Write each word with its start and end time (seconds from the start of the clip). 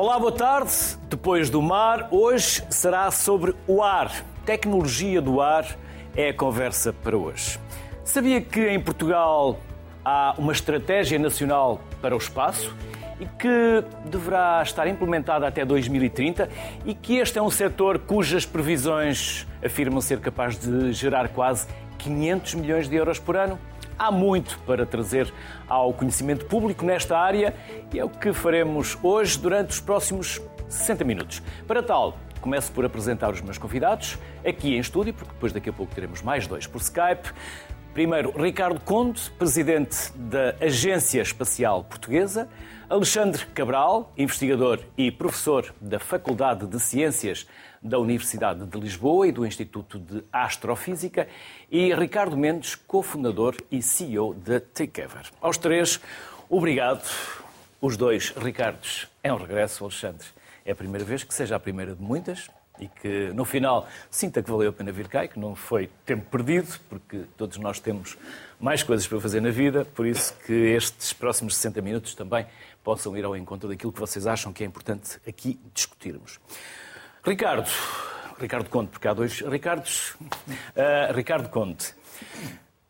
Olá, 0.00 0.18
boa 0.18 0.32
tarde. 0.32 0.72
Depois 1.10 1.50
do 1.50 1.60
mar, 1.60 2.08
hoje 2.10 2.64
será 2.70 3.10
sobre 3.10 3.54
o 3.66 3.82
ar. 3.82 4.24
Tecnologia 4.46 5.20
do 5.20 5.42
ar 5.42 5.76
é 6.16 6.30
a 6.30 6.34
conversa 6.34 6.90
para 6.90 7.14
hoje. 7.14 7.60
Sabia 8.02 8.40
que 8.40 8.66
em 8.66 8.80
Portugal 8.80 9.58
há 10.02 10.34
uma 10.38 10.52
estratégia 10.52 11.18
nacional 11.18 11.82
para 12.00 12.14
o 12.14 12.18
espaço 12.18 12.74
e 13.20 13.26
que 13.26 13.84
deverá 14.06 14.62
estar 14.62 14.86
implementada 14.86 15.46
até 15.46 15.66
2030 15.66 16.48
e 16.86 16.94
que 16.94 17.18
este 17.18 17.38
é 17.38 17.42
um 17.42 17.50
setor 17.50 17.98
cujas 17.98 18.46
previsões 18.46 19.46
afirmam 19.62 20.00
ser 20.00 20.18
capaz 20.20 20.58
de 20.58 20.94
gerar 20.94 21.28
quase 21.28 21.66
500 21.98 22.54
milhões 22.54 22.88
de 22.88 22.96
euros 22.96 23.18
por 23.18 23.36
ano? 23.36 23.58
Há 24.00 24.10
muito 24.10 24.58
para 24.60 24.86
trazer 24.86 25.30
ao 25.68 25.92
conhecimento 25.92 26.46
público 26.46 26.86
nesta 26.86 27.18
área 27.18 27.54
e 27.92 27.98
é 27.98 28.04
o 28.04 28.08
que 28.08 28.32
faremos 28.32 28.96
hoje 29.02 29.38
durante 29.38 29.72
os 29.72 29.80
próximos 29.82 30.40
60 30.70 31.04
minutos. 31.04 31.42
Para 31.66 31.82
tal, 31.82 32.16
começo 32.40 32.72
por 32.72 32.82
apresentar 32.82 33.30
os 33.30 33.42
meus 33.42 33.58
convidados 33.58 34.16
aqui 34.42 34.74
em 34.74 34.78
estúdio, 34.78 35.12
porque 35.12 35.34
depois 35.34 35.52
daqui 35.52 35.68
a 35.68 35.72
pouco 35.74 35.94
teremos 35.94 36.22
mais 36.22 36.46
dois 36.46 36.66
por 36.66 36.80
Skype. 36.80 37.30
Primeiro, 37.92 38.32
Ricardo 38.42 38.80
Conde, 38.80 39.20
presidente 39.32 40.10
da 40.16 40.54
Agência 40.62 41.20
Espacial 41.20 41.84
Portuguesa. 41.84 42.48
Alexandre 42.90 43.46
Cabral, 43.54 44.12
investigador 44.18 44.80
e 44.98 45.12
professor 45.12 45.72
da 45.80 46.00
Faculdade 46.00 46.66
de 46.66 46.80
Ciências 46.80 47.46
da 47.80 48.00
Universidade 48.00 48.66
de 48.66 48.80
Lisboa 48.80 49.28
e 49.28 49.32
do 49.32 49.46
Instituto 49.46 49.96
de 49.96 50.24
Astrofísica. 50.32 51.28
E 51.70 51.94
Ricardo 51.94 52.36
Mendes, 52.36 52.74
cofundador 52.74 53.54
e 53.70 53.80
CEO 53.80 54.34
da 54.34 54.58
Takeover. 54.58 55.30
Aos 55.40 55.56
três, 55.56 56.00
obrigado. 56.48 57.08
Os 57.80 57.96
dois 57.96 58.30
Ricardos 58.30 59.06
é 59.22 59.32
um 59.32 59.36
regresso, 59.36 59.84
Alexandre. 59.84 60.26
É 60.64 60.72
a 60.72 60.74
primeira 60.76 61.04
vez 61.04 61.22
que 61.22 61.32
seja 61.32 61.54
a 61.54 61.60
primeira 61.60 61.94
de 61.94 62.02
muitas 62.02 62.50
e 62.80 62.88
que 62.88 63.30
no 63.34 63.44
final 63.44 63.86
sinta 64.10 64.42
que 64.42 64.50
valeu 64.50 64.70
a 64.70 64.72
pena 64.72 64.90
vir 64.90 65.06
cá 65.06 65.24
e 65.24 65.28
que 65.28 65.38
não 65.38 65.54
foi 65.54 65.88
tempo 66.04 66.24
perdido, 66.30 66.80
porque 66.88 67.24
todos 67.36 67.58
nós 67.58 67.78
temos 67.78 68.16
mais 68.58 68.82
coisas 68.82 69.06
para 69.06 69.20
fazer 69.20 69.40
na 69.40 69.50
vida, 69.50 69.84
por 69.94 70.06
isso 70.06 70.34
que 70.46 70.52
estes 70.52 71.12
próximos 71.12 71.54
60 71.56 71.80
minutos 71.82 72.14
também 72.14 72.46
possam 72.82 73.16
ir 73.16 73.24
ao 73.24 73.36
encontro 73.36 73.68
daquilo 73.68 73.92
que 73.92 74.00
vocês 74.00 74.26
acham 74.26 74.52
que 74.52 74.64
é 74.64 74.66
importante 74.66 75.20
aqui 75.26 75.60
discutirmos. 75.74 76.40
Ricardo, 77.24 77.68
Ricardo 78.38 78.70
Conte, 78.70 78.90
porque 78.90 79.06
há 79.06 79.14
dois 79.14 79.40
Ricardos. 79.40 80.16
Uh, 80.20 81.12
Ricardo 81.14 81.48
Conte, 81.48 81.94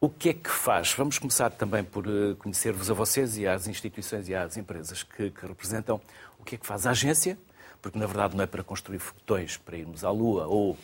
o 0.00 0.08
que 0.08 0.30
é 0.30 0.32
que 0.32 0.48
faz? 0.48 0.92
Vamos 0.94 1.18
começar 1.18 1.50
também 1.50 1.84
por 1.84 2.06
eh, 2.06 2.34
conhecer-vos 2.38 2.90
a 2.90 2.94
vocês 2.94 3.36
e 3.36 3.46
às 3.46 3.68
instituições 3.68 4.30
e 4.30 4.34
às 4.34 4.56
empresas 4.56 5.02
que, 5.02 5.30
que 5.30 5.46
representam. 5.46 6.00
O 6.38 6.42
que 6.42 6.54
é 6.54 6.58
que 6.58 6.66
faz 6.66 6.86
a 6.86 6.92
agência? 6.92 7.36
Porque, 7.82 7.98
na 7.98 8.06
verdade, 8.06 8.34
não 8.34 8.42
é 8.42 8.46
para 8.46 8.64
construir 8.64 8.98
foguetões 8.98 9.58
para 9.58 9.76
irmos 9.76 10.02
à 10.02 10.10
Lua 10.10 10.46
ou 10.46 10.78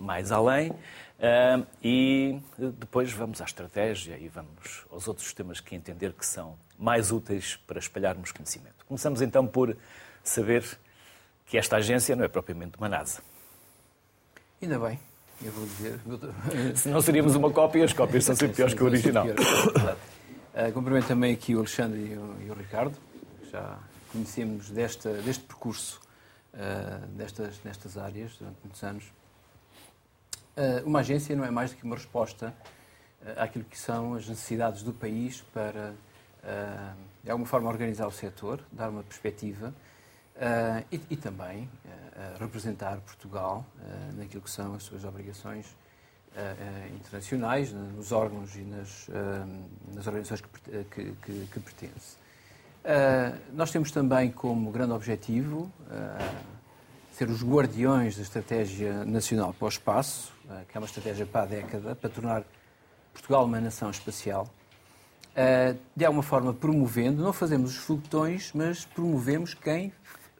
mais 0.00 0.32
além. 0.32 0.70
Uh, 0.70 1.66
e 1.82 2.40
depois 2.58 3.12
vamos 3.12 3.40
à 3.40 3.44
estratégia 3.44 4.18
e 4.18 4.28
vamos 4.28 4.84
aos 4.90 5.06
outros 5.06 5.32
temas 5.32 5.60
que 5.60 5.74
entender 5.74 6.12
que 6.12 6.26
são 6.26 6.56
mais 6.78 7.12
úteis 7.12 7.56
para 7.66 7.78
espalharmos 7.78 8.32
conhecimento. 8.32 8.84
Começamos 8.86 9.22
então 9.22 9.46
por 9.46 9.76
saber 10.22 10.64
que 11.46 11.56
esta 11.56 11.76
agência 11.76 12.16
não 12.16 12.24
é 12.24 12.28
propriamente 12.28 12.76
uma 12.76 12.88
NASA. 12.88 13.22
Ainda 14.60 14.78
bem, 14.78 14.98
eu 15.42 15.52
vou 15.52 15.66
dizer. 15.66 16.00
Se 16.76 16.88
não 16.88 17.00
seríamos 17.00 17.34
uma 17.36 17.50
cópia, 17.50 17.84
as 17.84 17.92
cópias 17.92 18.24
são 18.24 18.34
sempre 18.34 18.56
piores 18.56 18.74
que 18.74 18.82
o 18.82 18.86
original. 18.86 19.26
Uh, 19.26 20.72
cumprimento 20.72 21.06
também 21.06 21.32
aqui 21.32 21.54
o 21.54 21.58
Alexandre 21.58 22.00
e 22.00 22.16
o, 22.16 22.36
e 22.46 22.50
o 22.50 22.54
Ricardo, 22.54 22.96
já 23.50 23.78
conhecemos 24.10 24.70
desta, 24.70 25.12
deste 25.12 25.44
percurso, 25.44 26.00
uh, 26.54 27.06
destas, 27.08 27.60
nestas 27.64 27.96
áreas 27.96 28.32
durante 28.38 28.56
muitos 28.62 28.82
anos. 28.82 29.04
Uh, 30.56 30.86
uma 30.86 31.00
agência 31.00 31.34
não 31.34 31.44
é 31.44 31.50
mais 31.50 31.72
do 31.72 31.76
que 31.76 31.82
uma 31.82 31.96
resposta 31.96 32.54
uh, 33.22 33.42
àquilo 33.42 33.64
que 33.64 33.76
são 33.76 34.14
as 34.14 34.28
necessidades 34.28 34.84
do 34.84 34.92
país 34.92 35.40
para, 35.52 35.92
uh, 36.44 36.96
de 37.24 37.30
alguma 37.30 37.46
forma, 37.46 37.68
organizar 37.68 38.06
o 38.06 38.12
setor, 38.12 38.60
dar 38.70 38.88
uma 38.88 39.02
perspectiva 39.02 39.74
e, 40.90 41.16
também 41.16 41.70
representar 42.40 42.96
Portugal 43.02 43.64
naquilo 44.16 44.42
que 44.42 44.50
são 44.50 44.74
as 44.74 44.82
suas 44.82 45.04
obrigações 45.04 45.76
internacionais, 46.96 47.72
nos 47.72 48.10
órgãos 48.10 48.56
e 48.56 48.62
nas, 48.62 49.06
nas 49.94 50.04
organizações 50.08 50.40
que, 50.40 50.84
que, 50.90 51.12
que, 51.22 51.46
que 51.52 51.60
pertence. 51.60 52.16
nós 53.52 53.70
temos 53.70 53.92
também 53.92 54.32
como 54.32 54.72
grande 54.72 54.92
objetivo 54.92 55.70
ser 57.12 57.30
os 57.30 57.44
guardiões 57.44 58.16
da 58.16 58.22
Estratégia 58.22 59.04
Nacional 59.04 59.54
para 59.54 59.66
o 59.66 59.68
Espaço, 59.68 60.33
que 60.68 60.76
é 60.76 60.80
uma 60.80 60.86
estratégia 60.86 61.26
para 61.26 61.42
a 61.42 61.46
década, 61.46 61.94
para 61.94 62.10
tornar 62.10 62.44
Portugal 63.12 63.44
uma 63.44 63.60
nação 63.60 63.90
espacial. 63.90 64.48
Eh, 65.36 65.74
de 65.96 66.04
alguma 66.04 66.22
forma 66.22 66.52
promovendo, 66.54 67.22
não 67.22 67.32
fazemos 67.32 67.72
os 67.72 67.78
foguetões, 67.78 68.52
mas 68.52 68.84
promovemos 68.84 69.54
quem 69.54 69.92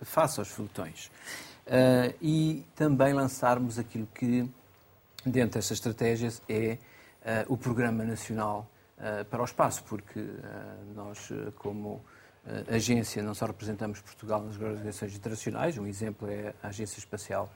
faça 0.03 0.43
os 0.43 0.49
foguetões. 0.49 1.11
Eh, 1.67 2.15
e 2.21 2.67
também 2.77 3.13
lançarmos 3.13 3.79
aquilo 3.79 4.07
que, 4.15 4.49
dentro 5.25 5.59
desta 5.59 5.75
estratégia, 5.75 6.33
é 6.49 6.79
o 7.49 7.57
Programa 7.57 8.05
Nacional 8.05 8.71
para 9.31 9.41
o 9.41 9.45
Espaço, 9.47 9.83
porque 9.85 10.23
nós, 10.95 11.31
como 11.57 12.05
agência, 12.69 13.23
não 13.23 13.35
só 13.35 13.47
representamos 13.47 14.03
Portugal 14.03 14.43
nas 14.43 14.61
organizações 14.61 15.17
internacionais, 15.17 15.79
um 15.79 15.87
exemplo 15.87 16.29
é 16.29 16.55
a 16.63 16.69
Agência 16.69 16.99
Espacial 16.99 17.51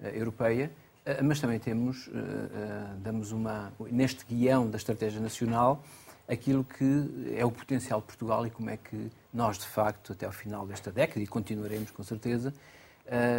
Europeia, 0.00 0.64
eh, 0.64 0.91
mas 1.22 1.40
também 1.40 1.58
temos, 1.58 2.08
eh, 2.08 2.10
eh, 2.14 2.94
damos 2.98 3.32
uma, 3.32 3.72
neste 3.90 4.24
guião 4.24 4.70
da 4.70 4.76
Estratégia 4.76 5.20
Nacional, 5.20 5.82
aquilo 6.28 6.64
que 6.64 7.34
é 7.36 7.44
o 7.44 7.50
potencial 7.50 8.00
de 8.00 8.06
Portugal 8.06 8.46
e 8.46 8.50
como 8.50 8.70
é 8.70 8.76
que 8.76 9.10
nós, 9.34 9.58
de 9.58 9.66
facto, 9.66 10.12
até 10.12 10.26
ao 10.26 10.32
final 10.32 10.66
desta 10.66 10.92
década, 10.92 11.20
e 11.20 11.26
continuaremos 11.26 11.90
com 11.90 12.04
certeza, 12.04 12.54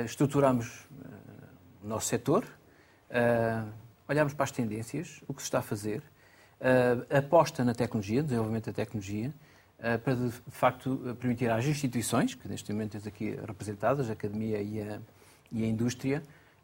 estruturamos 0.06 0.86
o 1.82 1.88
nosso 1.88 2.08
setor, 2.08 2.46
olhamos 4.08 4.34
para 4.34 4.44
as 4.44 4.52
tendências, 4.52 5.22
o 5.28 5.34
que 5.34 5.42
se 5.42 5.48
está 5.48 5.60
a 5.60 5.62
fazer, 5.62 6.04
aposta 7.10 7.64
na 7.64 7.74
tecnologia, 7.74 8.22
desenvolvimento 8.22 8.66
da 8.66 8.74
tecnologia, 8.74 9.34
para, 10.04 10.16
de 10.16 10.32
facto, 10.50 11.16
permitir 11.20 11.50
às 11.50 11.66
instituições, 11.66 12.36
que 12.36 12.48
neste 12.50 12.72
momento 12.74 12.92
temos 12.92 13.08
aqui 13.08 13.32
representadas, 13.48 14.10
a 14.10 14.14
academia 14.14 14.62
e 14.62 14.82
a, 14.82 15.00
e 15.52 15.64
a 15.64 15.68
indústria, 15.68 16.22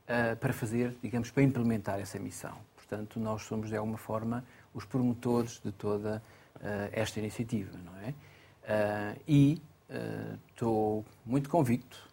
uh, 0.09 0.35
para 0.37 0.51
fazer, 0.51 0.95
digamos, 1.01 1.29
para 1.29 1.43
implementar 1.43 1.99
essa 1.99 2.17
missão. 2.19 2.57
Portanto, 2.75 3.19
nós 3.19 3.43
somos, 3.43 3.69
de 3.69 3.77
alguma 3.77 3.97
forma, 3.97 4.43
os 4.73 4.83
promotores 4.83 5.61
de 5.63 5.71
toda 5.71 6.21
uh, 6.55 6.61
esta 6.91 7.19
iniciativa, 7.19 7.77
não 7.85 7.95
é? 7.99 8.09
Uh, 8.09 9.21
e 9.27 9.61
estou 10.51 11.03
muito 11.25 11.49
convicto 11.49 12.07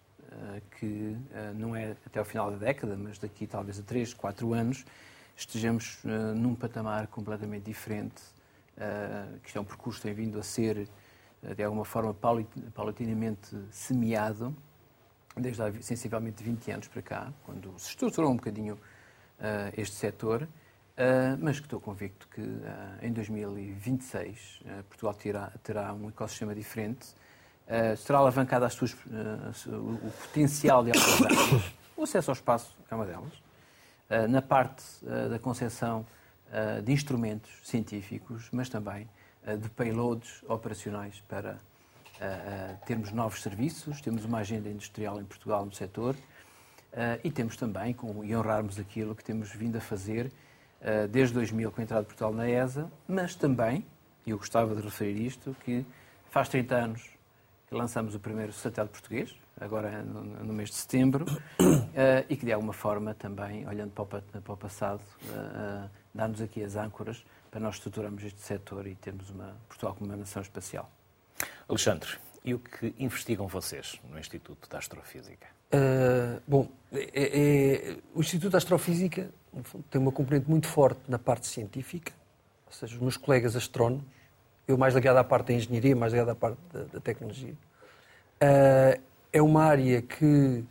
que 0.79 1.15
não 1.55 1.77
é 1.77 1.95
até 2.07 2.19
ao 2.19 2.25
final 2.25 2.51
da 2.51 2.57
década, 2.57 2.97
mas 2.97 3.19
daqui 3.19 3.47
talvez 3.47 3.79
a 3.79 3.83
3, 3.83 4.15
4 4.15 4.55
anos, 4.55 4.87
estejamos 5.37 5.99
num 6.35 6.55
patamar 6.55 7.07
completamente 7.07 7.65
diferente, 7.65 8.23
que 9.43 9.49
isto 9.49 9.59
é 9.59 9.61
um 9.61 9.65
percurso 9.65 10.01
que 10.01 10.07
tem 10.07 10.15
vindo 10.15 10.39
a 10.39 10.43
ser, 10.43 10.89
de 11.55 11.63
alguma 11.63 11.85
forma, 11.85 12.15
paulatinamente 12.15 13.55
semeado, 13.71 14.57
desde 15.37 15.63
há 15.63 15.73
sensivelmente 15.83 16.43
20 16.43 16.71
anos 16.71 16.89
para 16.89 17.03
cá, 17.03 17.33
quando 17.45 17.79
se 17.79 17.91
estruturou 17.91 18.31
um 18.31 18.37
bocadinho 18.37 18.75
uh, 18.75 19.73
este 19.77 19.95
setor, 19.95 20.43
uh, 20.43 20.49
mas 21.39 21.61
que 21.61 21.67
estou 21.67 21.79
convicto 21.79 22.27
que 22.29 22.41
uh, 22.41 22.65
em 23.03 23.13
2026 23.13 24.63
Portugal 24.89 25.15
terá, 25.15 25.53
terá 25.63 25.93
um 25.93 26.09
ecossistema 26.09 26.55
diferente, 26.55 27.07
será 27.99 28.21
alavancado 28.21 28.65
as 28.65 28.75
suas, 28.75 28.95
o, 29.67 30.07
o, 30.07 30.13
potencial 30.23 30.85
de 30.85 30.93
algumas 30.93 31.75
O 31.97 32.05
acesso 32.05 32.31
ao 32.31 32.35
espaço 32.35 32.77
é 32.89 32.95
uma 32.95 33.05
delas. 33.05 33.33
na 34.31 34.41
parte 34.41 34.85
da 35.29 35.37
concepção 35.37 36.07
de 36.85 36.93
instrumentos 36.93 37.51
científicos, 37.65 38.49
mas 38.53 38.69
também 38.69 39.09
de 39.61 39.69
payloads 39.71 40.45
operacionais 40.47 41.21
para 41.29 41.59
uh, 42.21 42.87
termos 42.87 43.13
novos 43.13 43.43
serviços, 43.43 44.01
temos 44.01 44.25
uma 44.25 44.39
agenda 44.39 44.69
industrial 44.69 45.21
em 45.21 45.25
Portugal 45.25 45.65
no 45.65 45.73
setor 45.73 46.15
uh, 46.15 47.21
e 47.23 47.31
temos 47.31 47.57
também, 47.57 47.93
com, 47.93 48.25
e 48.25 48.35
honrarmos 48.35 48.79
aquilo 48.79 49.15
que 49.15 49.25
temos 49.25 49.51
vindo 49.53 49.77
a 49.77 49.81
fazer 49.81 50.27
uh, 50.81 51.09
desde 51.09 51.35
2000 51.35 51.71
com 51.71 51.81
a 51.81 51.85
entrada 51.85 52.03
de 52.03 52.09
Portugal 52.09 52.33
na 52.33 52.49
ESA, 52.49 52.91
mas 53.07 53.35
também, 53.35 53.85
e 54.25 54.31
eu 54.31 54.39
gostava 54.39 54.75
de 54.75 54.83
referir 54.83 55.21
isto, 55.25 55.57
que 55.65 55.85
faz 56.31 56.49
30 56.49 56.75
anos 56.75 57.11
que 57.69 57.75
lançamos 57.75 58.15
o 58.15 58.21
primeiro 58.21 58.53
satélite 58.53 58.93
português, 58.93 59.35
agora 59.61 60.03
no, 60.03 60.23
no 60.23 60.53
mês 60.53 60.69
de 60.69 60.77
setembro, 60.77 61.27
e 62.29 62.37
que 62.37 62.47
de 62.47 62.53
alguma 62.53 62.73
forma 62.73 63.13
também, 63.13 63.67
olhando 63.67 63.91
para 63.91 64.05
o, 64.05 64.07
para 64.07 64.53
o 64.53 64.57
passado, 64.57 65.01
dá-nos 66.15 66.41
aqui 66.41 66.63
as 66.63 66.77
âncoras 66.77 67.25
para 67.51 67.59
nós 67.59 67.75
estruturarmos 67.75 68.23
este 68.23 68.41
setor 68.41 68.87
e 68.87 68.95
termos 68.95 69.31
uma, 69.31 69.57
Portugal 69.67 69.95
como 69.95 70.09
uma 70.09 70.17
nação 70.17 70.43
espacial. 70.43 70.89
Alexandre, 71.69 72.11
e 72.45 72.55
o 72.55 72.59
que 72.59 72.95
investigam 72.99 73.47
vocês 73.47 74.01
no 74.11 74.19
Instituto 74.19 74.69
de 74.69 74.77
Astrofísica? 74.77 75.47
Uh, 75.73 76.41
bom, 76.47 76.69
é, 76.93 77.09
é, 77.13 77.97
o 78.15 78.21
Instituto 78.21 78.51
de 78.51 78.57
Astrofísica 78.57 79.31
tem 79.91 80.01
uma 80.01 80.13
componente 80.13 80.49
muito 80.49 80.69
forte 80.69 81.01
na 81.09 81.19
parte 81.19 81.47
científica, 81.47 82.13
ou 82.67 82.73
seja, 82.73 82.95
os 82.95 83.01
meus 83.01 83.17
colegas 83.17 83.57
astrónomos, 83.57 84.05
eu 84.69 84.79
mais 84.79 84.95
ligado 84.95 85.17
à 85.17 85.25
parte 85.25 85.49
da 85.49 85.55
engenharia, 85.55 85.95
mais 85.97 86.13
ligado 86.13 86.31
à 86.31 86.35
parte 86.35 86.59
da, 86.73 86.85
da 86.85 87.01
tecnologia. 87.01 87.55
Uh, 88.43 89.01
é 89.33 89.43
uma 89.43 89.65
área 89.65 90.03
que 90.03 90.65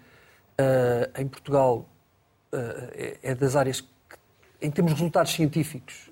uh, 0.60 1.22
em 1.22 1.28
Portugal 1.28 1.86
é, 2.52 3.18
é, 3.22 3.36
das 3.36 3.56
áreas 3.56 3.82
que, 3.82 3.88
em 4.62 4.72
termos 4.72 4.94
de 4.94 5.00
resultados 5.00 5.34
científicos, 5.34 6.10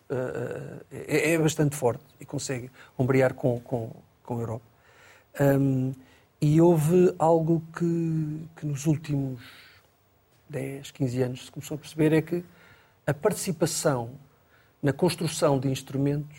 é, 0.91 1.33
é, 1.33 1.37
bastante 1.37 1.75
forte 1.75 2.03
e 2.19 2.25
consegue 2.25 2.69
ombrear 2.97 3.33
com, 3.33 3.59
com, 3.61 3.91
com 4.23 4.37
a 4.37 4.39
Europa. 4.39 4.65
Um, 5.39 5.93
e 6.41 6.59
houve 6.59 7.13
algo 7.17 7.63
que, 7.77 8.47
que 8.57 8.65
nos 8.65 8.85
últimos 8.85 9.41
10, 10.49 10.91
15 10.91 11.21
anos 11.21 11.45
se 11.45 11.51
começou 11.51 11.75
a 11.75 11.77
perceber 11.77 12.13
é 12.13 12.21
que 12.21 12.43
a 13.07 13.13
participação 13.13 14.11
na 14.81 14.91
construção 14.91 15.57
de 15.57 15.69
instrumentos 15.69 16.37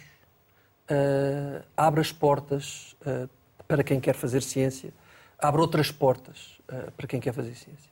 uh, 0.90 1.64
abre 1.76 2.00
as 2.00 2.12
portas 2.12 2.94
uh, 3.06 3.28
para 3.66 3.82
quem 3.82 3.98
quer 3.98 4.14
fazer 4.14 4.42
ciência, 4.42 4.92
abre 5.38 5.60
outras 5.60 5.90
portas 5.90 6.60
uh, 6.68 6.92
para 6.92 7.06
quem 7.06 7.18
quer 7.18 7.32
fazer 7.32 7.54
ciência. 7.54 7.90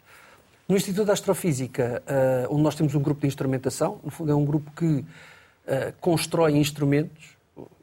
No 0.69 0.77
Instituto 0.77 1.06
de 1.06 1.12
Astrofísica, 1.12 2.03
onde 2.49 2.62
nós 2.62 2.75
temos 2.75 2.95
um 2.95 3.00
grupo 3.03 3.21
de 3.21 3.27
instrumentação, 3.27 4.00
no 4.03 4.11
fundo 4.11 4.33
é 4.33 4.35
um 4.35 4.45
grupo 4.45 4.71
que 4.71 5.05
constrói 6.00 6.56
instrumentos. 6.56 7.37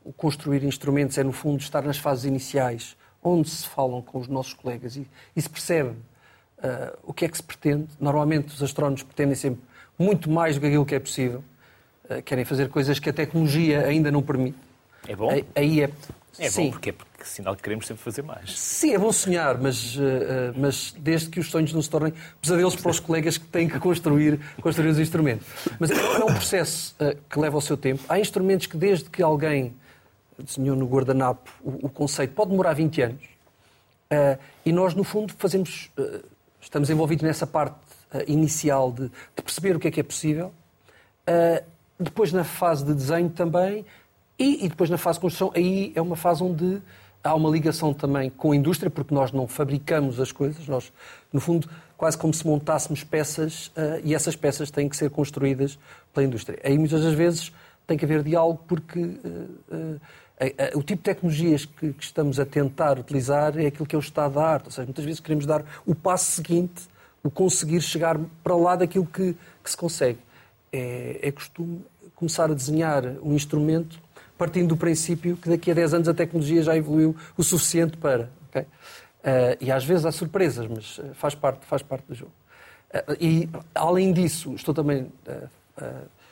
O 0.04 0.12
construir 0.12 0.64
instrumentos 0.64 1.18
é, 1.18 1.24
no 1.24 1.32
fundo, 1.32 1.62
estar 1.62 1.84
nas 1.84 1.98
fases 1.98 2.26
iniciais 2.26 2.98
onde 3.24 3.50
se 3.50 3.68
falam 3.68 4.02
com 4.02 4.20
os 4.20 4.28
nossos 4.28 4.54
colegas 4.54 4.96
e, 4.96 5.08
e 5.36 5.42
se 5.42 5.50
percebe 5.50 5.90
uh, 5.90 6.98
o 7.04 7.14
que 7.14 7.26
é 7.26 7.28
que 7.28 7.38
se 7.38 7.44
pretende. 7.44 7.88
Normalmente 8.00 8.54
os 8.54 8.64
astrónomos 8.64 9.04
pretendem 9.04 9.36
sempre 9.36 9.62
muito 9.98 10.30
mais 10.30 10.56
do 10.56 10.62
que 10.62 10.68
aquilo 10.68 10.86
que 10.86 10.96
é 10.96 11.00
possível. 11.00 11.44
Uh, 12.06 12.22
querem 12.24 12.46
fazer 12.46 12.70
coisas 12.70 13.00
que 13.00 13.10
a 13.10 13.14
tecnologia 13.14 13.86
ainda 13.86 14.12
não 14.12 14.22
permite. 14.22 14.58
É 15.08 15.16
bom? 15.16 15.30
Aí 15.56 15.84
é... 15.84 15.90
É 16.38 16.50
Sim. 16.50 16.66
bom 16.66 16.72
porque 16.72 16.94
porque 17.20 17.26
sinal 17.26 17.56
que 17.56 17.62
queremos 17.62 17.86
sempre 17.86 18.02
fazer 18.02 18.22
mais. 18.22 18.58
Sim, 18.58 18.94
é 18.94 18.98
bom 18.98 19.12
sonhar, 19.12 19.58
mas, 19.58 19.96
uh, 19.98 20.00
mas 20.56 20.96
desde 20.98 21.30
que 21.30 21.40
os 21.40 21.50
sonhos 21.50 21.74
não 21.74 21.82
se 21.82 21.90
tornem 21.90 22.14
pesadelos 22.42 22.76
para 22.78 22.90
os 22.90 23.00
colegas 23.00 23.38
que 23.38 23.46
têm 23.46 23.68
que 23.68 23.78
construir, 23.78 24.40
construir 24.62 24.90
os 24.90 25.00
instrumentos. 25.00 25.46
Mas 25.78 25.92
é 25.92 26.24
um 26.24 26.34
processo 26.34 26.96
uh, 26.96 27.18
que 27.30 27.38
leva 27.38 27.58
o 27.58 27.62
seu 27.62 27.76
tempo. 27.76 28.04
Há 28.08 28.20
instrumentos 28.20 28.68
que 28.68 28.78
desde 28.78 29.10
que 29.10 29.22
alguém 29.22 29.76
desenhou 30.38 30.76
no 30.78 30.88
guardanapo 30.88 31.52
o, 31.62 31.88
o, 31.88 31.90
conceito, 31.90 32.34
pode 32.34 32.52
demorar 32.52 32.74
20 32.74 33.02
anos. 33.02 33.24
Uh, 34.12 34.40
e 34.66 34.72
nós, 34.72 34.96
no 34.96 35.04
fundo, 35.04 35.34
fazemos, 35.38 35.92
estamos 36.62 36.90
envolvidos 36.90 37.24
nessa 37.24 37.46
parte 37.46 37.76
inicial 38.28 38.92
de, 38.92 39.04
de, 39.36 39.44
perceber 39.44 39.76
o 39.76 39.80
que 39.80 39.88
é 39.88 39.92
que 39.92 40.00
é 40.00 40.04
possível. 40.04 40.52
depois, 42.00 42.32
na 42.32 42.44
fase 42.44 42.84
de 42.84 42.94
desenho 42.94 43.30
também, 43.30 43.86
e, 44.40 44.66
e, 44.66 44.70
depois 44.70 44.90
na 44.90 44.98
fase 44.98 45.18
de 45.18 45.22
construção, 45.22 45.52
aí 45.54 45.92
é 45.94 46.02
uma 46.02 46.16
fase 46.16 46.42
onde 46.42 46.82
há 47.24 47.34
uma 47.36 47.50
ligação 47.50 47.94
também 47.94 48.30
com 48.30 48.52
a 48.52 48.56
indústria, 48.56 48.90
porque 48.90 49.14
nós 49.14 49.32
não 49.32 49.48
fabricamos 49.48 50.20
as 50.20 50.32
coisas, 50.32 50.68
nós, 50.68 50.92
no 51.32 51.40
fundo, 51.40 51.70
quase 51.98 52.18
como 52.18 52.34
se 52.34 52.46
montássemos 52.46 53.04
peças 53.04 53.72
e 54.04 54.16
essas 54.16 54.36
peças 54.36 54.72
têm 54.72 54.88
que 54.88 54.96
ser 54.96 55.10
construídas 55.10 55.78
pela 56.14 56.26
indústria. 56.26 56.60
Aí, 56.64 56.78
muitas 56.78 57.04
das 57.04 57.14
vezes, 57.14 57.52
tem 57.86 57.98
que 57.98 58.06
haver 58.06 58.24
diálogo, 58.24 58.64
porque 58.68 59.00
o 60.74 60.82
tipo 60.82 60.98
de 60.98 61.04
tecnologias 61.04 61.66
que, 61.66 61.92
que, 61.92 62.04
estamos 62.04 62.40
a 62.40 62.46
tentar 62.46 62.98
utilizar 62.98 63.58
é 63.60 63.68
aquilo 63.68 63.86
que 63.86 63.96
é 63.96 64.00
o 64.00 64.02
estado 64.02 64.36
da 64.36 64.46
arte. 64.46 64.66
Ou 64.66 64.72
seja, 64.72 64.86
muitas 64.86 65.04
vezes 65.04 65.20
queremos 65.20 65.46
dar 65.46 65.64
o 65.86 65.94
passo 65.94 66.32
seguinte, 66.32 66.84
o 67.22 67.30
conseguir 67.30 67.82
chegar 67.82 68.18
para 68.42 68.56
lá 68.56 68.76
daquilo 68.78 69.06
que, 69.06 69.36
que 69.62 69.70
se 69.70 69.76
consegue. 69.76 70.20
É, 70.72 71.20
é 71.22 71.32
costume 71.32 71.82
começar 72.16 72.52
a 72.52 72.54
desenhar 72.54 73.06
um 73.24 73.34
instrumento 73.34 74.00
partindo 74.40 74.70
do 74.70 74.78
princípio 74.78 75.36
que 75.36 75.50
daqui 75.50 75.70
a 75.70 75.74
10 75.74 75.94
anos 75.96 76.08
a 76.08 76.14
tecnologia 76.14 76.64
já 76.64 76.76
evoluiu 76.76 77.14
o 77.36 77.44
suficiente 77.44 77.98
para. 77.98 78.32
Okay? 78.48 78.62
Uh, 78.62 79.58
e 79.60 79.70
às 79.70 79.84
vezes 79.84 80.06
há 80.06 80.14
surpresas, 80.14 80.66
mas 80.66 80.98
eh, 80.98 81.14
faz 81.14 81.36
parte, 81.36 81.66
faz 81.66 81.84
parte 81.84 82.06
do 82.08 82.16
jogo. 82.16 82.32
Uh, 82.90 83.18
e, 83.20 83.50
além 83.76 84.14
disso, 84.14 84.56
estou 84.56 84.74
também, 84.74 85.12
uh, 85.28 85.50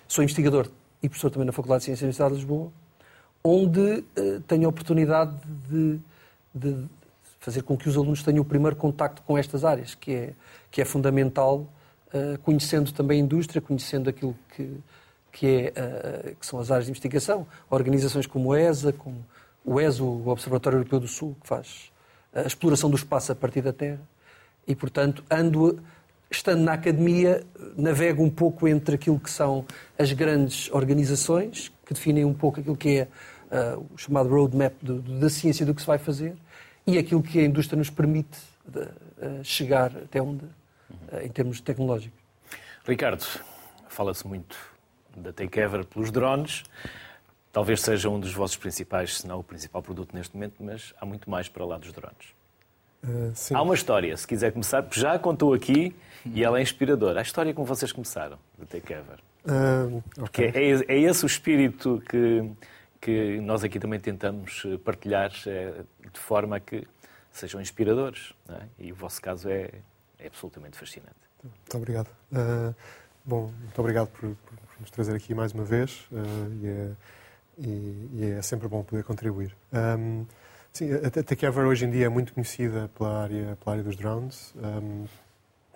sou 0.08 0.24
investigador 0.24 0.70
e 1.04 1.10
professor 1.10 1.30
também 1.30 1.46
na 1.46 1.52
Faculdade 1.52 1.82
de 1.82 1.86
Ciências 1.86 2.00
da 2.00 2.06
Universidade 2.06 2.34
de 2.34 2.40
Lisboa, 2.40 2.72
onde 3.44 4.04
tenho 4.48 4.66
a 4.66 4.70
oportunidade 4.70 5.34
de, 5.70 6.00
de, 6.54 6.86
fazer 7.40 7.62
com 7.62 7.78
que 7.78 7.88
os 7.88 7.96
alunos 7.96 8.24
tenham 8.24 8.42
o 8.42 8.46
primeiro 8.46 8.76
contacto 8.76 9.22
com 9.22 9.38
estas 9.38 9.64
áreas, 9.64 9.94
que 9.96 10.12
é, 10.12 10.34
que 10.72 10.82
é 10.82 10.86
fundamental, 10.86 11.66
conhecendo 12.44 12.92
também 12.92 13.22
a 13.22 13.24
indústria, 13.24 13.62
conhecendo 13.62 14.10
aquilo 14.10 14.36
que, 14.54 14.78
que, 15.38 15.72
é, 15.76 16.32
uh, 16.32 16.36
que 16.36 16.46
são 16.46 16.60
as 16.60 16.72
áreas 16.72 16.86
de 16.86 16.92
investigação, 16.92 17.46
organizações 17.70 18.26
como 18.26 18.54
a 18.54 18.60
ESA, 18.60 18.92
como 18.92 19.24
o 19.64 19.80
ESO, 19.80 20.04
o 20.04 20.30
Observatório 20.30 20.78
Europeu 20.78 21.00
do 21.00 21.08
Sul, 21.08 21.38
que 21.40 21.48
faz 21.48 21.92
a 22.34 22.42
exploração 22.42 22.90
do 22.90 22.96
espaço 22.96 23.32
a 23.32 23.36
partir 23.36 23.62
da 23.62 23.72
Terra, 23.72 24.02
e, 24.68 24.76
portanto, 24.76 25.24
ando 25.30 25.80
estando 26.30 26.62
na 26.62 26.74
academia, 26.74 27.44
navego 27.78 28.24
um 28.24 28.32
pouco 28.32 28.68
entre 28.68 28.96
aquilo 28.96 29.20
que 29.20 29.30
são 29.30 29.64
as 29.98 30.12
grandes 30.12 30.72
organizações, 30.72 31.72
que 31.86 31.94
definem 31.94 32.26
um 32.26 32.34
pouco 32.34 32.60
aquilo 32.60 32.76
que 32.76 33.00
é 33.00 33.08
uh, 33.78 33.88
o 33.94 33.98
chamado 33.98 34.30
roadmap 34.30 34.74
do, 34.82 35.02
da 35.20 35.30
ciência 35.30 35.66
do 35.66 35.74
que 35.74 35.82
se 35.82 35.88
vai 35.88 36.00
fazer 36.00 36.36
e 36.86 36.98
aquilo 36.98 37.22
que 37.22 37.40
a 37.40 37.44
indústria 37.44 37.78
nos 37.78 37.90
permite 37.90 38.38
de, 38.68 38.80
uh, 38.80 39.44
chegar 39.44 39.96
até 39.96 40.22
onde, 40.22 40.44
uh, 40.44 41.22
em 41.24 41.30
termos 41.30 41.62
tecnológicos. 41.62 42.20
Ricardo, 42.86 43.24
fala-se 43.88 44.28
muito 44.28 44.77
da 45.18 45.34
Takeover 45.34 45.86
pelos 45.86 46.12
drones. 46.12 46.64
Talvez 47.52 47.82
seja 47.82 48.10
um 48.10 48.20
dos 48.20 48.34
vossos 48.34 48.56
principais, 48.56 49.18
se 49.18 49.28
não 49.28 49.40
o 49.40 49.44
principal 49.44 49.82
produto 49.82 50.14
neste 50.14 50.36
momento, 50.36 50.56
mas 50.60 50.94
há 51.00 51.06
muito 51.06 51.30
mais 51.30 51.50
para 51.50 51.66
lá 51.66 51.78
dos 51.78 51.92
drones. 51.92 52.36
Uh, 53.04 53.34
há 53.54 53.62
uma 53.62 53.76
história, 53.76 54.16
se 54.18 54.28
quiser 54.28 54.52
começar, 54.52 54.84
porque 54.84 55.00
já 55.00 55.18
contou 55.18 55.54
aqui 55.54 55.96
e 56.26 56.44
ela 56.44 56.60
é 56.60 56.62
inspiradora. 56.62 57.20
A 57.20 57.24
história 57.24 57.54
como 57.54 57.66
vocês 57.66 57.92
começaram, 57.92 58.38
da 58.58 58.66
Takeover. 58.66 59.20
Uh, 59.46 60.04
okay. 60.24 60.52
é, 60.54 60.94
é, 60.94 61.00
esse 61.00 61.24
o 61.24 61.28
espírito 61.28 62.04
que, 62.10 62.52
que 63.00 63.40
nós 63.42 63.64
aqui 63.64 63.80
também 63.80 64.00
tentamos 64.00 64.64
eh, 64.66 64.78
partilhar 64.78 65.32
de 65.32 66.20
forma 66.20 66.58
a 66.58 66.60
que 66.60 66.86
sejam 67.32 67.62
inspiradores. 67.62 68.34
É? 68.50 68.62
E 68.80 68.92
o 68.92 68.96
vosso 68.96 69.22
caso 69.22 69.50
é, 69.50 69.70
é, 70.20 70.28
absolutamente 70.28 70.78
fascinante. 70.78 71.16
Muito 71.44 71.78
obrigado. 71.78 72.10
Uh, 72.32 72.76
bom, 73.24 73.52
muito 73.62 73.80
obrigado 73.80 74.08
por, 74.08 74.36
por, 74.36 74.58
nos 74.80 74.92
trazer 74.92 75.16
aqui 75.16 75.34
mais 75.34 75.52
uma 75.54 75.64
vez 75.64 76.08
uh, 76.12 76.54
e, 76.62 76.68
é, 76.68 76.92
e, 77.58 78.10
e, 78.14 78.32
é, 78.38 78.42
sempre 78.42 78.68
bom 78.68 78.84
poder 78.84 79.04
contribuir. 79.04 79.56
Um, 79.74 80.26
sim, 80.72 80.90
a 80.94 81.10
Takeover 81.10 81.66
hoje 81.66 81.86
em 81.86 81.92
dia 81.92 82.06
é 82.06 82.10
muito 82.10 82.34
conhecida 82.34 82.90
pela 82.98 83.24
área, 83.24 83.58
pela 83.64 83.76
área 83.76 83.84
dos 83.84 83.96
drones. 83.96 84.54
Um, 84.56 85.06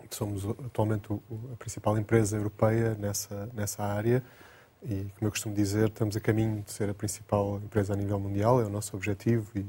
somos 0.10 0.46
atualmente 0.65 1.08
a 1.53 1.55
principal 1.58 1.98
empresa 1.98 2.38
europeia 2.38 2.96
nessa, 3.00 3.50
nessa 3.53 3.84
área. 3.84 4.24
E, 4.84 5.05
como 5.15 5.27
eu 5.27 5.31
costumo 5.31 5.55
dizer, 5.55 5.88
estamos 5.88 6.15
a 6.15 6.20
caminho 6.20 6.62
de 6.62 6.72
ser 6.72 6.89
a 6.89 6.93
principal 6.93 7.58
empresa 7.63 7.93
a 7.93 7.96
nível 7.96 8.20
mundial, 8.20 8.62
é 8.62 8.65
o 8.65 8.70
nosso 8.70 8.96
objetivo 8.96 9.48
e, 9.55 9.65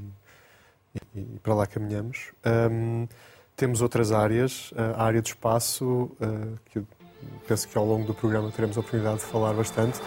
e, 1.15 1.19
e 1.19 1.39
para 1.41 1.53
lá 1.53 1.67
caminhamos. 1.67 2.31
Um, 2.45 3.07
temos 3.55 3.81
outras 3.81 4.11
áreas, 4.11 4.73
a 4.75 5.03
área 5.03 5.21
do 5.21 5.27
espaço, 5.27 5.85
uh, 6.19 6.59
que 6.65 6.79
eu 6.79 6.87
penso 7.47 7.67
que 7.67 7.77
ao 7.77 7.85
longo 7.85 8.05
do 8.05 8.13
programa 8.13 8.51
teremos 8.51 8.77
a 8.77 8.79
oportunidade 8.79 9.19
de 9.19 9.25
falar 9.25 9.53
bastante, 9.53 9.99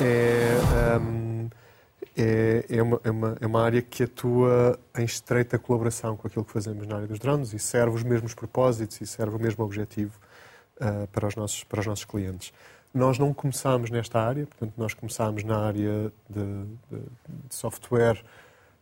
é, 0.00 0.98
um, 0.98 1.48
é, 2.16 2.64
é, 2.68 2.82
uma, 2.82 3.00
é, 3.02 3.10
uma, 3.10 3.36
é 3.40 3.46
uma 3.46 3.62
área 3.62 3.82
que 3.82 4.04
atua 4.04 4.78
em 4.96 5.04
estreita 5.04 5.58
colaboração 5.58 6.16
com 6.16 6.26
aquilo 6.26 6.44
que 6.44 6.52
fazemos 6.52 6.86
na 6.86 6.96
área 6.96 7.08
dos 7.08 7.18
drones 7.18 7.52
e 7.52 7.58
serve 7.58 7.96
os 7.96 8.02
mesmos 8.02 8.34
propósitos 8.34 9.00
e 9.00 9.06
serve 9.06 9.36
o 9.36 9.38
mesmo 9.38 9.64
objetivo 9.64 10.18
uh, 10.76 11.06
para, 11.08 11.26
os 11.26 11.34
nossos, 11.34 11.64
para 11.64 11.80
os 11.80 11.86
nossos 11.86 12.04
clientes. 12.04 12.52
Nós 12.92 13.18
não 13.18 13.34
começámos 13.34 13.90
nesta 13.90 14.20
área, 14.20 14.46
portanto, 14.46 14.74
nós 14.76 14.94
começámos 14.94 15.42
na 15.42 15.58
área 15.58 16.12
de, 16.30 16.64
de, 16.88 17.00
de 17.48 17.54
software. 17.54 18.22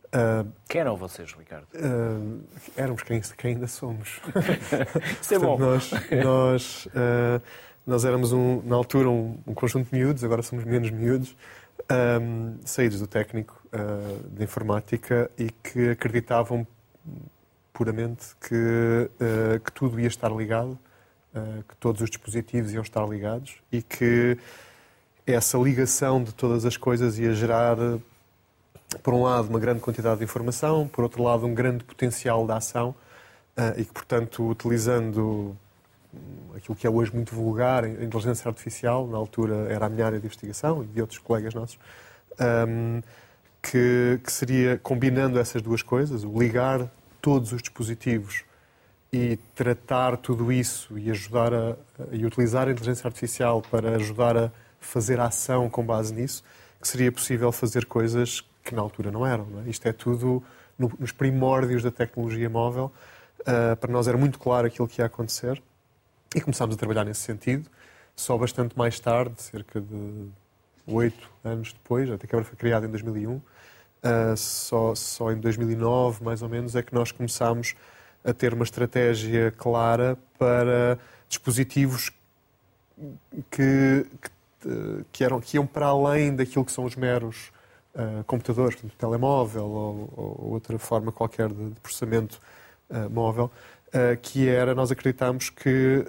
Uh, 0.09 0.47
quem 0.69 0.81
eram 0.81 0.95
vocês, 0.95 1.33
Ricardo? 1.33 1.65
Uh, 1.73 2.43
éramos 2.77 3.01
quem, 3.01 3.19
quem, 3.35 3.55
ainda 3.55 3.65
somos. 3.65 4.21
Isso 5.19 5.33
é 5.33 5.39
bom. 5.39 5.57
Nós, 5.57 5.89
nós, 6.23 6.85
uh, 6.85 7.41
nós 7.85 8.05
éramos, 8.05 8.31
um, 8.31 8.61
na 8.63 8.75
altura, 8.75 9.09
um, 9.09 9.37
um, 9.45 9.53
conjunto 9.53 9.89
de 9.89 9.95
miúdos, 9.97 10.23
agora 10.23 10.41
somos 10.41 10.63
menos 10.63 10.89
miúdos, 10.89 11.35
um, 12.21 12.57
saídos 12.65 12.99
do 12.99 13.07
técnico 13.07 13.61
de 14.29 14.43
informática 14.43 15.29
e 15.37 15.49
que 15.49 15.89
acreditavam 15.89 16.65
puramente 17.73 18.35
que, 18.39 19.09
que 19.65 19.71
tudo 19.71 19.99
ia 19.99 20.07
estar 20.07 20.31
ligado 20.31 20.77
uh, 21.33 21.63
que 21.63 21.75
todos 21.77 22.01
os 22.01 22.09
dispositivos 22.09 22.71
iam 22.71 22.81
estar 22.81 23.05
ligados 23.07 23.55
e 23.71 23.81
que 23.81 24.37
essa 25.25 25.57
ligação 25.57 26.23
de 26.23 26.33
todas 26.33 26.65
as 26.65 26.77
coisas 26.77 27.17
ia 27.17 27.33
gerar 27.33 27.77
por 29.01 29.13
um 29.13 29.23
lado, 29.23 29.49
uma 29.49 29.59
grande 29.59 29.79
quantidade 29.79 30.19
de 30.19 30.23
informação, 30.23 30.87
por 30.87 31.03
outro 31.03 31.23
lado, 31.23 31.45
um 31.47 31.53
grande 31.53 31.83
potencial 31.83 32.45
de 32.45 32.51
ação 32.51 32.89
uh, 33.57 33.79
e 33.79 33.85
que, 33.85 33.91
portanto, 33.91 34.47
utilizando 34.47 35.57
aquilo 36.55 36.75
que 36.75 36.87
é 36.87 36.89
hoje 36.89 37.13
muito 37.13 37.35
vulgar, 37.35 37.83
a 37.83 37.89
inteligência 37.89 38.47
artificial, 38.47 39.07
na 39.07 39.17
altura 39.17 39.67
era 39.69 39.85
a 39.85 39.89
minha 39.89 40.05
área 40.05 40.19
de 40.19 40.25
investigação 40.25 40.83
e 40.83 40.87
de 40.87 41.01
outros 41.01 41.19
colegas 41.19 41.53
nossos, 41.53 41.77
um, 42.67 43.01
que, 43.61 44.19
que, 44.23 44.31
seria 44.31 44.77
combinando 44.77 45.39
essas 45.39 45.61
duas 45.61 45.81
coisas, 45.81 46.23
ligar 46.23 46.89
todos 47.21 47.51
os 47.51 47.61
dispositivos 47.61 48.43
e 49.11 49.37
tratar 49.55 50.17
tudo 50.17 50.51
isso 50.51 50.97
e 50.97 51.09
ajudar 51.11 51.53
a, 51.53 51.75
e 52.11 52.25
utilizar 52.25 52.67
a 52.67 52.71
inteligência 52.71 53.07
artificial 53.07 53.61
para 53.61 53.95
ajudar 53.95 54.37
a 54.37 54.51
fazer 54.79 55.19
ação 55.19 55.69
com 55.69 55.83
base 55.83 56.13
nisso, 56.13 56.43
que 56.81 56.87
seria 56.87 57.11
possível 57.11 57.51
fazer 57.51 57.85
coisas 57.85 58.41
que 58.63 58.75
na 58.75 58.81
altura 58.81 59.11
não 59.11 59.25
eram. 59.25 59.45
Não 59.45 59.61
é? 59.61 59.69
Isto 59.69 59.87
é 59.87 59.93
tudo 59.93 60.43
no, 60.77 60.91
nos 60.99 61.11
primórdios 61.11 61.83
da 61.83 61.91
tecnologia 61.91 62.49
móvel. 62.49 62.91
Uh, 63.41 63.75
para 63.77 63.91
nós 63.91 64.07
era 64.07 64.17
muito 64.17 64.39
claro 64.39 64.67
aquilo 64.67 64.87
que 64.87 65.01
ia 65.01 65.05
acontecer 65.05 65.61
e 66.35 66.41
começámos 66.41 66.75
a 66.75 66.77
trabalhar 66.77 67.03
nesse 67.03 67.21
sentido. 67.21 67.69
Só 68.15 68.37
bastante 68.37 68.77
mais 68.77 68.99
tarde, 68.99 69.41
cerca 69.41 69.81
de 69.81 70.29
oito 70.85 71.29
anos 71.43 71.73
depois, 71.73 72.09
a 72.11 72.17
Câmara 72.17 72.47
foi 72.47 72.57
criada 72.57 72.85
em 72.85 72.89
2001, 72.89 73.35
uh, 73.35 73.41
ah, 74.03 74.35
só, 74.35 74.93
só 74.93 75.31
em 75.31 75.39
2009, 75.39 76.23
mais 76.23 76.41
ou 76.41 76.49
menos, 76.49 76.75
é 76.75 76.83
que 76.83 76.93
nós 76.93 77.11
começámos 77.11 77.75
a 78.23 78.33
ter 78.33 78.53
uma 78.53 78.63
estratégia 78.63 79.51
clara 79.51 80.17
para 80.37 80.99
dispositivos 81.27 82.11
que, 83.49 84.05
que, 84.21 85.05
que, 85.11 85.23
eram, 85.23 85.41
que 85.41 85.57
iam 85.57 85.65
para 85.65 85.87
além 85.87 86.35
daquilo 86.35 86.63
que 86.63 86.71
são 86.71 86.85
os 86.85 86.95
meros 86.95 87.51
uh, 87.95 88.23
computadores, 88.25 88.75
portanto, 88.75 88.97
telemóvel 88.97 89.65
ou, 89.65 90.13
ou, 90.15 90.53
outra 90.53 90.77
forma 90.77 91.11
qualquer 91.11 91.49
de, 91.49 91.71
de 91.71 91.79
processamento 91.79 92.39
uh, 92.89 93.09
móvel, 93.09 93.51
uh, 93.93 94.17
que 94.21 94.47
era, 94.47 94.73
nós 94.73 94.91
acreditamos 94.91 95.49
que 95.49 96.05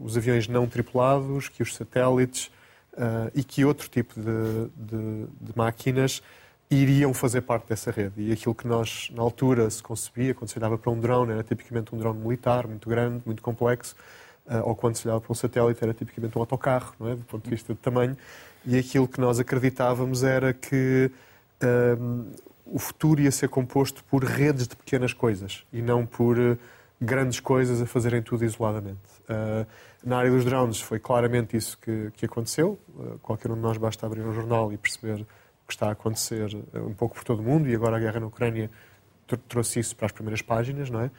os 0.00 0.16
aviões 0.16 0.48
não 0.48 0.66
tripulados, 0.66 1.48
que 1.48 1.62
os 1.62 1.74
satélites 1.74 2.50
e 3.32 3.44
que 3.44 3.64
outro 3.64 3.88
tipo 3.88 4.14
de, 4.20 4.68
de, 4.76 5.26
de 5.40 5.56
máquinas 5.56 6.20
iriam 6.70 7.14
fazer 7.14 7.42
parte 7.42 7.68
dessa 7.68 7.90
rede. 7.90 8.14
E 8.18 8.32
aquilo 8.32 8.54
que 8.54 8.66
nós, 8.66 9.10
na 9.14 9.22
altura, 9.22 9.68
se 9.70 9.82
concebia, 9.82 10.34
quando 10.34 10.50
se 10.50 10.58
olhava 10.58 10.76
para 10.76 10.90
um 10.90 11.00
drone, 11.00 11.32
era 11.32 11.42
tipicamente 11.42 11.94
um 11.94 11.98
drone 11.98 12.20
militar, 12.20 12.66
muito 12.66 12.88
grande, 12.88 13.22
muito 13.24 13.42
complexo, 13.42 13.96
uh, 14.46 14.68
ou 14.68 14.76
quando 14.76 14.96
se 14.96 15.06
olhava 15.06 15.20
para 15.20 15.32
um 15.32 15.34
satélite, 15.34 15.82
era 15.82 15.94
tipicamente 15.94 16.36
um 16.36 16.40
autocarro, 16.40 16.94
não 17.00 17.08
é? 17.08 17.14
do 17.14 17.24
ponto 17.24 17.44
de 17.44 17.50
vista 17.50 17.72
de 17.72 17.80
tamanho. 17.80 18.16
E 18.66 18.76
aquilo 18.78 19.08
que 19.08 19.20
nós 19.20 19.38
acreditávamos 19.38 20.22
era 20.22 20.52
que 20.52 21.10
uh, 21.62 22.26
o 22.66 22.78
futuro 22.78 23.20
ia 23.20 23.30
ser 23.30 23.48
composto 23.48 24.04
por 24.04 24.22
redes 24.22 24.68
de 24.68 24.76
pequenas 24.76 25.14
coisas 25.14 25.64
e 25.72 25.80
não 25.80 26.04
por 26.04 26.38
uh, 26.38 26.58
grandes 27.00 27.40
coisas 27.40 27.80
a 27.80 27.86
fazerem 27.86 28.20
tudo 28.20 28.44
isoladamente. 28.44 28.98
na 30.04 30.18
área 30.18 30.30
dos 30.30 30.44
drones 30.44 30.80
foi 30.80 30.98
claramente 30.98 31.56
isso 31.56 31.78
que, 31.78 32.10
que 32.16 32.26
aconteceu. 32.26 32.78
qualquer 33.22 33.50
um 33.50 33.54
de 33.54 33.60
nós 33.60 33.76
basta 33.76 34.04
abrir 34.04 34.22
um 34.22 34.32
jornal 34.32 34.72
e 34.72 34.76
perceber 34.76 35.24
que 35.68 35.74
está 35.74 35.88
a 35.88 35.92
acontecer 35.92 36.56
eh, 36.72 36.80
um 36.80 36.94
pouco 36.94 37.14
por 37.14 37.24
todo 37.24 37.40
o 37.40 37.42
mundo 37.42 37.68
e 37.68 37.74
agora 37.74 37.98
a 37.98 38.00
guerra 38.00 38.18
na 38.18 38.26
Ucrânia 38.26 38.70
trouxe 39.46 39.78
isso 39.78 39.94
para 39.94 40.06
as 40.06 40.12
primeiras 40.12 40.40
páginas, 40.40 40.88
não 40.88 41.02
é? 41.02 41.10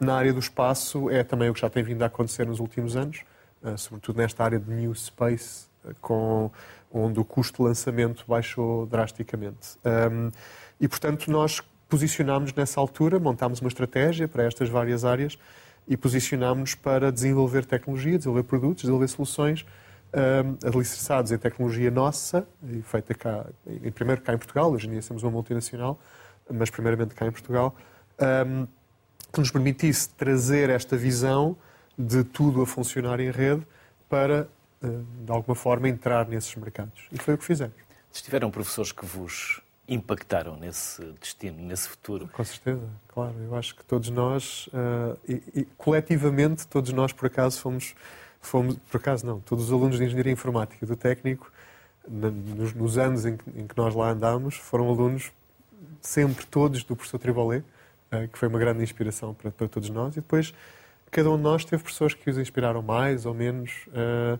na 0.00 0.16
área 0.16 0.32
do 0.32 0.38
espaço 0.38 1.10
é 1.10 1.22
também 1.22 1.50
o 1.50 1.54
que 1.54 1.60
já 1.60 1.68
tem 1.68 1.82
vindo 1.82 2.02
a 2.02 2.06
acontecer 2.06 2.46
nos 2.46 2.60
últimos 2.60 2.96
anos, 2.96 3.24
uh, 3.62 3.76
sobretudo 3.76 4.16
nesta 4.16 4.42
área 4.42 4.58
de 4.58 4.70
New 4.70 4.94
Space, 4.94 5.66
uh, 5.84 5.94
com, 6.00 6.50
onde 6.90 7.20
o 7.20 7.24
custo 7.26 7.58
de 7.58 7.68
lançamento 7.68 8.24
baixou 8.26 8.86
drasticamente. 8.86 9.78
E, 10.80 10.88
portanto, 10.88 11.30
nós 11.30 11.60
posicionámos 11.94 12.52
nessa 12.52 12.80
altura, 12.80 13.20
montámos 13.20 13.60
uma 13.60 13.68
estratégia 13.68 14.26
para 14.26 14.42
estas 14.42 14.68
várias 14.68 15.04
áreas 15.04 15.38
e 15.86 15.96
posicionámos 15.96 16.74
para 16.74 17.12
desenvolver 17.12 17.64
tecnologia, 17.64 18.18
desenvolver 18.18 18.42
produtos, 18.42 18.82
desenvolver 18.82 19.06
soluções 19.06 19.60
uh, 19.62 20.66
alicerçados 20.66 21.30
em 21.30 21.38
tecnologia 21.38 21.92
nossa, 21.92 22.48
feita 22.82 23.14
cá, 23.14 23.46
em, 23.64 23.92
primeiro 23.92 24.22
cá 24.22 24.34
em 24.34 24.38
Portugal, 24.38 24.72
hoje 24.72 24.88
em 24.88 24.90
dia 24.90 25.02
somos 25.02 25.22
uma 25.22 25.30
multinacional, 25.30 26.00
mas 26.52 26.68
primeiramente 26.68 27.14
cá 27.14 27.28
em 27.28 27.30
Portugal, 27.30 27.76
um, 28.44 28.66
que 29.32 29.38
nos 29.38 29.52
permitisse 29.52 30.08
trazer 30.08 30.70
esta 30.70 30.96
visão 30.96 31.56
de 31.96 32.24
tudo 32.24 32.60
a 32.60 32.66
funcionar 32.66 33.20
em 33.20 33.30
rede 33.30 33.64
para, 34.08 34.48
uh, 34.82 35.04
de 35.24 35.30
alguma 35.30 35.54
forma, 35.54 35.88
entrar 35.88 36.26
nesses 36.26 36.56
mercados. 36.56 37.06
E 37.12 37.18
foi 37.18 37.34
o 37.34 37.38
que 37.38 37.44
fizemos. 37.44 37.76
Estiveram 38.12 38.50
professores 38.50 38.90
que 38.90 39.06
vos 39.06 39.60
impactaram 39.88 40.56
nesse 40.56 41.02
destino, 41.20 41.62
nesse 41.62 41.88
futuro? 41.88 42.28
Com 42.32 42.44
certeza, 42.44 42.88
claro. 43.08 43.34
Eu 43.38 43.54
acho 43.54 43.74
que 43.76 43.84
todos 43.84 44.10
nós, 44.10 44.68
uh, 44.68 45.18
e, 45.28 45.42
e, 45.54 45.64
coletivamente, 45.76 46.66
todos 46.66 46.92
nós, 46.92 47.12
por 47.12 47.26
acaso, 47.26 47.60
fomos 47.60 47.94
fomos, 48.44 48.76
por 48.90 48.98
acaso 48.98 49.26
não, 49.26 49.40
todos 49.40 49.64
os 49.64 49.72
alunos 49.72 49.98
de 49.98 50.04
Engenharia 50.04 50.32
Informática 50.32 50.84
do 50.86 50.94
técnico, 50.94 51.50
nos, 52.06 52.74
nos 52.74 52.98
anos 52.98 53.24
em 53.24 53.36
que, 53.36 53.50
em 53.58 53.66
que, 53.66 53.76
nós 53.76 53.94
lá 53.94 54.10
andámos, 54.10 54.56
foram 54.56 54.88
alunos 54.88 55.32
sempre 56.00 56.44
todos 56.46 56.84
do 56.84 56.94
professor 56.94 57.18
Tribolé, 57.18 57.58
uh, 58.12 58.28
que 58.28 58.38
foi 58.38 58.48
uma 58.48 58.58
grande 58.58 58.82
inspiração 58.82 59.34
para, 59.34 59.50
para, 59.50 59.68
todos 59.68 59.88
nós, 59.90 60.12
e 60.12 60.20
depois 60.20 60.54
cada 61.10 61.30
um 61.30 61.36
de 61.36 61.42
nós 61.42 61.64
teve 61.64 61.82
pessoas 61.82 62.12
que 62.12 62.28
os 62.28 62.38
inspiraram 62.38 62.82
mais 62.82 63.24
ou 63.24 63.32
menos, 63.32 63.86
uh, 63.88 64.38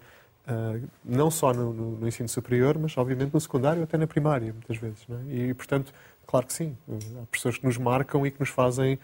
uh, 0.49 0.89
não 1.05 1.31
só 1.31 1.53
no, 1.53 1.73
no, 1.73 1.91
no, 1.99 2.09
ensino 2.09 2.29
superior, 2.29 2.79
mas 2.79 2.97
obviamente 2.97 3.33
no 3.33 3.41
secundário, 3.41 3.83
até 3.83 3.97
na 3.97 4.07
primária, 4.07 4.53
muitas 4.53 4.77
vezes. 4.77 5.07
É? 5.11 5.35
E, 5.35 5.55
portanto, 5.55 5.93
claro 6.27 6.47
que 6.47 6.53
sim, 6.53 6.77
há 7.23 7.27
pessoas 7.27 7.59
que 7.59 7.67
nos 7.67 7.79
marcam 7.79 8.27
e 8.27 8.31
que 8.31 8.41
nos 8.41 8.49
fazem 8.49 8.99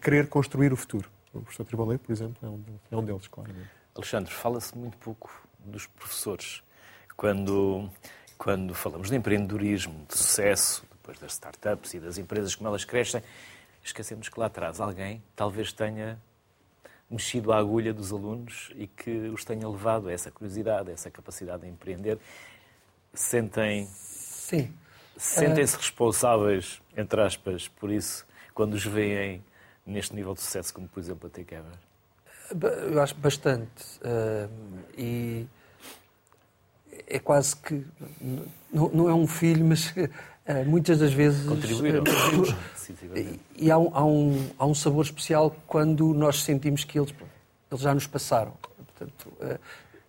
querer 0.00 0.26
construir 0.26 0.72
o 0.72 0.76
futuro. 0.76 1.10
O 1.34 1.42
professor 1.42 1.64
Tribolé, 1.64 1.98
por 1.98 2.10
exemplo, 2.10 2.36
é 2.42 2.46
um, 2.46 2.64
é 2.90 2.96
um 2.96 3.04
deles, 3.04 3.28
claramente. 3.28 3.68
Alexandre, 3.94 4.32
fala-se 4.32 4.76
muito 4.76 4.96
pouco 4.98 5.30
dos 5.58 5.86
professores. 5.86 6.62
Quando, 7.16 7.90
quando 8.38 8.74
falamos 8.74 9.10
de 9.10 9.16
empreendedorismo, 9.16 10.06
de 10.06 10.16
sucesso, 10.16 10.84
depois 10.92 11.18
das 11.18 11.32
startups 11.32 11.94
e 11.94 12.00
das 12.00 12.18
empresas 12.18 12.54
como 12.54 12.68
elas 12.68 12.84
crescem, 12.84 13.22
esquecemos 13.82 14.28
que 14.28 14.38
lá 14.38 14.46
atrás 14.46 14.80
alguém 14.80 15.22
talvez 15.34 15.72
tenha 15.72 16.18
mexido 17.10 17.52
a 17.52 17.58
agulha 17.58 17.94
dos 17.94 18.12
alunos 18.12 18.70
e 18.74 18.86
que 18.86 19.10
os 19.28 19.44
tenha 19.44 19.68
levado 19.68 20.08
a 20.08 20.12
essa 20.12 20.30
curiosidade, 20.30 20.90
a 20.90 20.92
essa 20.92 21.10
capacidade 21.10 21.62
de 21.62 21.68
empreender. 21.68 22.18
Sentem. 23.14 23.86
Sim. 23.86 24.72
Sentem-se 25.16 25.76
responsáveis, 25.76 26.82
entre 26.94 27.20
aspas, 27.22 27.68
por 27.68 27.90
isso, 27.90 28.26
quando 28.52 28.74
os 28.74 28.84
veem 28.84 29.42
neste 29.86 30.14
nível 30.14 30.34
de 30.34 30.40
sucesso, 30.40 30.74
como 30.74 30.86
por 30.88 31.00
exemplo 31.00 31.26
a 31.26 31.30
T-Caber? 31.30 31.72
Eu 32.92 33.00
acho 33.00 33.14
bastante. 33.14 33.98
Uh, 34.02 34.50
e 34.96 35.46
é 37.06 37.18
quase 37.18 37.56
que. 37.56 37.84
Não, 38.72 38.88
não, 38.90 39.08
é 39.08 39.14
um 39.14 39.26
filho, 39.26 39.64
mas 39.64 39.94
muitas 40.66 40.98
das 40.98 41.12
vezes. 41.12 41.46
Contribuíram. 41.46 42.02
Uh, 42.02 43.38
e 43.56 43.70
há 43.70 43.78
um, 43.78 43.90
há, 43.92 44.04
um, 44.04 44.48
há 44.58 44.66
um 44.66 44.74
sabor 44.74 45.04
especial 45.04 45.54
quando 45.66 46.14
nós 46.14 46.42
sentimos 46.42 46.84
que 46.84 46.98
eles, 46.98 47.12
eles 47.70 47.82
já 47.82 47.92
nos 47.92 48.06
passaram. 48.06 48.52
Portanto, 48.76 49.32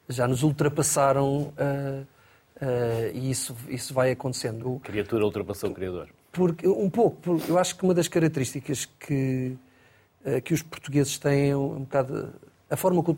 já 0.08 0.28
nos 0.28 0.44
ultrapassaram 0.44 1.52
e 3.14 3.32
isso, 3.32 3.56
isso 3.68 3.94
vai 3.94 4.12
acontecendo. 4.12 4.80
Criatura 4.84 5.26
ultrapassou 5.26 5.72
o 5.72 5.74
Criador. 5.74 6.08
Porque, 6.32 6.68
um 6.68 6.90
pouco. 6.90 7.18
Porque 7.22 7.52
eu 7.52 7.58
acho 7.58 7.76
que 7.76 7.84
uma 7.84 7.94
das 7.94 8.08
características 8.08 8.86
que 8.86 9.58
eh, 10.28 10.42
que 10.42 10.54
os 10.54 10.62
portugueses 10.62 11.18
têm 11.18 11.56
um, 11.56 11.80
bocado. 11.80 12.34
A 12.70 12.76
forma 12.76 13.02
como. 13.02 13.18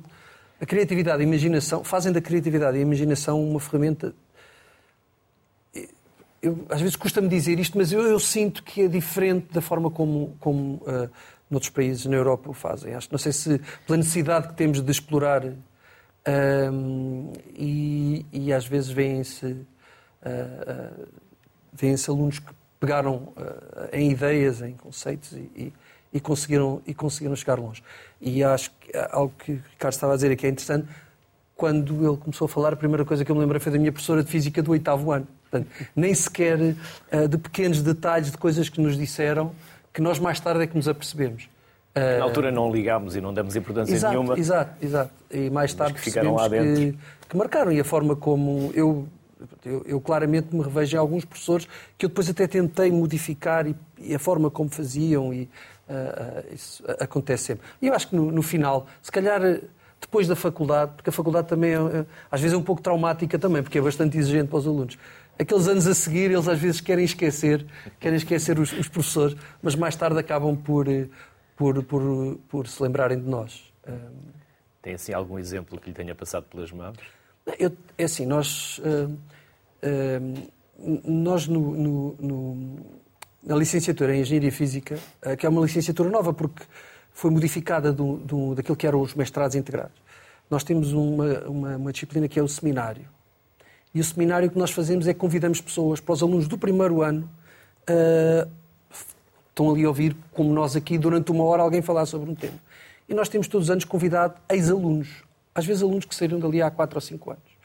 A 0.62 0.66
criatividade 0.66 1.24
e 1.24 1.26
a 1.26 1.28
imaginação. 1.28 1.84
Fazem 1.84 2.12
da 2.12 2.22
criatividade 2.22 2.78
e 2.78 2.80
a 2.80 2.84
imaginação 2.84 3.44
uma 3.44 3.60
ferramenta. 3.60 4.14
Eu, 6.41 6.65
às 6.69 6.79
vezes 6.79 6.96
custa-me 6.96 7.27
dizer 7.27 7.60
isto, 7.60 7.77
mas 7.77 7.91
eu, 7.91 8.01
eu, 8.01 8.19
sinto 8.19 8.63
que 8.63 8.84
é 8.84 8.88
diferente 8.88 9.53
da 9.53 9.62
forma 9.62 9.91
como, 9.91 10.36
como 10.39 10.75
uh, 10.75 11.10
noutros 11.50 11.69
países 11.69 12.05
na 12.05 12.15
Europa 12.15 12.50
o 12.50 12.53
fazem. 12.53 12.93
Acho, 12.93 13.10
não 13.12 13.19
sei 13.19 13.31
se 13.31 13.60
pela 13.86 13.98
necessidade 13.98 14.48
que 14.48 14.53
temos 14.53 14.81
de 14.81 14.91
explorar 14.91 15.46
uh, 15.46 15.58
e, 17.55 18.25
e, 18.31 18.53
às 18.53 18.65
vezes 18.65 18.89
vêm-se 18.89 19.46
uh, 19.46 19.65
uh, 20.25 21.08
vêm 21.74 21.96
alunos 22.08 22.39
que 22.39 22.53
pegaram 22.79 23.34
em 23.91 24.12
ideias, 24.12 24.62
em 24.62 24.72
conceitos 24.72 25.34
e, 25.34 25.51
e 25.53 25.74
e 26.13 26.19
conseguiram, 26.19 26.81
e 26.86 26.93
conseguiram 26.93 27.36
chegar 27.36 27.60
longe. 27.60 27.84
E 28.19 28.43
acho 28.43 28.72
que 28.72 28.91
algo 29.12 29.34
que 29.38 29.53
o 29.53 29.63
Ricardo 29.72 29.93
estava 29.93 30.13
a 30.13 30.15
dizer 30.15 30.31
aqui 30.31 30.46
é 30.46 30.50
interessante. 30.50 30.88
Quando 31.55 32.08
ele 32.08 32.17
começou 32.17 32.46
a 32.46 32.50
falar, 32.50 32.74
a 32.74 32.75
primeira 32.75 33.05
coisa 33.05 33.24
que 33.24 33.31
eu 33.31 33.36
me 33.36 33.41
lembrei 33.41 33.60
foi 33.60 33.72
da 33.72 33.77
minha 33.77 33.91
professora 33.91 34.24
de 34.24 34.31
Física 34.31 34.62
do 34.62 34.72
oitavo 34.72 35.12
ano. 35.12 35.27
Portanto, 35.50 35.70
nem 35.96 36.13
sequer 36.13 36.60
uh, 36.60 37.27
de 37.27 37.38
pequenos 37.38 37.82
detalhes 37.82 38.32
de 38.32 38.38
coisas 38.38 38.70
que 38.70 38.79
nos 38.79 38.98
disseram, 38.98 39.51
que 39.94 40.01
nós 40.01 40.20
mais 40.20 40.39
tarde 40.39 40.63
é 40.63 40.68
que 40.68 40.75
nos 40.75 40.88
apercebemos. 40.88 41.50
Uh, 41.96 42.20
Na 42.20 42.25
altura 42.25 42.51
não 42.51 42.72
ligámos 42.72 43.15
e 43.15 43.22
não 43.22 43.34
demos 43.34 43.56
importância 43.56 43.94
exato, 43.94 44.13
nenhuma. 44.13 44.38
Exato, 44.38 44.86
exato. 44.86 45.12
E 45.32 45.50
mais 45.50 45.74
tarde 45.74 45.96
que 45.96 46.01
ficaram 46.01 46.36
lá 46.36 46.48
dentro. 46.48 46.75
Que, 46.75 46.98
que 47.29 47.38
marcaram. 47.38 47.72
E 47.72 47.79
a 47.79 47.84
forma 47.84 48.15
como 48.15 48.72
eu 48.75 49.08
Eu, 49.65 49.84
eu, 49.88 50.01
claramente 50.01 50.53
me 50.53 50.62
revejo 50.62 50.98
em 50.98 51.00
alguns 51.00 51.24
professores 51.24 51.65
que 51.98 52.06
eu 52.06 52.10
depois 52.10 52.29
até 52.29 52.46
tentei 52.46 52.91
modificar 52.91 53.65
e, 53.65 53.75
e 53.98 54.13
a 54.13 54.20
forma 54.20 54.51
como 54.51 54.70
faziam 54.70 55.34
e 55.34 55.50
uh, 55.88 56.53
isso 56.53 56.84
acontece 57.00 57.44
sempre. 57.46 57.65
E 57.82 57.88
eu 57.88 57.94
acho 57.94 58.10
que 58.10 58.15
no, 58.18 58.32
no, 58.32 58.41
final, 58.41 58.86
se 59.01 59.10
calhar 59.10 59.41
depois 60.00 60.27
da 60.27 60.36
faculdade, 60.36 60.91
porque 60.96 61.10
a 61.10 61.13
faculdade 61.13 61.48
também 61.48 61.72
é, 61.74 62.06
às 62.32 62.41
vezes 62.41 62.53
é 62.53 62.58
um 62.58 62.63
pouco 62.63 62.82
traumática 62.82 63.39
também, 63.39 63.63
porque 63.63 63.77
é 63.77 63.82
bastante 63.82 64.18
exigente 64.18 64.50
para 64.50 64.60
os 64.60 64.68
alunos. 64.68 64.98
Aqueles 65.39 65.67
anos 65.67 65.88
a 65.88 65.96
seguir, 65.96 66.31
eles 66.31 66.48
às 66.48 66.60
vezes 66.60 66.81
querem 66.81 67.05
esquecer, 67.05 67.65
querem 68.00 68.17
esquecer 68.17 68.60
os, 68.60 68.74
os 68.74 68.89
professores, 68.89 69.38
mas 69.62 69.74
mais 69.74 69.96
tarde 69.96 70.19
acabam 70.19 70.55
por, 70.55 70.86
por, 71.55 71.81
por, 71.84 72.38
por 72.50 72.67
se 72.67 72.84
lembrarem 72.84 73.17
de 73.17 73.27
nós. 73.27 73.63
Tem 74.81 74.93
assim 74.93 75.13
algum 75.13 75.38
exemplo 75.38 75.79
que 75.79 75.89
lhe 75.89 75.96
tenha 75.96 76.15
passado 76.15 76.46
pelas 76.46 76.72
mãos? 76.72 76.98
Eu, 77.58 77.72
é 77.98 78.03
assim, 78.03 78.25
nós, 78.25 78.79
uh, 78.79 79.12
uh, 79.84 80.50
nós 81.05 81.48
no, 81.48 81.75
no, 81.75 82.15
no, 82.19 82.79
na 83.43 83.55
licenciatura 83.55 84.15
em 84.15 84.22
Engenharia 84.22 84.51
Física, 84.51 85.00
uh, 85.25 85.36
que 85.36 85.46
é 85.46 85.50
uma 85.50 85.62
licenciatura 85.62 86.10
nova 86.10 86.34
porque 86.34 86.63
foi 87.12 87.31
modificada 87.31 87.91
do, 87.91 88.17
do, 88.17 88.55
daquilo 88.55 88.77
que 88.77 88.88
eram 88.88 89.01
os 89.01 89.13
mestrados 89.13 89.55
integrados, 89.55 90.01
nós 90.50 90.63
temos 90.63 90.93
uma, 90.93 91.39
uma, 91.41 91.77
uma 91.77 91.91
disciplina 91.91 92.27
que 92.27 92.39
é 92.39 92.43
o 92.43 92.48
seminário. 92.48 93.08
E 93.93 94.00
o 94.00 94.03
seminário 94.03 94.50
que 94.50 94.58
nós 94.58 94.72
fazemos 94.72 95.08
é 95.08 95.13
que 95.13 95.19
convidamos 95.19 95.62
pessoas 95.62 96.00
para 96.00 96.13
os 96.13 96.22
alunos 96.22 96.48
do 96.48 96.58
primeiro 96.58 97.01
ano 97.01 97.29
estão 99.50 99.72
ali 99.72 99.84
a 99.84 99.88
ouvir, 99.88 100.15
como 100.31 100.53
nós 100.53 100.75
aqui, 100.75 100.98
durante 100.98 101.31
uma 101.31 101.43
hora 101.43 101.62
alguém 101.62 101.81
falar 101.81 102.05
sobre 102.05 102.29
um 102.29 102.36
tema. 102.36 102.58
E 103.08 103.13
nós 103.13 103.27
temos 103.27 103.48
todos 103.48 103.67
os 103.67 103.72
anos 103.72 103.84
convidado 103.84 104.36
ex-alunos, 104.50 105.10
às 105.53 105.65
vezes 105.65 105.84
alunos 105.84 106.05
que 106.05 106.15
saíram 106.15 106.39
dali 106.39 106.62
há 106.62 106.72
4 106.72 106.98
ou 106.98 107.01
5 107.01 107.31
anos. 107.31 107.60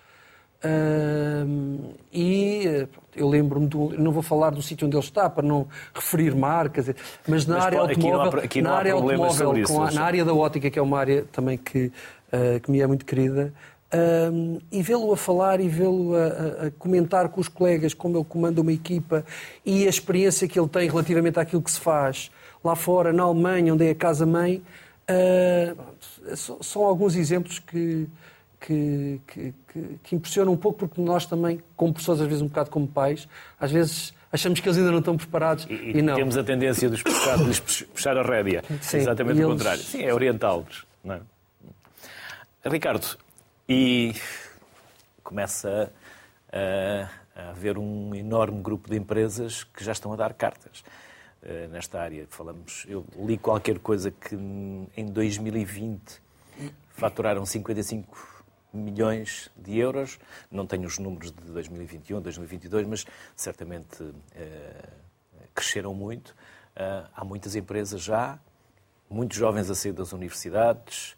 Uh, 0.65 1.95
e 2.11 2.89
eu 3.15 3.29
lembro-me 3.29 3.67
do. 3.67 3.91
Não 3.99 4.11
vou 4.11 4.23
falar 4.23 4.49
do 4.49 4.63
sítio 4.63 4.87
onde 4.87 4.97
ele 4.97 5.05
está 5.05 5.29
para 5.29 5.47
não 5.47 5.69
referir 5.95 6.35
marcas, 6.35 6.87
mas 7.29 7.45
na 7.45 7.57
mas, 7.57 7.65
área 7.67 7.81
automóvel. 7.81 8.17
Aqui 8.17 8.33
não 8.33 8.41
há, 8.41 8.45
aqui 8.45 8.63
não 8.63 8.71
na 8.71 8.77
área 8.79 8.93
automóvel, 8.95 9.59
isso, 9.59 9.83
a, 9.83 9.91
na 9.91 10.03
área 10.03 10.25
da 10.25 10.33
ótica, 10.33 10.71
que 10.71 10.79
é 10.79 10.83
uma 10.83 10.99
área 10.99 11.27
também 11.31 11.59
que, 11.59 11.93
uh, 12.33 12.61
que 12.63 12.71
me 12.71 12.81
é 12.81 12.87
muito 12.87 13.05
querida, 13.05 13.53
uh, 13.95 14.63
e 14.71 14.83
vê-lo 14.83 15.13
a 15.13 15.17
falar 15.17 15.61
e 15.61 15.69
vê-lo 15.69 16.15
a, 16.15 16.67
a, 16.67 16.71
comentar 16.73 17.29
com 17.29 17.41
os 17.41 17.49
colegas 17.49 17.95
como 17.95 18.19
ele 18.19 18.25
comanda 18.25 18.61
uma 18.61 18.73
equipa 18.73 19.25
e 19.65 19.87
a 19.87 19.89
experiência 19.89 20.49
que 20.49 20.59
ele 20.59 20.69
tem 20.69 20.89
relativamente 20.89 21.39
àquilo 21.39 21.63
que 21.63 21.71
se 21.71 21.81
faz 21.81 22.31
lá 22.63 22.75
fora, 22.75 23.13
na 23.13 23.23
Alemanha, 23.23 23.75
onde 23.75 23.87
é 23.87 23.91
a 23.91 23.95
casa-mãe. 23.95 24.63
Uh, 25.09 26.35
são 26.63 26.83
alguns 26.83 27.15
exemplos 27.15 27.59
que, 27.59 28.09
que, 28.59 29.21
que, 29.27 29.55
que, 30.03 30.17
impressionam 30.17 30.55
um 30.55 30.57
pouco, 30.57 30.79
porque 30.79 31.01
nós 31.01 31.27
também, 31.27 31.61
como 31.77 31.93
pessoas, 31.93 32.23
às 32.23 32.27
vezes 32.27 32.43
um 32.43 32.49
bocado 32.49 32.71
como 32.71 32.89
pais, 32.89 33.29
às 33.61 33.71
vezes 33.71 34.15
achamos 34.33 34.61
que 34.61 34.67
eles 34.67 34.79
ainda 34.79 34.91
não 34.91 35.01
estão 35.01 35.17
preparados 35.17 35.67
e, 35.69 35.75
e, 35.75 35.99
e 35.99 36.03
não. 36.03 36.17
Temos 36.17 36.39
a 36.39 36.43
tendência 36.43 36.89
de 36.89 36.97
lhes 36.97 37.61
puxar 37.85 38.17
a 38.17 38.23
rédea. 38.23 38.65
Sim, 38.81 38.97
Exatamente 38.97 39.37
o 39.37 39.43
eles... 39.43 39.53
contrário. 39.53 39.83
Sim, 39.83 40.03
é 40.03 40.15
orientá-los. 40.15 40.87
É? 41.07 41.21
Ricardo, 42.67 43.19
e 43.69 44.15
começa 45.23 45.93
a, 46.53 47.41
a 47.41 47.51
haver 47.51 47.79
um 47.79 48.15
enorme 48.15 48.63
grupo 48.63 48.89
de 48.89 48.97
empresas 48.97 49.65
que 49.65 49.85
já 49.85 49.93
estão 49.93 50.13
a 50.13 50.17
dar 50.17 50.35
cartas. 50.35 50.85
Eh, 51.47 51.69
nesta 51.71 52.01
área. 52.01 52.27
Falamos, 52.31 52.87
eu 52.89 53.05
li 53.19 53.37
qualquer 53.37 53.79
coisa 53.79 54.11
que 54.11 54.35
em 54.35 55.05
2020 55.13 56.23
faturaram 56.89 57.45
55 57.45 58.45
milhões 58.73 59.51
de 59.55 59.79
euros. 59.79 60.19
Não 60.51 60.67
tenho 60.67 60.87
os 60.87 60.99
números 60.99 61.31
de 61.31 61.53
2021, 61.53 62.23
2022, 62.23 62.87
mas 62.87 63.05
certamente 63.37 64.03
uh, 64.03 64.15
cresceram 65.55 65.93
muito. 65.93 66.31
Uh, 66.31 67.11
há 67.15 67.23
muitas 67.27 67.55
empresas 67.55 68.01
já, 68.01 68.39
muitos 69.11 69.37
jovens 69.37 69.69
a 69.69 69.75
sair 69.75 69.93
das 69.93 70.15
universidades. 70.15 71.15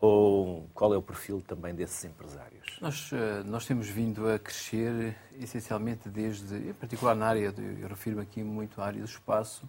Ou 0.00 0.68
qual 0.74 0.92
é 0.92 0.96
o 0.96 1.02
perfil 1.02 1.40
também 1.40 1.74
desses 1.74 2.04
empresários? 2.04 2.78
Nós, 2.80 3.10
nós 3.46 3.64
temos 3.64 3.88
vindo 3.88 4.28
a 4.28 4.38
crescer 4.38 5.16
essencialmente 5.40 6.08
desde, 6.10 6.54
em 6.54 6.74
particular 6.74 7.14
na 7.14 7.26
área, 7.26 7.54
eu 7.80 7.88
refiro 7.88 8.20
aqui 8.20 8.42
muito 8.42 8.80
à 8.80 8.86
área 8.86 9.00
do 9.00 9.06
espaço, 9.06 9.66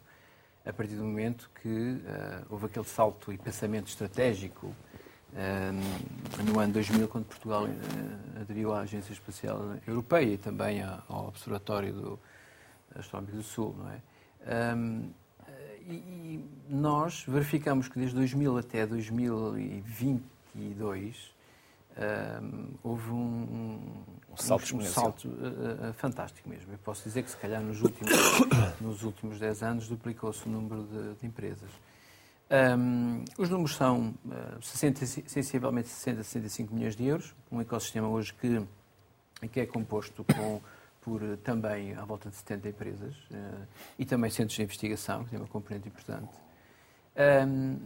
a 0.67 0.73
partir 0.73 0.95
do 0.95 1.03
momento 1.03 1.49
que 1.61 1.69
uh, 1.69 2.45
houve 2.49 2.65
aquele 2.65 2.85
salto 2.85 3.31
e 3.31 3.37
pensamento 3.37 3.87
estratégico 3.87 4.67
uh, 4.67 6.43
no 6.43 6.59
ano 6.59 6.73
2000, 6.73 7.07
quando 7.07 7.25
Portugal 7.25 7.63
uh, 7.63 8.41
aderiu 8.41 8.73
à 8.73 8.81
Agência 8.81 9.13
Espacial 9.13 9.77
Europeia 9.87 10.33
e 10.33 10.37
também 10.37 10.83
ao 10.83 11.29
Observatório 11.29 11.93
do 11.93 12.19
Astronómico 12.95 13.37
do 13.37 13.43
Sul, 13.43 13.75
não 13.77 13.89
é? 13.89 14.01
Um, 14.75 15.09
e, 15.93 16.43
nós 16.69 17.23
verificamos 17.27 17.87
que 17.87 17.97
desde 17.97 18.15
2000 18.15 18.57
até 18.57 18.85
2022 18.85 21.37
um, 21.97 22.67
houve 22.83 23.09
um, 23.09 24.03
um 24.29 24.37
salto, 24.37 24.75
um, 24.75 24.81
salto 24.81 25.27
uh, 25.27 25.89
uh, 25.89 25.93
fantástico 25.93 26.47
mesmo. 26.47 26.71
Eu 26.71 26.77
posso 26.79 27.03
dizer 27.03 27.23
que, 27.23 27.31
se 27.31 27.37
calhar, 27.37 27.61
nos 27.61 27.81
últimos, 27.81 28.13
nos 28.79 29.03
últimos 29.03 29.39
10 29.39 29.63
anos 29.63 29.87
duplicou-se 29.87 30.45
o 30.45 30.49
número 30.49 30.83
de, 30.83 31.19
de 31.19 31.25
empresas. 31.25 31.69
os 33.37 33.49
números 33.49 33.75
são 33.75 34.13
uh, 34.25 34.61
60, 34.61 35.05
sensivelmente 35.05 35.87
60 35.87 36.21
a 36.21 36.23
65 36.23 36.73
milhões 36.73 36.95
de 36.95 37.05
euros, 37.05 37.33
um 37.51 37.61
ecossistema 37.61 38.07
hoje 38.07 38.33
que, 38.33 39.47
que 39.47 39.59
é 39.59 39.65
composto 39.65 40.23
com, 40.23 40.61
por 41.01 41.21
também 41.37 41.93
à 41.95 42.03
volta 42.03 42.29
de 42.29 42.35
70 42.35 42.69
empresas 42.69 43.15
e 43.97 44.05
também 44.05 44.29
centros 44.29 44.55
de 44.55 44.63
investigação, 44.63 45.23
que 45.23 45.29
tem 45.29 45.39
uma 45.39 45.47
componente 45.47 45.87
importante. 45.87 46.29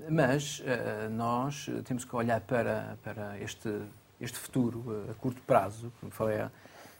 Mas 0.10 0.60
uh, 0.60 1.10
nós 1.12 1.70
temos 1.86 2.04
que 2.04 2.16
olhar 2.16 2.42
para, 2.42 2.98
para 3.04 3.40
este 3.40 3.70
este 4.22 4.38
futuro 4.38 5.08
a 5.10 5.14
curto 5.16 5.42
prazo, 5.42 5.92
como 6.00 6.12
falei 6.12 6.46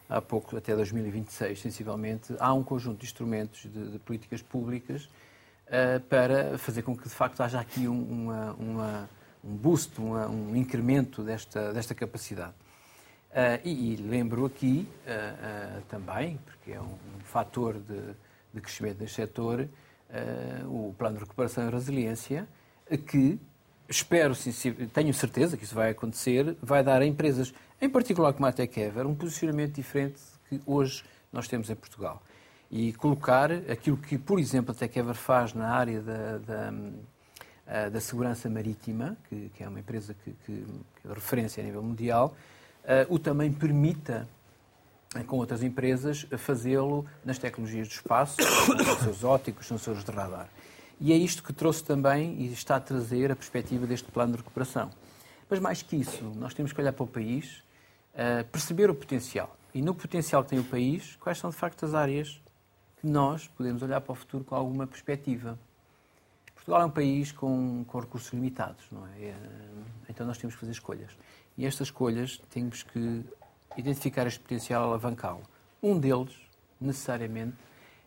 há, 0.10 0.22
pouco, 0.22 0.58
até 0.58 0.76
2026, 0.76 1.62
sensivelmente, 1.62 2.36
há 2.40 2.54
um 2.54 2.64
conjunto 2.64 3.00
de 3.00 3.06
instrumentos 3.06 3.62
de, 3.72 3.92
de 3.92 4.00
políticas 4.00 4.42
públicas 4.42 5.08
para 6.10 6.58
fazer 6.58 6.82
com 6.82 6.98
que, 6.98 7.04
de 7.04 7.14
facto, 7.14 7.42
haja 7.42 7.60
aqui 7.60 7.88
um, 7.88 8.02
uma, 8.02 8.54
uma, 8.54 9.10
um 9.44 9.56
boost, 9.56 10.02
uma, 10.02 10.28
um 10.28 10.54
incremento 10.56 11.24
desta, 11.24 11.72
desta 11.72 11.96
capacidade. 11.96 12.54
Uh, 13.32 13.64
e, 13.64 13.94
e, 13.94 13.96
lembro 13.96 14.46
aqui 14.46 14.86
uh, 15.08 15.82
também, 15.88 16.38
porque 16.46 16.74
é 16.74 16.82
um, 16.82 16.84
um 16.84 17.20
fator 17.24 17.76
de, 17.76 18.14
de, 18.54 18.60
crescimento 18.60 18.98
deste 18.98 19.16
setor, 19.16 19.70
o 20.68 20.94
Plano 20.98 21.16
de 21.16 21.22
Recuperação 21.22 21.66
e 21.66 21.72
Resiliência, 21.72 22.46
que 23.08 23.40
espero, 23.88 24.34
tenho 24.94 25.14
certeza 25.14 25.56
que 25.56 25.64
isso 25.64 25.74
vai 25.74 25.92
acontecer, 25.92 26.58
vai 26.62 26.84
dar 26.84 27.02
a 27.02 27.06
empresas, 27.06 27.54
em 27.80 27.90
particular 27.90 28.34
como 28.34 28.46
a 28.46 28.52
TechEver, 28.52 29.08
um 29.08 29.16
posicionamento 29.16 29.76
diferente 29.76 30.20
que 30.50 30.62
hoje 30.66 31.06
nós 31.32 31.48
temos 31.48 31.70
em 31.70 31.76
Portugal. 31.76 32.22
E 32.70 32.92
colocar 32.92 33.50
aquilo 33.72 33.96
que, 33.96 34.18
por 34.18 34.38
exemplo, 34.38 34.74
a 34.74 34.76
TechEver 34.76 35.16
faz 35.16 35.54
na 35.54 35.70
área 35.70 36.02
da, 36.02 36.38
da, 36.40 37.90
da 37.90 38.02
segurança 38.02 38.50
marítima, 38.50 39.16
que, 39.30 39.50
que, 39.56 39.64
é 39.64 39.70
uma 39.70 39.80
empresa 39.80 40.14
que, 40.14 40.32
que, 40.46 40.66
que 41.02 41.08
é 41.08 41.14
referência 41.14 41.64
a 41.64 41.66
nível 41.66 41.82
mundial, 41.82 42.36
uh, 42.36 42.61
o 43.10 43.20
também 43.20 43.52
permita 43.52 44.28
eh, 45.14 45.24
com 45.24 45.38
outras 45.38 45.62
empresas, 45.62 46.26
fazê-lo 46.38 47.06
nas 47.26 47.38
tecnologias 47.38 47.88
do 47.88 47.92
espaço, 47.92 48.38
sensores 48.42 49.24
ópticos, 49.24 49.68
sensores 49.68 50.04
de 50.04 50.12
radar. 50.12 50.48
E 51.00 51.12
é 51.12 51.16
isto 51.16 51.44
que 51.44 51.52
trouxe 51.52 51.84
também 51.84 52.36
e 52.40 52.54
está 52.54 52.78
a 52.78 52.80
trazer 52.80 53.32
a 53.32 53.36
perspectiva 53.36 53.86
deste 53.86 54.10
plano 54.10 54.34
de 54.34 54.38
recuperação. 54.38 54.90
Mas 55.50 55.60
mais 55.60 55.82
que 55.82 55.98
isso, 55.98 56.24
nós 56.38 56.54
temos 56.54 56.72
que 56.72 56.80
olhar 56.80 56.94
para 56.94 57.04
o 57.04 57.08
país, 57.08 57.58
uh, 58.14 58.46
perceber 58.52 58.90
o 58.90 58.96
potencial. 58.96 59.58
E 59.74 59.82
no 59.82 59.94
potencial 59.94 60.44
que 60.44 60.52
tem 60.52 60.60
o 60.60 60.64
país, 60.64 61.18
quais 61.20 61.40
são 61.40 61.50
de 61.50 61.56
facto 61.58 61.84
as 61.86 61.94
áreas 61.94 62.42
que 63.02 63.08
nós 63.08 63.48
podemos 63.50 63.82
olhar 63.82 64.00
para 64.00 64.14
o 64.14 64.16
futuro 64.16 64.44
com 64.44 64.56
alguma 64.56 64.86
perspectiva. 64.88 65.58
Portugal 66.54 66.84
é 66.84 66.86
um 66.86 66.92
país 66.92 67.32
com, 67.32 67.84
com 67.86 68.00
recursos 68.00 68.32
limitados, 68.32 68.86
não 68.92 69.06
é? 69.08 69.34
Então 70.08 70.26
nós 70.28 70.38
temos 70.38 70.54
que 70.54 70.60
fazer 70.60 70.74
escolhas. 70.74 71.10
E 71.62 71.66
estas 71.68 71.90
escolhas 71.90 72.42
temos 72.50 72.82
que 72.82 73.24
identificar 73.78 74.26
este 74.26 74.40
potencial, 74.40 74.82
alavancá-lo. 74.82 75.44
Um 75.80 76.00
deles, 76.00 76.36
necessariamente, 76.80 77.56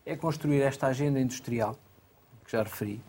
é 0.05 0.17
construir 0.17 0.61
esta 0.61 0.89
agenda 0.89 1.21
industrial 1.21 1.79
que 2.45 2.51
já 2.51 2.65
referi, 2.65 3.01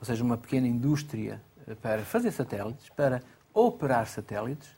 ou 0.00 0.06
seja, 0.06 0.24
uma 0.24 0.38
pequena 0.38 0.66
indústria 0.66 1.42
eh, 1.68 1.74
para 1.74 2.06
fazer 2.06 2.32
satélites, 2.32 2.88
para 2.96 3.22
operar 3.52 4.06
satélites, 4.06 4.74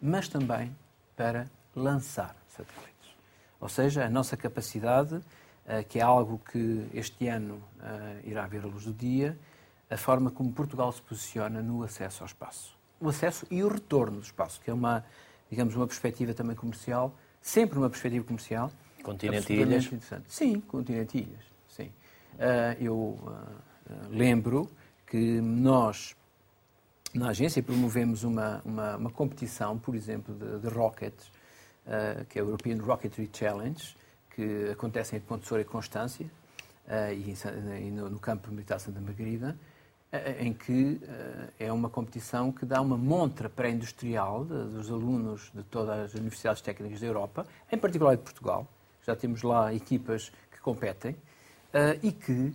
mas 0.00 0.28
também 0.28 0.72
para 1.16 1.50
lançar 1.74 2.36
satélites. 2.46 3.10
Ou 3.60 3.68
seja, 3.68 4.04
a 4.04 4.08
nossa 4.08 4.36
capacidade, 4.36 5.20
eh, 5.66 5.82
que 5.82 5.98
é 5.98 6.02
algo 6.02 6.38
que 6.38 6.88
este 6.94 7.26
ano 7.26 7.60
eh, 7.82 8.20
irá 8.22 8.46
ver 8.46 8.62
a 8.62 8.68
luz 8.68 8.84
do 8.84 8.92
dia, 8.92 9.36
a 9.90 9.96
forma 9.96 10.30
como 10.30 10.52
Portugal 10.52 10.92
se 10.92 11.02
posiciona 11.02 11.60
no 11.60 11.82
acesso 11.82 12.22
ao 12.22 12.26
espaço. 12.28 12.73
O 13.00 13.08
acesso 13.08 13.46
e 13.50 13.62
o 13.62 13.68
retorno 13.68 14.18
do 14.18 14.24
espaço, 14.24 14.60
que 14.60 14.70
é 14.70 14.74
uma, 14.74 15.04
digamos, 15.50 15.74
uma 15.74 15.86
perspectiva 15.86 16.32
também 16.32 16.56
comercial 16.56 17.14
sempre 17.44 17.76
numa 17.78 17.90
perspectiva 17.90 18.24
comercial. 18.24 18.72
Continente 19.02 19.52
e 19.52 19.60
ilhas? 19.60 19.90
Sim, 20.26 20.60
continente 20.60 21.18
e 21.18 21.20
ilhas. 21.20 21.44
Sim. 21.68 21.92
Uh, 22.34 22.82
eu 22.82 22.94
uh, 22.96 24.08
lembro 24.08 24.68
que 25.06 25.42
nós, 25.42 26.16
na 27.12 27.28
agência, 27.28 27.62
promovemos 27.62 28.24
uma, 28.24 28.62
uma, 28.64 28.96
uma 28.96 29.10
competição, 29.10 29.78
por 29.78 29.94
exemplo, 29.94 30.34
de, 30.34 30.58
de 30.58 30.74
rockets, 30.74 31.26
uh, 31.86 32.24
que 32.30 32.38
é 32.38 32.42
o 32.42 32.46
European 32.46 32.78
Rocketry 32.78 33.28
Challenge, 33.30 33.94
que 34.34 34.70
acontece 34.72 35.14
em 35.14 35.20
Ponte 35.20 35.46
Soura 35.46 35.62
e 35.62 35.66
Constância, 35.66 36.26
e, 37.14 37.34
e 37.80 37.90
no, 37.90 38.10
no, 38.10 38.18
campo 38.18 38.50
militar 38.50 38.78
Santa 38.78 39.00
Margarida, 39.00 39.56
em 40.38 40.52
que 40.52 41.00
é 41.58 41.72
uma 41.72 41.88
competição 41.88 42.52
que 42.52 42.64
dá 42.64 42.80
uma 42.80 42.96
montra 42.96 43.48
pré-industrial 43.48 44.44
dos 44.44 44.90
alunos 44.90 45.50
de 45.54 45.62
todas 45.64 45.98
as 45.98 46.14
universidades 46.14 46.62
técnicas 46.62 47.00
da 47.00 47.06
Europa, 47.06 47.46
em 47.70 47.78
particular 47.78 48.16
de 48.16 48.22
Portugal. 48.22 48.66
Já 49.06 49.16
temos 49.16 49.42
lá 49.42 49.74
equipas 49.74 50.30
que 50.52 50.60
competem 50.60 51.16
e 52.02 52.12
que 52.12 52.52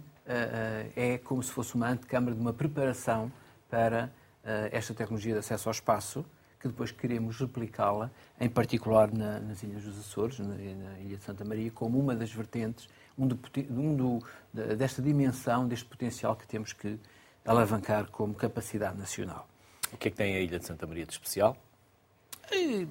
é 0.96 1.18
como 1.18 1.44
se 1.44 1.52
fosse 1.52 1.76
uma 1.76 1.90
antecâmara 1.90 2.36
de 2.36 2.42
uma 2.42 2.54
preparação 2.54 3.32
para 3.70 4.10
esta 4.72 4.94
tecnologia 4.94 5.34
de 5.34 5.40
acesso 5.40 5.70
ao 5.70 5.72
espaço, 5.72 6.26
que 6.60 6.68
depois 6.68 6.92
queremos 6.92 7.40
replicá-la, 7.40 8.12
em 8.40 8.50
particular 8.50 9.12
na, 9.12 9.40
nas 9.40 9.64
Ilhas 9.64 9.84
dos 9.84 9.98
Açores, 10.00 10.40
na, 10.40 10.56
na, 10.56 11.00
Ilha 11.00 11.18
de 11.18 11.24
Santa 11.24 11.46
Maria, 11.46 11.72
como 11.72 11.98
uma 11.98 12.14
das 12.14 12.32
vertentes, 12.34 12.90
um 13.18 13.28
do, 13.28 13.40
um 13.70 13.96
do, 13.96 14.24
desta 14.76 15.02
dimensão, 15.02 15.68
deste 15.68 15.86
potencial 15.86 16.36
que 16.36 16.46
temos 16.46 16.74
que 16.74 17.00
alavancar 17.50 18.06
como 18.12 18.36
capacidade 18.36 18.98
nacional. 18.98 19.48
O 19.92 19.98
que 19.98 20.08
é 20.08 20.12
que 20.12 20.18
tem 20.18 20.36
a 20.36 20.40
Ilha 20.40 20.60
de 20.60 20.66
Santa 20.66 20.86
Maria 20.86 21.04
de 21.06 21.14
especial? 21.14 21.58
E, 22.52 22.88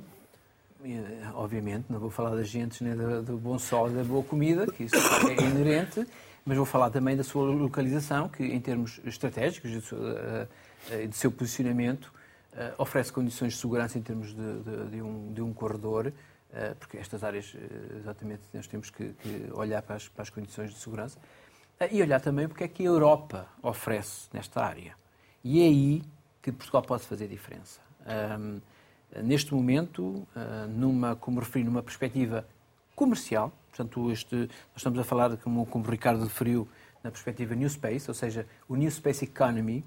obviamente, 1.34 1.86
não 1.88 2.00
vou 2.00 2.10
falar 2.10 2.34
das 2.34 2.48
gentes, 2.48 2.80
nem 2.80 2.96
do, 2.96 3.22
do 3.22 3.36
bom 3.38 3.56
sol 3.56 3.88
e 3.88 3.94
da 3.94 4.02
boa 4.02 4.24
comida, 4.24 4.66
que 4.66 4.84
isso 4.84 4.96
é 4.96 5.44
inerente, 5.44 6.04
mas 6.44 6.56
vou 6.56 6.66
falar 6.66 6.90
também 6.90 7.16
da 7.16 7.22
sua 7.22 7.44
localização, 7.44 8.28
que 8.28 8.42
em 8.42 8.60
termos 8.60 9.00
estratégicos 9.04 9.70
e 9.70 10.96
de, 10.96 11.06
de 11.06 11.16
seu 11.16 11.30
posicionamento, 11.30 12.12
Uh, 12.50 12.74
oferece 12.82 13.12
condições 13.12 13.52
de 13.52 13.60
segurança 13.60 13.98
em 13.98 14.02
termos 14.02 14.34
de, 14.34 14.62
de, 14.62 14.90
de, 14.90 15.02
um, 15.02 15.32
de 15.32 15.42
um, 15.42 15.52
corredor, 15.52 16.06
uh, 16.06 16.74
porque 16.76 16.96
estas 16.96 17.22
áreas, 17.22 17.54
exatamente, 18.00 18.40
nós 18.52 18.66
temos 18.66 18.90
que, 18.90 19.12
que 19.12 19.50
olhar 19.52 19.82
para 19.82 19.96
as, 19.96 20.08
para 20.08 20.22
as, 20.22 20.30
condições 20.30 20.70
de 20.70 20.78
segurança 20.80 21.18
e 21.90 22.02
olhar 22.02 22.20
também 22.20 22.48
porque 22.48 22.64
é 22.64 22.68
que 22.68 22.82
a 22.82 22.86
Europa 22.86 23.46
oferece 23.62 24.28
nesta 24.32 24.64
área. 24.64 24.96
E 25.44 25.60
é 25.62 25.66
aí 25.66 26.02
que 26.42 26.50
Portugal 26.50 26.82
pode 26.82 27.04
fazer 27.04 27.28
diferença. 27.28 27.80
Um, 28.38 28.60
neste 29.22 29.54
momento, 29.54 30.26
numa, 30.68 31.14
como 31.16 31.40
referi, 31.40 31.64
numa 31.64 31.82
perspectiva 31.82 32.46
comercial, 32.94 33.52
portanto, 33.70 34.10
este, 34.10 34.36
nós 34.36 34.76
estamos 34.76 34.98
a 34.98 35.04
falar, 35.04 35.36
como, 35.38 35.64
como 35.66 35.86
o 35.86 35.90
Ricardo 35.90 36.24
referiu, 36.24 36.68
na 37.02 37.10
perspectiva 37.10 37.54
New 37.54 37.68
Space, 37.70 38.10
ou 38.10 38.14
seja, 38.14 38.46
o 38.68 38.74
New 38.74 38.90
Space 38.90 39.24
Economy, 39.24 39.84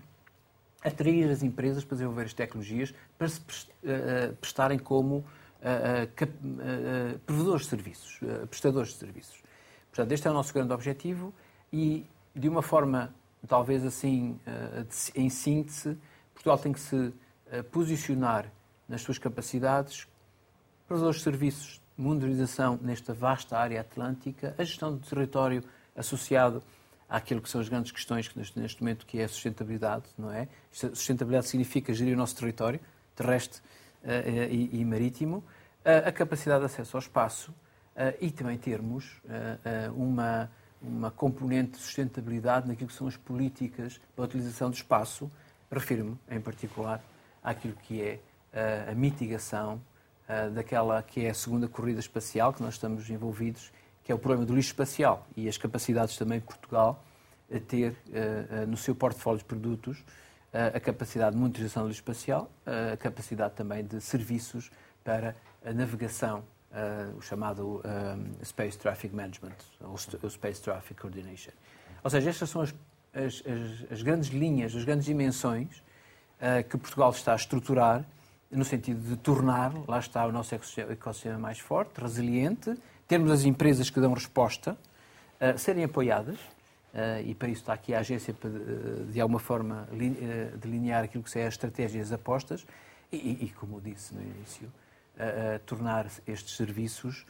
atrair 0.84 1.30
as 1.30 1.43
empresas 1.43 1.84
para 1.84 1.95
desenvolver 1.95 2.23
as 2.23 2.34
tecnologias 2.34 2.93
para 3.17 3.27
se 3.27 3.41
eh, 3.84 4.34
prestarem 4.39 4.80
como 4.80 5.23
provedores 7.23 7.65
de 7.65 7.69
serviços, 7.69 8.19
prestadores 8.49 8.93
de 8.93 8.95
serviços. 8.95 9.43
Portanto, 9.91 10.12
este 10.12 10.27
é 10.27 10.32
o 10.32 10.34
nosso 10.34 10.51
grande 10.51 10.73
objetivo 10.73 11.32
e, 11.71 12.05
de 12.36 12.49
uma 12.49 12.62
forma, 12.62 13.13
talvez 13.47 13.86
assim, 13.86 14.39
em 15.15 15.29
síntese, 15.29 15.97
Portugal 16.34 16.57
tem 16.57 16.73
que 16.73 16.79
se 16.79 17.13
posicionar 17.71 18.51
nas 18.88 19.01
suas 19.01 19.17
capacidades, 19.17 20.07
provedores 20.88 21.17
de 21.17 21.23
serviços, 21.23 21.81
modernização 21.97 22.79
nesta 22.81 23.13
vasta 23.13 23.57
área 23.57 23.79
atlântica, 23.79 24.55
a 24.57 24.63
gestão 24.63 24.91
do 24.91 24.99
território 24.99 25.63
associado 25.95 26.63
àquilo 27.07 27.41
que 27.41 27.49
são 27.49 27.62
as 27.62 27.69
grandes 27.69 27.91
questões 27.91 28.27
que 28.27 28.38
neste, 28.38 28.81
momento 28.81 29.05
que 29.05 29.19
é 29.19 29.25
a 29.25 29.27
sustentabilidade, 29.27 30.05
não 30.17 30.31
é? 30.31 30.47
Sustentabilidade 30.71 31.47
significa 31.47 31.93
gerir 31.93 32.15
o 32.15 32.17
nosso 32.17 32.36
território 32.36 32.79
terrestre 33.15 33.62
uh, 34.03 34.51
e, 34.51 34.84
marítimo, 34.86 35.43
a 35.84 36.12
capacidade 36.12 36.60
de 36.60 36.65
acesso 36.67 36.95
ao 36.95 37.01
espaço 37.01 37.53
e 38.19 38.29
também 38.29 38.55
termos 38.55 39.19
uma, 39.95 40.49
uma 40.81 41.11
componente 41.11 41.71
de 41.71 41.77
sustentabilidade 41.77 42.67
naquilo 42.67 42.87
que 42.87 42.95
são 42.95 43.07
as 43.07 43.17
políticas 43.17 43.99
para 44.15 44.25
a 44.25 44.27
utilização 44.27 44.69
do 44.69 44.75
espaço. 44.75 45.31
Refiro-me, 45.71 46.17
em 46.29 46.41
particular, 46.41 47.01
àquilo 47.43 47.75
que 47.83 48.01
é 48.01 48.19
a 48.89 48.93
mitigação 48.93 49.81
daquela 50.53 51.01
que 51.01 51.25
é 51.25 51.29
a 51.29 51.33
segunda 51.33 51.67
corrida 51.67 51.99
espacial 51.99 52.53
que 52.53 52.61
nós 52.61 52.73
estamos 52.73 53.09
envolvidos 53.09 53.71
que 54.03 54.11
é 54.11 54.15
o 54.15 54.19
problema 54.19 54.45
do 54.45 54.55
lixo 54.55 54.69
espacial 54.69 55.27
e 55.35 55.47
as 55.47 55.57
capacidades 55.57 56.17
também 56.17 56.39
de 56.39 56.45
Portugal 56.45 57.03
a 57.53 57.59
ter 57.59 57.91
uh, 57.91 58.63
uh, 58.63 58.67
no 58.67 58.77
seu 58.77 58.95
portfólio 58.95 59.39
de 59.39 59.45
produtos 59.45 60.03
a 60.53 60.81
capacidade 60.81 61.33
de 61.33 61.41
monitorização 61.41 61.83
do 61.83 61.87
lixo 61.87 62.01
espacial, 62.01 62.51
a 62.93 62.97
capacidade 62.97 63.53
também 63.53 63.85
de 63.85 64.01
serviços 64.01 64.69
para 65.01 65.33
a 65.65 65.71
navegação, 65.71 66.43
o 67.17 67.21
chamado 67.21 67.81
Space 68.45 68.77
Traffic 68.77 69.13
Management, 69.13 69.57
ou 69.81 69.97
Space 70.29 70.62
Traffic 70.62 70.99
Coordination. 70.99 71.51
Ou 72.03 72.10
seja, 72.10 72.29
estas 72.29 72.49
são 72.49 72.62
as, 72.62 72.73
as, 73.13 73.43
as, 73.91 74.01
grandes 74.01 74.29
linhas, 74.29 74.73
as 74.75 74.84
grandes 74.86 75.05
dimensões 75.05 75.84
que 76.69 76.77
Portugal 76.77 77.12
está 77.12 77.34
a 77.34 77.36
estruturar 77.36 78.05
no 78.51 78.65
sentido 78.65 79.01
de 79.07 79.15
tornar, 79.15 79.73
lá 79.88 79.99
está 79.99 80.25
o 80.25 80.31
nosso 80.31 80.53
ecossistema 80.53 81.38
mais 81.38 81.60
forte, 81.60 82.01
resiliente, 82.01 82.75
termos 83.07 83.31
as 83.31 83.45
empresas 83.45 83.89
que 83.89 83.99
dão 83.99 84.13
resposta, 84.13 84.77
uh, 85.39 85.57
serem 85.57 85.86
apoiadas, 85.86 86.38
uh, 86.38 87.21
e 87.25 87.34
para 87.34 87.47
isso 87.47 87.62
está 87.62 87.73
aqui 87.73 87.93
a 87.93 87.99
agência 87.99 88.34
para, 88.34 88.49
de 89.10 89.21
alguma 89.21 89.39
forma, 89.39 89.88
delinear 90.60 91.05
aquilo 91.05 91.23
que 91.23 91.31
são 91.31 91.41
as 91.41 91.49
estratégias 91.49 92.07
as 92.07 92.13
apostas, 92.13 92.65
e, 93.12 93.45
e, 93.45 93.49
como 93.49 93.81
disse 93.81 94.13
no 94.13 94.21
início, 94.21 94.71
tornar 95.65 96.08
estes 96.26 96.56
serviços, 96.56 97.26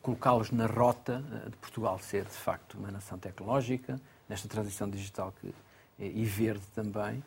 colocá-los 0.00 0.50
na 0.50 0.66
rota 0.66 1.22
de 1.48 1.56
Portugal 1.56 1.98
ser, 1.98 2.24
de 2.24 2.30
facto, 2.30 2.74
uma 2.78 2.90
nação 2.90 3.18
tecnológica, 3.18 4.00
nesta 4.28 4.48
transição 4.48 4.88
digital 4.88 5.32
que, 5.40 5.54
e 5.98 6.24
verde 6.24 6.64
também, 6.74 7.22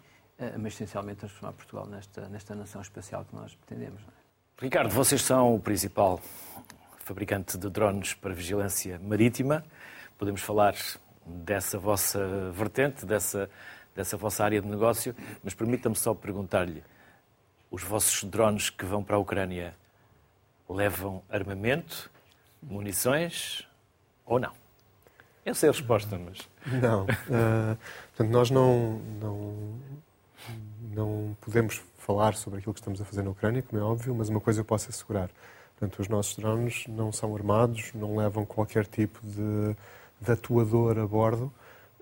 mas 0.60 0.74
essencialmente 0.74 1.20
transformar 1.20 1.54
Portugal 1.54 1.86
nesta, 1.86 2.28
nesta 2.30 2.56
nação 2.56 2.82
espacial 2.82 3.26
que 3.26 3.36
nós 3.36 3.56
pretendemos. 3.56 4.02
É? 4.02 4.64
Ricardo, 4.64 4.90
vocês 4.90 5.22
são 5.22 5.56
o 5.56 5.60
principal 5.60 6.22
fabricante 7.00 7.58
de 7.58 7.70
drones 7.70 8.14
para 8.14 8.34
vigilância 8.34 9.00
marítima. 9.00 9.64
Podemos 10.18 10.42
falar 10.42 10.76
dessa 11.26 11.78
vossa 11.78 12.52
vertente, 12.52 13.06
dessa, 13.06 13.50
dessa 13.94 14.16
vossa 14.18 14.44
área 14.44 14.62
de 14.62 14.68
negócio, 14.68 15.16
mas 15.44 15.54
permita-me 15.54 15.96
só 15.96 16.14
perguntar-lhe: 16.14 16.84
os 17.76 17.84
vossos 17.84 18.24
drones 18.24 18.70
que 18.70 18.86
vão 18.86 19.04
para 19.04 19.18
a 19.18 19.20
Ucrânia 19.20 19.76
levam 20.70 21.22
armamento, 21.30 22.10
munições 22.64 23.68
ou 24.26 24.40
não? 24.40 24.54
Eu 25.46 25.54
sei 25.54 25.68
a 25.68 25.74
resposta, 25.74 26.18
mas. 26.18 26.48
Não. 26.82 27.04
Uh, 27.04 27.78
portanto, 28.16 28.32
nós 28.32 28.50
não, 28.50 29.02
não, 29.20 29.56
não 30.94 31.38
podemos 31.42 31.84
falar 31.98 32.36
sobre 32.36 32.60
aquilo 32.60 32.74
que 32.74 32.80
estamos 32.80 33.02
a 33.02 33.04
fazer 33.04 33.24
na 33.24 33.32
Ucrânia, 33.32 33.62
como 33.62 33.82
é 33.82 33.84
óbvio, 33.84 34.16
mas 34.16 34.30
uma 34.30 34.40
coisa 34.40 34.62
eu 34.62 34.66
posso 34.66 34.90
assegurar. 34.90 35.30
Portanto, 35.78 36.00
os 36.00 36.08
nossos 36.08 36.38
drones 36.38 36.88
não 36.88 37.12
são 37.12 37.36
armados, 37.36 37.92
não 37.94 38.16
levam 38.16 38.46
qualquer 38.46 38.86
tipo 38.86 39.20
de, 39.22 39.76
de 40.22 40.32
atuador 40.32 40.98
a 40.98 41.06
bordo. 41.06 41.52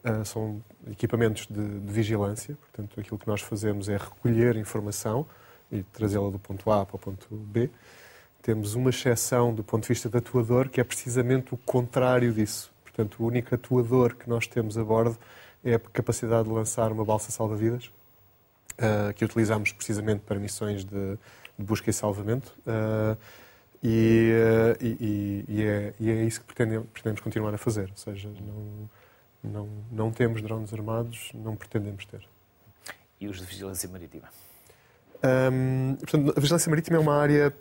Uh, 0.05 0.23
são 0.23 0.61
equipamentos 0.91 1.47
de, 1.47 1.79
de, 1.79 1.91
vigilância. 1.91 2.55
Portanto, 2.61 2.99
aquilo 2.99 3.17
que 3.17 3.27
nós 3.27 3.41
fazemos 3.41 3.89
é 3.89 3.97
recolher 3.97 4.55
informação 4.55 5.25
e 5.73 5.83
trazê-la 5.83 6.29
do 6.29 6.39
ponto 6.39 6.71
A 6.71 6.85
para 6.85 6.95
o 6.95 6.99
ponto 6.99 7.27
B. 7.35 7.69
Temos 8.41 8.75
uma 8.75 8.89
exceção 8.89 9.53
do 9.53 9.63
ponto 9.63 9.83
de 9.83 9.89
vista 9.89 10.07
de 10.07 10.17
atuador, 10.17 10.69
que 10.69 10.79
é 10.79 10.83
precisamente 10.83 11.53
o 11.53 11.57
contrário 11.57 12.31
disso. 12.31 12.71
Portanto, 12.83 13.23
o 13.23 13.25
único 13.25 13.55
atuador 13.55 14.15
que 14.15 14.29
nós 14.29 14.45
temos 14.45 14.77
a 14.77 14.83
bordo 14.83 15.17
é 15.63 15.75
a 15.75 15.79
capacidade 15.79 16.47
de 16.47 16.53
lançar 16.53 16.91
uma 16.91 17.03
balsa 17.03 17.31
salva-vidas, 17.31 17.85
uh, 18.73 19.13
que 19.15 19.25
utilizamos 19.25 19.71
precisamente 19.71 20.21
para 20.21 20.37
missões 20.37 20.83
de, 20.83 21.17
busca 21.57 21.89
e 21.89 21.93
salvamento. 21.93 22.53
Uh, 22.59 23.17
e, 23.81 24.31
uh, 24.31 24.83
e, 24.83 25.45
e, 25.47 25.63
é, 25.63 25.93
e, 25.99 26.09
é, 26.09 26.23
isso 26.23 26.39
que 26.39 26.45
pretendemos, 26.45 26.87
pretendemos, 26.89 27.21
continuar 27.21 27.53
a 27.53 27.57
fazer. 27.57 27.89
Ou 27.89 27.97
seja, 27.97 28.29
não, 28.29 28.89
não, 29.43 29.69
não 29.91 30.11
temos 30.11 30.41
drones 30.41 30.73
armados, 30.73 31.31
não 31.33 31.55
pretendemos 31.55 32.05
ter. 32.05 32.25
E 33.19 33.27
os 33.27 33.39
de 33.39 33.45
vigilância 33.45 33.89
marítima? 33.89 34.29
Um, 35.23 35.95
portanto, 35.95 36.33
a 36.35 36.39
vigilância 36.39 36.69
marítima 36.69 36.97
é 36.97 36.99
uma 36.99 37.15
área, 37.15 37.53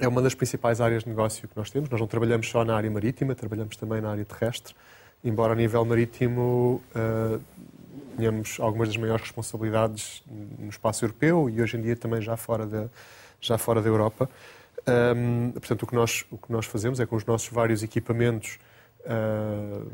é 0.00 0.08
uma 0.08 0.20
das 0.20 0.34
principais 0.34 0.80
áreas 0.80 1.04
de 1.04 1.08
negócio 1.08 1.46
que 1.46 1.56
nós 1.56 1.70
temos. 1.70 1.88
Nós 1.88 2.00
não 2.00 2.08
trabalhamos 2.08 2.48
só 2.48 2.64
na 2.64 2.74
área 2.74 2.90
marítima, 2.90 3.34
trabalhamos 3.34 3.76
também 3.76 4.00
na 4.00 4.10
área 4.10 4.24
terrestre. 4.24 4.74
Embora 5.22 5.52
a 5.52 5.56
nível 5.56 5.84
marítimo 5.84 6.82
uh, 6.94 7.40
tínhamos 8.16 8.58
algumas 8.60 8.88
das 8.88 8.96
maiores 8.96 9.22
responsabilidades 9.22 10.22
no 10.58 10.68
espaço 10.68 11.04
europeu 11.04 11.48
e 11.48 11.62
hoje 11.62 11.76
em 11.76 11.82
dia 11.82 11.96
também 11.96 12.20
já 12.20 12.36
fora 12.36 12.66
da, 12.66 12.88
já 13.40 13.56
fora 13.56 13.80
da 13.80 13.88
Europa. 13.88 14.28
Um, 14.86 15.52
portanto, 15.52 15.82
o 15.82 15.86
que, 15.86 15.94
nós, 15.94 16.24
o 16.30 16.38
que 16.38 16.50
nós 16.50 16.66
fazemos 16.66 17.00
é 17.00 17.06
com 17.06 17.16
os 17.16 17.24
nossos 17.24 17.48
vários 17.50 17.82
equipamentos, 17.82 18.58
uh, 19.00 19.90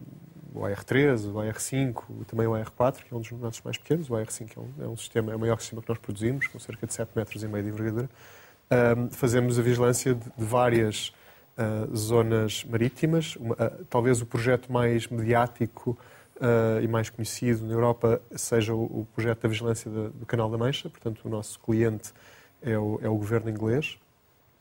o 0.57 0.61
AR3, 0.63 1.27
o 1.27 1.35
AR5, 1.35 2.25
também 2.27 2.47
o 2.47 2.53
AR4, 2.53 3.05
que 3.05 3.13
é 3.13 3.17
um 3.17 3.21
dos 3.21 3.31
nossos 3.33 3.61
mais 3.63 3.77
pequenos, 3.77 4.09
o 4.09 4.15
AR5 4.15 4.51
é 4.57 4.61
um, 4.61 4.85
é 4.87 4.89
um 4.89 4.97
sistema, 4.97 5.33
é 5.33 5.37
o 5.37 5.39
maior 5.39 5.61
sistema 5.61 5.83
que 5.83 5.89
nós 5.89 5.99
produzimos, 5.99 6.47
com 6.47 6.59
cerca 6.59 6.87
de 6.87 6.95
7 6.95 7.11
metros 7.15 7.43
e 7.43 7.49
meio 7.49 7.65
de 7.65 7.71
envergadura. 7.71 8.09
Um, 8.97 9.11
fazemos 9.11 9.59
a 9.59 9.63
vigilância 9.63 10.15
de, 10.15 10.25
de 10.25 10.45
várias 10.45 11.13
uh, 11.57 11.95
zonas 11.95 12.65
marítimas. 12.65 13.37
Uma, 13.37 13.55
uh, 13.55 13.85
talvez 13.89 14.21
o 14.21 14.27
projeto 14.27 14.73
mais 14.73 15.07
mediático 15.09 15.97
uh, 16.37 16.83
e 16.83 16.89
mais 16.89 17.11
conhecido 17.11 17.65
na 17.65 17.75
Europa 17.75 18.21
seja 18.35 18.75
o, 18.75 18.83
o 18.83 19.09
projeto 19.15 19.43
da 19.43 19.49
vigilância 19.49 19.91
de, 19.91 20.09
do 20.09 20.27
Canal 20.27 20.51
da 20.51 20.59
Mancha. 20.59 20.89
Portanto, 20.89 21.21
o 21.25 21.29
nosso 21.29 21.61
cliente 21.61 22.13
é 22.63 22.77
o, 22.79 22.99
é 23.03 23.09
o 23.09 23.15
governo 23.15 23.51
inglês. 23.51 23.99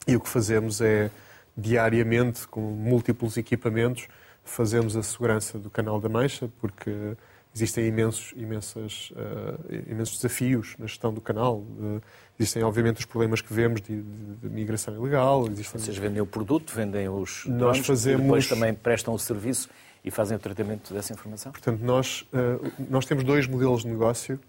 E 0.08 0.15
o 0.15 0.19
que 0.19 0.29
fazemos 0.29 0.81
é, 0.81 1.10
diariamente, 1.58 2.47
com 2.47 2.62
múltiplos 2.62 3.38
equipamentos, 3.38 4.08
fazemos 4.45 4.95
a 4.95 5.03
segurança 5.03 5.60
do 5.60 5.69
Canal 5.69 5.99
da 5.99 6.08
Mancha, 6.08 6.49
porque 6.62 7.17
existem 7.53 7.88
imensos, 7.88 8.34
imensas, 8.38 9.12
uh, 9.12 9.91
imensos 9.91 10.17
desafios 10.17 10.75
na 10.77 10.86
gestão 10.86 11.13
do 11.13 11.19
canal. 11.19 11.58
Uh, 11.58 12.01
existem, 12.39 12.63
obviamente, 12.63 12.99
os 12.99 13.05
problemas 13.05 13.41
que 13.41 13.53
vemos 13.53 13.81
de, 13.81 14.01
de, 14.01 14.36
de 14.36 14.49
migração 14.49 14.93
ilegal. 14.93 15.47
Existem... 15.47 15.81
Vocês 15.81 15.97
vendem 15.97 16.21
o 16.21 16.25
produto, 16.25 16.73
vendem 16.73 17.10
os 17.10 17.45
nós 17.45 17.79
fazemos... 17.79 18.19
e 18.19 18.23
depois 18.23 18.47
também 18.47 18.73
prestam 18.73 19.13
o 19.13 19.19
serviço 19.19 19.69
e 20.03 20.12
fazem 20.12 20.38
o 20.38 20.39
tratamento 20.39 20.93
dessa 20.93 21.13
informação? 21.13 21.51
Portanto, 21.51 21.81
nós, 21.81 22.21
uh, 22.34 22.71
nós 22.89 23.05
temos 23.05 23.23
dois 23.23 23.47
modelos 23.47 23.81
de 23.81 23.88
negócio. 23.88 24.39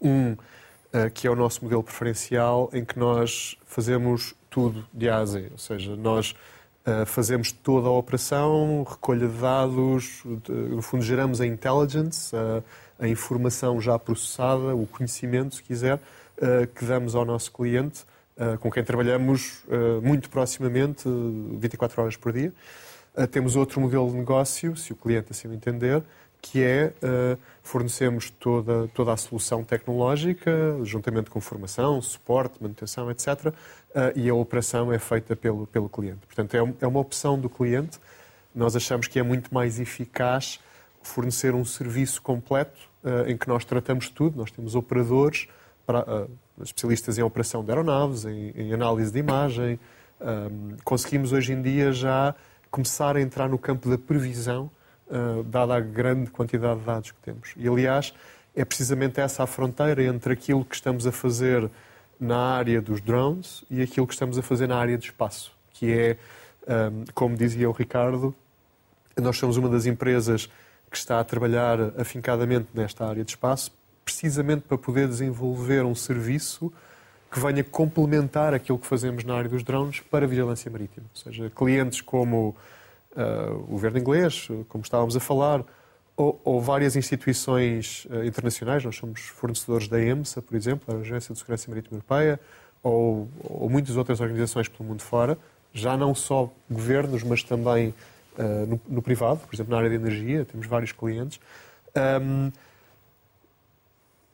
Um, 0.00 0.36
que 1.14 1.26
é 1.26 1.30
o 1.30 1.34
nosso 1.34 1.64
modelo 1.64 1.82
preferencial, 1.82 2.68
em 2.70 2.84
que 2.84 2.98
nós 2.98 3.56
fazemos 3.64 4.34
tudo 4.50 4.86
de 4.92 5.08
A 5.08 5.20
a 5.20 5.24
Z. 5.24 5.48
Ou 5.50 5.56
seja, 5.56 5.96
nós 5.96 6.34
fazemos 7.06 7.52
toda 7.52 7.88
a 7.88 7.90
operação, 7.92 8.84
recolha 8.88 9.28
de 9.28 9.38
dados, 9.38 10.22
no 10.48 10.82
fundo 10.82 11.04
geramos 11.04 11.40
a 11.40 11.46
intelligence, 11.46 12.34
a 12.98 13.06
informação 13.06 13.80
já 13.80 13.98
processada, 13.98 14.74
o 14.74 14.86
conhecimento, 14.86 15.54
se 15.54 15.62
quiser, 15.62 15.96
uh, 15.96 16.66
que 16.74 16.84
damos 16.84 17.14
ao 17.14 17.24
nosso 17.24 17.52
cliente, 17.52 18.04
com 18.60 18.70
quem 18.70 18.82
trabalhamos 18.82 19.62
muito 20.02 20.28
proximamente, 20.30 21.04
24 21.58 22.02
horas 22.02 22.16
por 22.16 22.32
dia. 22.32 22.52
temos 23.30 23.54
outro 23.54 23.80
modelo 23.80 24.10
de 24.10 24.16
negócio, 24.16 24.74
se 24.74 24.92
o 24.92 24.96
cliente 24.96 25.28
assim 25.30 25.46
o 25.46 25.52
entender, 25.52 26.02
que 26.42 26.60
é 26.62 26.92
uh, 27.02 27.38
fornecemos 27.62 28.28
toda, 28.28 28.88
toda 28.88 29.12
a 29.12 29.16
solução 29.16 29.62
tecnológica, 29.62 30.50
juntamente 30.82 31.30
com 31.30 31.40
formação, 31.40 32.02
suporte, 32.02 32.60
manutenção, 32.60 33.08
etc. 33.12 33.28
Uh, 33.28 33.52
eh, 33.94 34.12
e 34.16 34.28
a 34.28 34.34
operação 34.34 34.92
é 34.92 34.98
feita 34.98 35.36
pelo, 35.36 35.68
pelo 35.68 35.88
cliente. 35.88 36.26
Portanto, 36.26 36.54
é, 36.54 36.84
é 36.84 36.86
uma 36.86 36.98
opção 36.98 37.38
do 37.38 37.48
cliente. 37.48 37.98
Nós 38.52 38.74
achamos 38.74 39.06
que 39.06 39.20
é 39.20 39.22
muito 39.22 39.54
mais 39.54 39.78
eficaz 39.78 40.58
fornecer 41.00 41.54
um 41.54 41.64
serviço 41.64 42.20
completo 42.20 42.78
uh, 43.04 43.30
em 43.30 43.36
que 43.36 43.46
nós 43.48 43.64
tratamos 43.64 44.08
tudo. 44.08 44.36
Nós 44.36 44.50
temos 44.50 44.74
operadores, 44.74 45.46
para, 45.86 46.26
especialistas 46.60 47.18
em 47.18 47.22
operação 47.22 47.64
de 47.64 47.70
aeronaves, 47.70 48.24
em, 48.24 48.50
em 48.50 48.74
análise 48.74 49.12
de 49.12 49.18
imagem. 49.20 49.78
Um, 50.20 50.76
conseguimos 50.84 51.32
hoje 51.32 51.52
em 51.52 51.62
dia 51.62 51.92
já 51.92 52.34
começar 52.70 53.16
a 53.16 53.20
entrar 53.20 53.48
no 53.48 53.58
campo 53.58 53.88
da 53.88 53.96
previsão 53.96 54.70
dada 55.44 55.74
a 55.74 55.80
grande 55.80 56.30
quantidade 56.30 56.80
de 56.80 56.86
dados 56.86 57.10
que 57.10 57.20
temos. 57.20 57.52
E, 57.56 57.68
aliás, 57.68 58.14
é 58.54 58.64
precisamente 58.64 59.20
essa 59.20 59.42
a 59.42 59.46
fronteira 59.46 60.02
entre 60.02 60.32
aquilo 60.32 60.64
que 60.64 60.74
estamos 60.74 61.06
a 61.06 61.12
fazer 61.12 61.70
na 62.18 62.36
área 62.36 62.80
dos 62.80 63.00
drones 63.00 63.64
e 63.70 63.82
aquilo 63.82 64.06
que 64.06 64.12
estamos 64.12 64.38
a 64.38 64.42
fazer 64.42 64.66
na 64.66 64.76
área 64.76 64.96
de 64.96 65.06
espaço, 65.06 65.52
que 65.72 65.92
é, 65.92 66.16
ehm, 66.68 67.04
como 67.14 67.36
dizia 67.36 67.68
o 67.68 67.72
Ricardo, 67.72 68.34
nós 69.20 69.36
somos 69.36 69.56
uma 69.56 69.68
das 69.68 69.86
empresas 69.86 70.48
que 70.90 70.96
está 70.96 71.18
a 71.18 71.24
trabalhar 71.24 71.78
afincadamente 71.98 72.68
nesta 72.74 73.06
área 73.06 73.24
de 73.24 73.30
espaço, 73.30 73.72
precisamente 74.04 74.62
para 74.62 74.78
poder 74.78 75.08
desenvolver 75.08 75.84
um 75.84 75.94
serviço 75.94 76.72
que 77.30 77.40
venha 77.40 77.64
complementar 77.64 78.52
aquilo 78.52 78.78
que 78.78 78.86
fazemos 78.86 79.24
na 79.24 79.34
área 79.34 79.48
dos 79.48 79.62
drones 79.62 80.00
para 80.00 80.26
a 80.26 80.28
vigilância 80.28 80.70
marítima. 80.70 81.06
Ou 81.14 81.20
seja, 81.20 81.50
clientes 81.50 82.02
como 82.02 82.54
o 83.14 83.72
governo 83.72 83.98
inglês, 83.98 84.48
como 84.68 84.82
estávamos 84.82 85.16
a 85.16 85.20
falar, 85.20 85.64
ou, 86.16 86.40
ou 86.44 86.60
várias 86.60 86.96
instituições 86.96 88.06
uh, 88.10 88.24
internacionais. 88.24 88.84
Nós 88.84 88.96
somos 88.96 89.20
fornecedores 89.20 89.88
da 89.88 90.00
EMSA, 90.00 90.42
por 90.42 90.56
exemplo, 90.56 90.94
a 90.94 90.98
Agência 90.98 91.32
de 91.32 91.38
Segurança 91.38 91.70
Marítima 91.70 91.96
Europeia, 91.96 92.38
ou, 92.82 93.28
ou 93.44 93.68
muitas 93.68 93.96
outras 93.96 94.20
organizações 94.20 94.68
pelo 94.68 94.88
mundo 94.88 95.02
fora, 95.02 95.38
já 95.72 95.96
não 95.96 96.14
só 96.14 96.52
governos, 96.70 97.22
mas 97.22 97.42
também 97.42 97.94
uh, 98.38 98.66
no, 98.66 98.80
no, 98.88 99.02
privado, 99.02 99.40
por 99.40 99.54
exemplo, 99.54 99.70
na 99.70 99.78
área 99.78 99.88
de 99.88 99.96
energia, 99.96 100.44
temos 100.44 100.66
vários 100.66 100.92
clientes. 100.92 101.40
Um, 102.20 102.50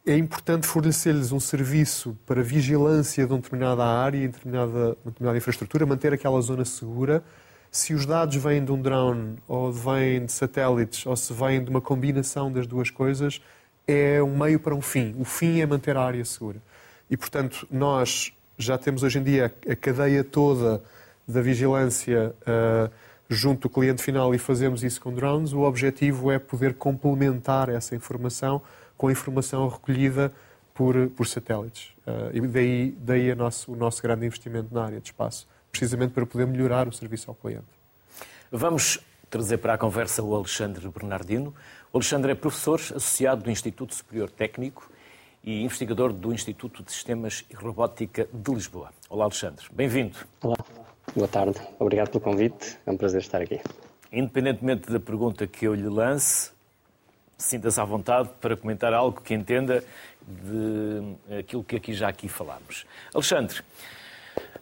é 0.07 0.17
importante 0.17 0.67
fornecer-lhes 0.67 1.33
um 1.33 1.41
serviço 1.41 2.17
para 2.25 2.43
vigilância 2.43 3.27
de 3.27 3.33
uma 3.33 3.39
determinada 3.39 3.85
área, 3.85 4.27
de 4.27 4.39
uma 4.43 4.97
determinada 5.05 5.37
infraestrutura, 5.37 5.85
manter 5.85 6.15
aquela 6.15 6.41
zona 6.41 6.65
segura 6.65 7.23
se 7.71 7.95
os 7.95 8.07
dados 8.07 8.37
vêm 8.37 8.65
de 8.65 8.73
um 8.73 8.81
drone 8.81 9.37
ou 9.47 9.73
vêm 9.73 10.25
de 10.25 10.33
satélites 10.33 11.05
ou 11.07 11.17
se 11.17 11.33
vêm 11.33 11.63
de 11.63 11.71
uma 11.71 11.81
combinação 11.81 12.51
das 12.51 12.67
duas 12.67 12.91
coisas, 12.91 13.41
é 13.87 14.23
um 14.23 14.37
meio 14.37 14.59
para 14.59 14.75
um 14.75 14.81
fim. 14.81 15.15
O 15.19 15.25
fim 15.25 15.61
é 15.61 15.67
manter 15.67 15.97
a 15.97 16.03
área 16.03 16.25
segura. 16.25 16.61
E, 17.11 17.17
portanto, 17.17 17.67
nós 17.71 18.33
já 18.57 18.77
temos 18.77 19.03
hoje 19.03 19.19
em 19.19 19.23
dia 19.23 19.53
a 19.69 19.77
cadeia 19.77 20.25
toda 20.25 20.83
da 21.27 21.41
vigilância 21.41 22.35
uh, 22.43 22.91
junto 23.29 23.69
do 23.69 23.71
cliente 23.71 24.03
final 24.03 24.35
e 24.35 24.39
fazemos 24.39 24.83
isso 24.83 25.01
com 25.01 25.13
drones. 25.13 25.53
O 25.53 25.61
objetivo 25.61 26.31
é 26.31 26.39
poder 26.39 26.75
complementar 26.75 27.69
essa 27.69 27.95
informação 27.95 28.63
com 28.97 29.09
a 29.09 29.13
informação 29.13 29.69
recolhida 29.69 30.33
por, 30.75 31.09
por 31.11 31.27
satélites. 31.27 31.91
Uh, 32.07 32.37
e 32.37 32.41
daí, 32.41 32.97
daí 32.99 33.35
nosso, 33.35 33.73
o 33.73 33.77
nosso 33.77 34.03
grande 34.03 34.27
investimento 34.27 34.75
na 34.75 34.85
área 34.85 35.01
de 35.01 35.09
espaço 35.09 35.47
precisamente 35.71 36.13
para 36.13 36.27
poder 36.27 36.47
melhorar 36.47 36.89
o 36.89 36.93
serviço 36.93 37.31
ao 37.31 37.35
cliente. 37.35 37.67
Vamos 38.51 38.99
trazer 39.31 39.59
para 39.59 39.75
a 39.75 39.79
conversa 39.79 40.23
o 40.23 40.35
Alexandre 40.35 40.89
Bernardino. 40.89 41.55
O 41.93 41.99
Alexandre 41.99 42.33
é 42.33 42.35
professor 42.35 42.81
associado 42.81 43.43
do 43.43 43.51
Instituto 43.51 43.95
Superior 43.95 44.31
Técnico 44.31 44.91
e 45.45 45.63
investigador 45.63 46.13
do 46.13 46.33
Instituto 46.33 46.83
de 46.83 46.93
Sistemas 46.93 47.45
e 47.51 47.55
Robótica 47.55 48.29
de 48.33 48.51
Lisboa. 48.53 48.91
Olá, 49.09 49.25
Alexandre. 49.25 49.67
Bem-vindo. 49.73 50.17
Olá. 50.43 50.57
Boa 51.15 51.29
tarde. 51.29 51.59
Obrigado 51.79 52.11
pelo 52.11 52.21
convite. 52.21 52.79
É 52.85 52.91
um 52.91 52.97
prazer 52.97 53.21
estar 53.21 53.41
aqui. 53.41 53.61
Independentemente 54.13 54.91
da 54.91 55.01
pergunta 55.01 55.47
que 55.47 55.67
eu 55.67 55.75
lhe 55.75 55.89
lance, 55.89 56.51
sinta-se 57.37 57.81
à 57.81 57.85
vontade 57.85 58.31
para 58.41 58.57
comentar 58.57 58.93
algo 58.93 59.21
que 59.21 59.35
entenda 59.35 59.85
de 60.27 61.37
aquilo 61.39 61.65
que 61.65 61.77
aqui 61.77 61.95
já 61.95 62.09
aqui 62.09 62.29
falámos. 62.29 62.85
Alexandre, 63.15 63.63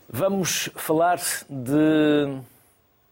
Vamos 0.09 0.71
falar 0.77 1.19
de 1.51 2.39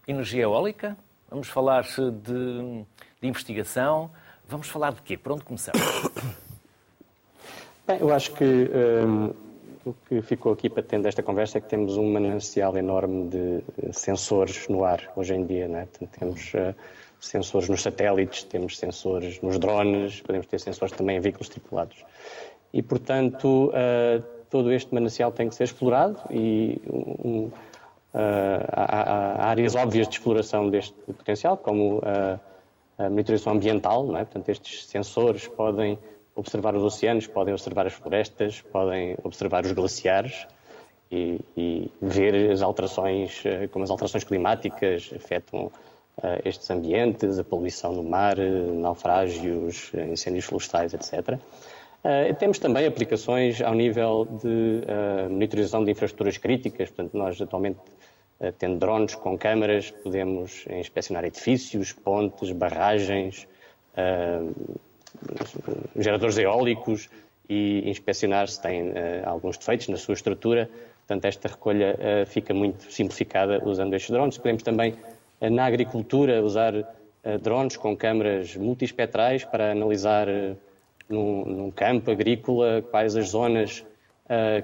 energia 0.07 0.43
eólica, 0.43 0.97
vamos 1.29 1.49
falar 1.49 1.83
de, 1.83 2.85
de 3.21 3.29
investigação, 3.29 4.11
vamos 4.49 4.69
falar 4.69 4.93
de 4.93 5.03
quê? 5.03 5.19
Por 5.19 5.33
onde 5.33 5.43
começamos? 5.43 5.83
Bem, 7.85 7.99
eu 7.99 8.15
acho 8.15 8.33
que 8.33 8.45
um, 8.45 9.35
o 9.85 9.93
que 10.09 10.23
ficou 10.23 10.53
aqui 10.53 10.71
patente 10.71 11.03
desta 11.03 11.21
conversa 11.21 11.59
é 11.59 11.61
que 11.61 11.69
temos 11.69 11.97
um 11.97 12.13
manancial 12.13 12.77
enorme 12.77 13.29
de 13.29 13.93
sensores 13.93 14.69
no 14.69 14.85
ar 14.85 15.13
hoje 15.17 15.35
em 15.35 15.45
dia. 15.45 15.67
Né? 15.67 15.89
temos 16.17 16.55
uh, 16.55 16.73
sensores 17.21 17.69
nos 17.69 17.83
satélites, 17.83 18.45
temos 18.45 18.79
sensores 18.79 19.41
nos 19.43 19.59
drones, 19.59 20.21
podemos 20.21 20.47
ter 20.47 20.61
sensores 20.61 20.95
também 20.95 21.17
em 21.17 21.21
veículos 21.21 21.49
tripulados. 21.49 22.05
E, 22.73 22.81
portanto, 22.83 23.71
uh, 23.71 24.34
todo 24.55 24.73
este 24.73 24.95
manancial 24.95 25.33
tem 25.33 25.49
que 25.49 25.55
ser 25.57 25.65
explorado 25.65 26.17
e 26.31 26.81
um, 26.89 27.47
uh, 27.47 27.51
há, 28.71 29.01
há, 29.43 29.49
áreas 29.49 29.75
óbvias 29.75 30.07
de 30.07 30.15
exploração 30.15 30.71
deste 30.71 30.95
potencial, 31.13 31.57
como 31.57 31.99
uh, 31.99 32.39
a 32.97 33.11
monitorização 33.11 33.55
ambiental, 33.55 34.07
não 34.07 34.17
é? 34.17 34.25
portanto, 34.25 34.49
estes 34.49 34.87
sensores 34.87 35.49
podem 35.49 35.99
observar 36.37 36.77
os 36.77 36.85
oceanos, 36.85 37.27
podem 37.27 37.53
observar 37.53 37.85
as 37.85 37.95
florestas, 37.95 38.61
podem 38.61 39.17
observar 39.25 39.65
os 39.65 39.73
glaciares 39.73 40.47
e, 41.11 41.41
e 41.57 41.91
ver 42.01 42.53
as 42.53 42.63
alterações, 42.63 43.43
uh, 43.45 43.69
como 43.71 43.83
as 43.83 43.91
alterações 43.91 44.23
climáticas 44.23 45.11
afetam 45.17 45.73
estes 46.45 46.71
ambientes, 46.71 47.41
a 47.41 47.43
poluição 47.43 47.93
no 47.93 48.05
mar, 48.05 48.37
naufrágios, 48.37 49.91
incêndios 50.13 50.45
florestais, 50.45 50.95
etc. 50.95 51.41
Uh, 52.05 52.35
temos 52.35 52.59
também 52.59 52.85
aplicações 52.85 53.63
ao 53.63 53.73
nível 53.73 54.27
de 54.27 54.83
uh, 54.85 55.31
monitorização 55.31 55.83
de 55.83 55.91
infraestruturas 55.91 56.37
críticas, 56.37 56.91
portanto, 56.91 57.17
nós 57.17 57.41
atualmente, 57.41 57.79
uh, 58.41 58.53
tendo 58.59 58.79
drones 58.79 59.15
com 59.15 59.39
câmaras, 59.39 59.91
podemos 59.91 60.67
inspecionar 60.69 61.25
edifícios, 61.25 61.95
pontes, 61.95 62.53
barragens, 62.53 63.49
geradores 65.97 66.37
eólicos 66.37 67.09
e 67.49 67.89
inspecionar 67.89 68.49
se 68.49 68.61
têm 68.61 68.93
alguns 69.25 69.57
defeitos 69.57 69.89
na 69.89 69.97
sua 69.97 70.15
estrutura 70.15 70.69
Portanto, 71.07 71.27
esta 71.27 71.49
recolha 71.49 71.97
fica 72.27 72.53
muito 72.55 72.91
simplificada 72.91 73.63
usando 73.65 73.95
estes 73.95 74.11
drones. 74.11 74.39
Podemos 74.39 74.63
também, 74.63 74.95
na 75.39 75.67
agricultura, 75.67 76.43
usar 76.43 76.73
drones 77.43 77.77
com 77.77 77.95
câmaras 77.95 78.57
multiespectrais 78.57 79.45
para 79.45 79.71
analisar 79.73 80.27
num, 81.09 81.45
num 81.45 81.71
campo 81.71 82.11
agrícola 82.11 82.83
quais 82.91 83.17
as 83.17 83.31
zonas 83.31 83.85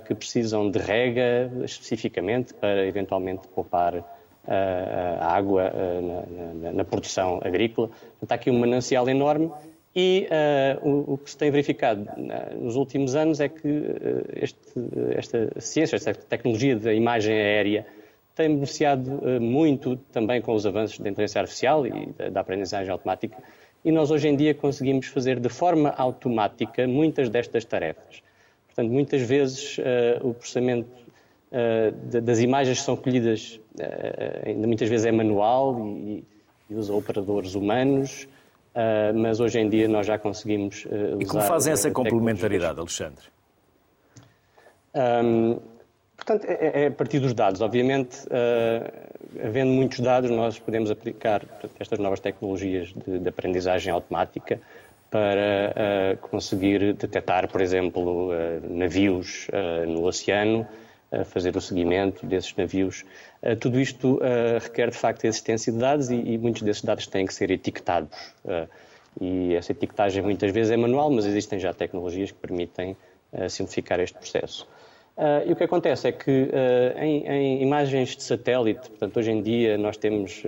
que 0.06 0.14
precisam 0.14 0.70
de 0.70 0.78
rega 0.78 1.50
especificamente 1.64 2.54
para 2.54 2.86
eventualmente 2.86 3.46
poupar 3.48 4.02
a 4.46 5.36
água 5.36 5.70
na, 5.70 6.54
na, 6.54 6.72
na, 6.72 6.84
produção 6.84 7.40
agrícola. 7.44 7.90
Há 8.26 8.34
aqui 8.34 8.50
um 8.50 8.58
manancial 8.58 9.06
enorme 9.06 9.52
e 9.94 10.28
uh, 10.30 10.88
o, 10.88 11.14
o, 11.14 11.18
que 11.18 11.30
se 11.30 11.36
tem 11.36 11.50
verificado 11.50 12.06
nos 12.60 12.76
últimos 12.76 13.16
anos 13.16 13.40
é 13.40 13.48
que 13.48 13.66
uh, 13.66 14.24
este, 14.36 14.80
esta 15.16 15.60
ciência, 15.60 15.96
esta 15.96 16.14
tecnologia 16.14 16.76
da 16.76 16.94
imagem 16.94 17.34
aérea 17.34 17.84
tem 18.36 18.54
beneficiado 18.54 19.08
uh, 19.08 19.40
muito 19.40 19.96
também 20.12 20.40
com 20.40 20.54
os 20.54 20.64
avanços 20.64 20.98
da 21.00 21.08
inteligência 21.08 21.40
artificial 21.40 21.84
e 21.86 22.06
da, 22.12 22.28
da, 22.28 22.40
aprendizagem 22.40 22.90
automática 22.92 23.36
e 23.84 23.90
nós 23.90 24.10
hoje 24.10 24.28
em 24.28 24.36
dia 24.36 24.54
conseguimos 24.54 25.06
fazer 25.06 25.40
de 25.40 25.48
forma 25.48 25.90
automática 25.90 26.86
muitas 26.86 27.28
destas 27.28 27.64
tarefas. 27.64 28.22
Portanto, 28.66 28.90
muitas 28.90 29.22
vezes 29.22 29.78
o 30.22 30.32
processamento 30.34 30.88
das 32.22 32.38
imagens 32.38 32.78
que 32.78 32.84
são 32.84 32.96
colhidas 32.96 33.58
ainda 34.46 34.66
muitas 34.66 34.88
vezes 34.88 35.06
é 35.06 35.10
manual 35.10 35.80
e, 35.98 36.24
e 36.68 36.74
usa 36.74 36.94
operadores 36.94 37.54
humanos 37.54 38.28
Uh, 38.70 39.12
mas 39.18 39.40
hoje 39.40 39.58
em 39.58 39.68
dia 39.68 39.88
nós 39.88 40.06
já 40.06 40.16
conseguimos 40.16 40.84
uh, 40.84 41.16
usar... 41.16 41.22
E 41.22 41.26
como 41.26 41.42
fazem 41.42 41.72
essa 41.72 41.90
complementaridade, 41.90 42.78
Alexandre? 42.78 43.24
Um, 44.94 45.58
portanto, 46.16 46.44
é, 46.44 46.84
é, 46.84 46.86
a 46.86 46.90
partir 46.92 47.18
dos 47.18 47.34
dados. 47.34 47.60
Obviamente, 47.60 48.24
uh, 48.26 49.19
havendo 49.42 49.72
muitos 49.72 50.00
dados, 50.00 50.30
nós 50.30 50.58
podemos 50.58 50.90
aplicar 50.90 51.44
estas 51.78 51.98
novas 51.98 52.20
tecnologias 52.20 52.92
de, 53.06 53.18
de 53.18 53.28
aprendizagem 53.28 53.92
automática 53.92 54.60
para 55.10 56.16
conseguir 56.20 56.94
detectar, 56.94 57.48
por 57.48 57.60
exemplo, 57.60 58.30
navios 58.70 59.48
no 59.88 60.04
oceano, 60.04 60.64
fazer 61.24 61.56
o 61.56 61.60
seguimento 61.60 62.24
desses 62.26 62.54
navios. 62.54 63.04
Uh, 63.42 63.56
tudo 63.56 63.80
isto 63.80 64.16
uh, 64.16 64.58
requer, 64.60 64.90
de 64.90 64.96
facto, 64.96 65.24
a 65.24 65.28
existência 65.28 65.72
de 65.72 65.78
dados 65.78 66.10
e, 66.10 66.14
e, 66.14 66.38
muitos 66.38 66.62
desses 66.62 66.82
dados 66.82 67.06
têm 67.06 67.26
que 67.26 67.34
ser 67.34 67.50
etiquetados. 67.50 68.16
Uh, 68.44 68.68
e 69.20 69.54
essa 69.54 69.72
etiquetagem 69.72 70.22
muitas 70.22 70.52
vezes 70.52 70.70
é 70.70 70.76
manual, 70.76 71.10
mas 71.10 71.26
existem 71.26 71.58
já 71.58 71.74
tecnologias 71.74 72.30
que 72.30 72.38
permitem 72.38 72.96
simplificar 73.48 73.98
este 73.98 74.16
processo. 74.16 74.68
E 75.46 75.52
o 75.52 75.56
que 75.56 75.64
acontece 75.64 76.08
é 76.08 76.12
que 76.12 76.50
em, 76.96 77.26
em, 77.26 77.62
imagens 77.62 78.16
de 78.16 78.22
satélite, 78.22 78.88
portanto, 78.88 79.16
hoje 79.18 79.30
em 79.30 79.42
dia 79.42 79.76
nós 79.76 79.96
temos 79.96 80.42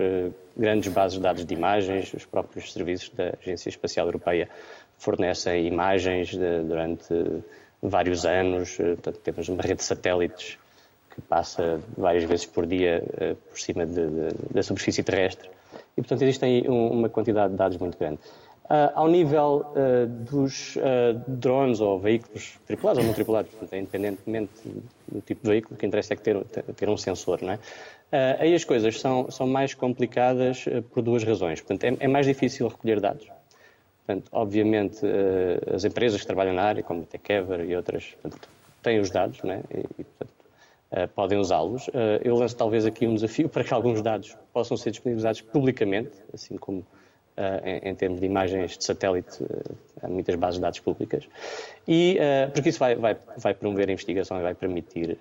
grandes 0.57 0.91
bases 0.91 1.17
de 1.17 1.23
dados 1.23 1.45
de 1.45 1.53
imagens, 1.53 2.13
os 2.13 2.25
próprios 2.25 2.73
serviços 2.73 3.09
da 3.09 3.33
Agência 3.39 3.69
Espacial 3.69 4.07
Europeia 4.07 4.49
fornecem 4.97 5.67
imagens 5.67 6.29
de, 6.29 6.61
durante 6.63 7.13
vários 7.81 8.25
anos. 8.25 8.77
Portanto, 8.77 9.19
temos 9.19 9.49
uma 9.49 9.61
rede 9.61 9.75
de 9.75 9.83
satélites 9.83 10.57
que 11.13 11.21
passa 11.21 11.79
várias 11.95 12.23
vezes 12.23 12.45
por 12.45 12.65
dia 12.65 13.03
uh, 13.03 13.35
por 13.35 13.59
cima 13.59 13.85
de, 13.85 14.07
de, 14.07 14.29
da 14.51 14.63
superfície 14.63 15.03
terrestre. 15.03 15.49
E, 15.95 16.01
portanto, 16.01 16.23
existe 16.23 16.43
aí 16.43 16.63
um, 16.67 16.87
uma 16.91 17.09
quantidade 17.09 17.51
de 17.51 17.57
dados 17.57 17.77
muito 17.77 17.97
grande. 17.97 18.19
Uh, 18.63 18.89
ao 18.95 19.09
nível 19.09 19.65
uh, 19.75 20.07
dos 20.07 20.77
drones 21.27 21.81
ou 21.81 21.99
veículos 21.99 22.57
tripulados 22.65 23.01
ou 23.01 23.07
não 23.07 23.13
tripulados, 23.13 23.51
portanto, 23.51 23.75
independentemente 23.75 24.51
do 25.11 25.19
tipo 25.19 25.43
de 25.43 25.49
veículo, 25.49 25.75
o 25.75 25.77
que 25.77 25.85
interessa 25.85 26.13
é 26.13 26.15
que 26.15 26.23
ter, 26.23 26.41
ter 26.45 26.87
um 26.87 26.95
sensor, 26.95 27.41
não 27.41 27.53
é? 27.53 27.59
aí 28.39 28.53
as 28.53 28.63
coisas 28.63 28.99
são, 29.01 29.29
são 29.31 29.47
mais 29.47 29.73
complicadas 29.73 30.65
por 30.91 31.01
duas 31.01 31.23
razões. 31.23 31.59
Portanto, 31.59 31.83
é, 31.83 32.05
é 32.05 32.07
mais 32.07 32.27
difícil 32.27 32.67
recolher 32.67 33.01
dados. 33.01 33.27
Portanto, 34.05 34.29
obviamente, 34.31 34.99
as 35.73 35.83
empresas 35.83 36.21
que 36.21 36.27
trabalham 36.27 36.53
na 36.53 36.61
área, 36.61 36.83
como 36.83 37.01
a 37.01 37.05
Techever 37.05 37.61
e 37.67 37.75
outras, 37.75 38.15
portanto, 38.21 38.47
têm 38.83 38.99
os 38.99 39.09
dados, 39.09 39.39
é? 39.45 39.61
E, 39.97 40.03
portanto, 40.03 40.33
podem 41.15 41.39
usá-los. 41.39 41.89
Eu 42.23 42.35
lanço 42.35 42.55
talvez 42.55 42.85
aqui 42.85 43.07
um 43.07 43.15
desafio 43.15 43.49
para 43.49 43.63
que 43.63 43.73
alguns 43.73 44.01
dados 44.01 44.37
possam 44.53 44.77
ser 44.77 44.91
disponibilizados 44.91 45.41
publicamente, 45.41 46.11
assim 46.31 46.55
como 46.55 46.85
em, 47.63 47.89
em, 47.89 47.95
termos 47.95 48.19
de 48.19 48.25
imagens 48.25 48.77
de 48.77 48.83
satélite, 48.83 49.43
uh, 49.43 49.75
há 50.01 50.07
muitas 50.07 50.35
bases 50.35 50.55
de 50.55 50.61
dados 50.61 50.79
públicas, 50.79 51.27
e, 51.87 52.17
uh, 52.19 52.51
porque 52.51 52.69
isso 52.69 52.79
vai, 52.79 52.95
vai, 52.95 53.17
vai, 53.37 53.53
promover 53.53 53.89
a 53.89 53.91
investigação 53.91 54.39
e 54.39 54.43
vai 54.43 54.53
permitir 54.53 55.17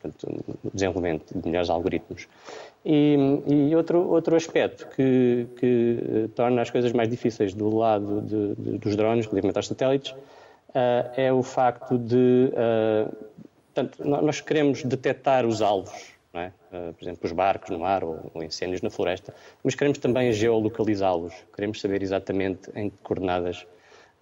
portanto, 0.00 0.44
o 0.64 0.70
desenvolvimento 0.72 1.38
de 1.38 1.48
melhores 1.48 1.70
algoritmos. 1.70 2.28
E, 2.84 3.16
e 3.46 3.76
outro, 3.76 4.08
outro 4.08 4.36
aspecto 4.36 4.86
que, 4.94 5.46
que, 5.58 6.30
torna 6.34 6.62
as 6.62 6.70
coisas 6.70 6.92
mais 6.92 7.08
difíceis 7.08 7.54
do 7.54 7.74
lado 7.74 8.22
de, 8.22 8.54
de, 8.54 8.78
dos 8.78 8.96
drones, 8.96 9.26
relativamente 9.26 9.56
aos 9.56 9.66
satélites, 9.66 10.14
é 11.16 11.32
o 11.32 11.42
facto 11.42 11.98
de 11.98 12.52
Portanto, 13.74 14.04
nós 14.04 14.40
queremos 14.40 14.82
detectar 14.82 15.46
os 15.46 15.62
alvos, 15.62 16.14
é? 16.38 16.52
uh, 16.72 16.92
por 16.92 17.02
exemplo, 17.02 17.20
os 17.24 17.32
barcos 17.32 17.70
no 17.70 17.80
mar 17.80 18.04
ou, 18.04 18.30
ou, 18.32 18.42
incêndios 18.42 18.82
na 18.82 18.90
floresta, 18.90 19.34
mas 19.64 19.74
queremos 19.74 19.98
também 19.98 20.32
geolocalizá-los, 20.32 21.34
queremos 21.54 21.80
saber 21.80 22.02
exatamente 22.02 22.70
em 22.76 22.88
que 22.88 22.96
coordenadas 22.98 23.66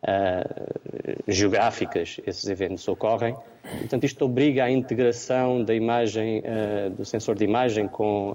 uh, 0.02 1.22
geográficas 1.26 2.18
esses 2.26 2.46
eventos 2.48 2.86
ocorrem. 2.88 3.36
Portanto, 3.80 4.04
isto 4.04 4.24
obriga 4.24 4.64
à 4.64 4.70
integração 4.70 5.62
da 5.62 5.74
imagem, 5.74 6.40
uh, 6.40 6.90
do 6.90 7.04
sensor 7.04 7.34
de 7.34 7.44
imagem 7.44 7.86
com, 7.86 8.34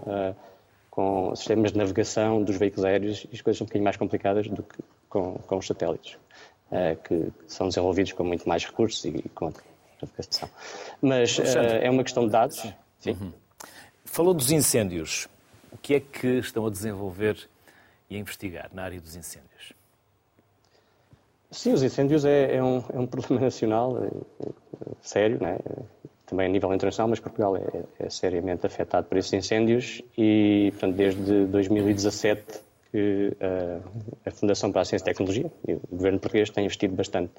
com 0.92 1.36
sistemas 1.36 1.72
de 1.72 1.80
navegação 1.80 2.44
dos 2.44 2.56
veículos 2.58 2.86
aéreos 2.86 3.26
e 3.32 3.36
as 3.36 3.42
coisas 3.42 3.58
são 3.58 3.66
um 3.66 3.68
bocadinho 3.68 3.86
mais 3.86 3.98
complicadas 3.98 4.48
do 4.48 4.62
que 4.62 4.78
com, 5.10 5.34
com 5.48 5.58
os 5.58 5.66
satélites, 5.66 6.18
que 7.04 7.32
são 7.48 7.68
desenvolvidos 7.68 8.14
com 8.14 8.24
muito 8.24 8.48
mais 8.48 8.66
recursos 8.66 9.04
e 9.06 9.24
com 9.30 9.52
educação. 10.02 10.50
Mas 11.02 11.40
é 11.40 11.90
uma 11.90 12.04
questão 12.04 12.26
de 12.26 12.32
dados. 12.32 12.74
Sim. 13.00 13.18
Uhum. 13.20 13.34
Falou 14.14 14.32
dos 14.32 14.52
incêndios. 14.52 15.28
O 15.72 15.78
que 15.78 15.96
é 15.96 16.00
que 16.00 16.38
estão 16.38 16.68
a 16.68 16.70
desenvolver 16.70 17.36
e 18.08 18.16
a 18.16 18.20
investigar 18.20 18.70
na 18.72 18.84
área 18.84 19.02
dos 19.02 19.16
incêndios? 19.16 19.74
Sim, 21.50 21.74
os 21.74 21.82
incêndios 21.82 22.24
é, 22.24 22.58
é, 22.58 22.64
um, 22.64 22.84
é 22.94 23.00
um, 23.00 23.08
problema 23.10 23.42
nacional 23.42 23.98
é, 23.98 24.06
é, 24.06 24.52
sério, 25.02 25.40
né? 25.42 25.58
também 26.28 26.46
a 26.46 26.50
nível 26.50 26.72
internacional, 26.72 27.10
mas 27.10 27.20
Portugal 27.20 27.58
é, 27.58 27.64
é, 27.98 28.08
seriamente 28.08 28.68
afetado 28.68 29.08
por 29.08 29.18
esses 29.18 29.34
incêndios 29.34 30.04
e, 30.16 30.70
portanto, 30.74 30.96
desde 30.96 31.46
2017 31.46 32.44
que 32.92 33.36
uh, 33.42 33.82
a 34.24 34.30
Fundação 34.30 34.72
para 34.72 34.82
a 34.82 34.86
Ciência 34.86 35.06
e 35.06 35.08
Tecnologia 35.08 35.52
e 35.68 35.74
o 35.74 35.82
governo 35.90 36.20
português 36.20 36.52
tem 36.52 36.66
investido 36.66 36.96
bastante 36.96 37.32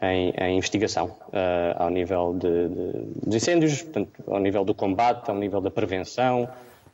em, 0.00 0.32
em 0.38 0.56
investigação 0.56 1.06
uh, 1.06 1.82
ao 1.82 1.90
nível 1.90 2.34
de, 2.34 2.68
de, 2.68 3.26
dos 3.26 3.34
incêndios, 3.34 3.82
portanto, 3.82 4.10
ao 4.26 4.38
nível 4.38 4.64
do 4.64 4.74
combate, 4.74 5.28
ao 5.28 5.36
nível 5.36 5.60
da 5.60 5.70
prevenção, 5.70 6.44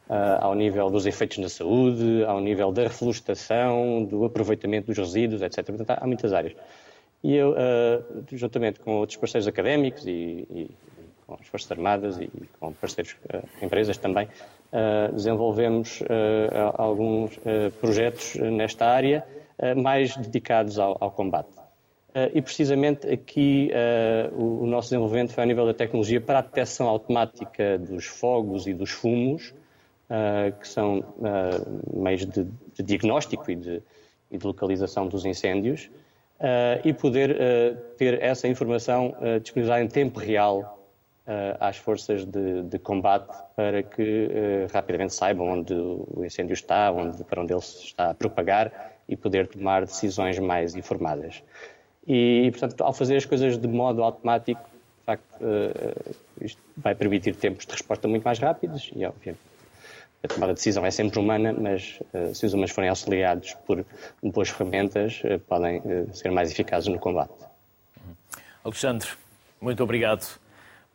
uh, 0.08 0.14
ao 0.40 0.54
nível 0.54 0.90
dos 0.90 1.06
efeitos 1.06 1.38
na 1.38 1.48
saúde, 1.48 2.24
ao 2.24 2.40
nível 2.40 2.72
da 2.72 2.84
reflorestação, 2.84 4.04
do 4.04 4.24
aproveitamento 4.24 4.88
dos 4.88 4.98
resíduos, 4.98 5.42
etc. 5.42 5.64
Portanto, 5.64 5.90
há, 5.90 6.06
muitas 6.06 6.32
áreas. 6.32 6.54
E 7.22 7.34
eu, 7.34 7.50
uh, 7.52 8.24
juntamente 8.32 8.80
com 8.80 8.96
outros 8.96 9.16
parceiros 9.16 9.46
académicos 9.46 10.06
e, 10.06 10.10
e, 10.50 10.70
com 11.26 11.34
as 11.34 11.46
Forças 11.46 11.70
Armadas 11.70 12.18
e 12.18 12.30
com 12.58 12.72
parceiros, 12.72 13.14
empresas 13.60 13.98
também, 13.98 14.28
desenvolvemos 15.12 16.02
alguns 16.74 17.38
projetos 17.82 18.34
nesta 18.36 18.86
área 18.86 19.22
mais 19.76 20.16
dedicados 20.16 20.78
ao, 20.78 20.96
ao 20.98 21.10
combate. 21.10 21.57
Uh, 22.18 22.30
e 22.34 22.42
precisamente 22.42 23.06
aqui 23.06 23.70
uh, 23.70 24.62
o, 24.62 24.66
nosso 24.66 24.88
desenvolvimento 24.88 25.32
foi 25.32 25.44
a 25.44 25.46
nível 25.46 25.66
da 25.66 25.74
tecnologia 25.74 26.20
para 26.20 26.38
a 26.38 26.42
detecção 26.42 26.88
automática 26.88 27.78
dos 27.78 28.06
fogos 28.06 28.66
e 28.66 28.74
dos 28.74 28.90
fumos, 28.90 29.54
uh, 30.10 30.58
que 30.58 30.66
são 30.66 31.04
meios 31.92 32.24
de, 32.26 32.44
de, 32.74 32.82
diagnóstico 32.82 33.50
e 33.50 33.54
de, 33.54 33.82
e 34.30 34.38
de, 34.38 34.46
localização 34.46 35.06
dos 35.06 35.24
incêndios, 35.24 35.90
e 36.84 36.92
poder 36.92 37.36
ter 37.96 38.22
essa 38.22 38.46
informação 38.46 39.12
disponibilizada 39.42 39.82
em 39.82 39.88
tempo 39.88 40.20
real 40.20 40.86
às 41.58 41.76
forças 41.78 42.24
de, 42.24 42.62
de, 42.62 42.78
combate 42.78 43.36
para 43.56 43.82
que 43.82 44.30
rapidamente 44.72 45.14
saibam 45.14 45.48
onde 45.48 45.74
o 45.74 46.24
incêndio 46.24 46.54
está, 46.54 46.92
onde, 46.92 47.24
para 47.24 47.42
onde 47.42 47.52
ele 47.52 47.60
se 47.60 47.86
está 47.86 48.10
a 48.10 48.14
propagar 48.14 48.94
e 49.08 49.16
poder 49.16 49.48
tomar 49.48 49.84
decisões 49.84 50.38
mais 50.38 50.76
informadas. 50.76 51.42
E, 52.06 52.48
portanto, 52.52 52.82
ao 52.82 52.92
fazer 52.92 53.16
as 53.16 53.24
coisas 53.24 53.58
de 53.58 53.68
modo 53.68 54.02
automático, 54.02 54.60
de 54.60 55.04
facto, 55.04 55.40
uh, 55.40 56.14
isto 56.40 56.60
vai 56.76 56.94
permitir 56.94 57.34
tempos 57.36 57.66
de 57.66 57.72
resposta 57.72 58.08
muito 58.08 58.22
mais 58.22 58.38
rápidos 58.38 58.90
e, 58.94 59.04
obviamente, 59.04 59.40
a 60.22 60.28
tomada 60.28 60.52
de 60.52 60.58
decisão 60.58 60.84
é 60.84 60.90
sempre 60.90 61.18
humana, 61.18 61.52
mas 61.52 62.00
uh, 62.12 62.34
se 62.34 62.46
os 62.46 62.52
humanos 62.52 62.72
forem 62.72 62.90
auxiliados 62.90 63.54
por 63.66 63.84
boas 64.22 64.48
ferramentas, 64.48 65.22
uh, 65.24 65.38
podem 65.40 65.82
ser 66.12 66.30
mais 66.30 66.50
eficazes 66.50 66.88
no 66.88 66.98
combate. 66.98 67.32
Alexandre, 68.64 69.08
muito 69.60 69.82
obrigado 69.82 70.26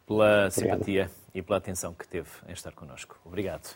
pela 0.05 0.47
obrigado. 0.47 0.51
simpatia 0.51 1.11
e 1.33 1.41
pela 1.41 1.57
atenção 1.57 1.93
que 1.93 2.07
teve 2.07 2.29
em 2.47 2.53
estar 2.53 2.71
connosco. 2.71 3.19
Obrigado. 3.25 3.75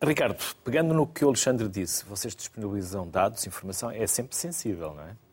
Ricardo, 0.00 0.38
pegando 0.64 0.94
no 0.94 1.06
que 1.06 1.24
o 1.24 1.28
Alexandre 1.28 1.68
disse, 1.68 2.04
vocês 2.04 2.34
disponibilizam 2.34 3.08
dados, 3.08 3.44
informação, 3.46 3.90
é 3.90 4.06
sempre 4.06 4.36
sensível, 4.36 4.94
não 4.94 5.02
é? 5.02 5.27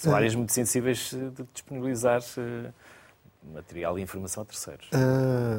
São 0.00 0.14
áreas 0.14 0.34
muito 0.34 0.50
sensíveis 0.52 1.10
de 1.10 1.44
disponibilizar 1.52 2.22
eh, 2.38 2.70
material 3.52 3.98
e 3.98 4.02
informação 4.02 4.42
a 4.42 4.46
terceiros. 4.46 4.88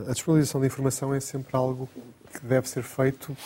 A 0.08 0.14
disponibilização 0.14 0.62
de 0.62 0.66
informação 0.66 1.14
é 1.14 1.20
sempre 1.20 1.56
algo 1.56 1.88
que 2.34 2.44
deve 2.44 2.68
ser 2.68 2.82
feito 2.82 3.38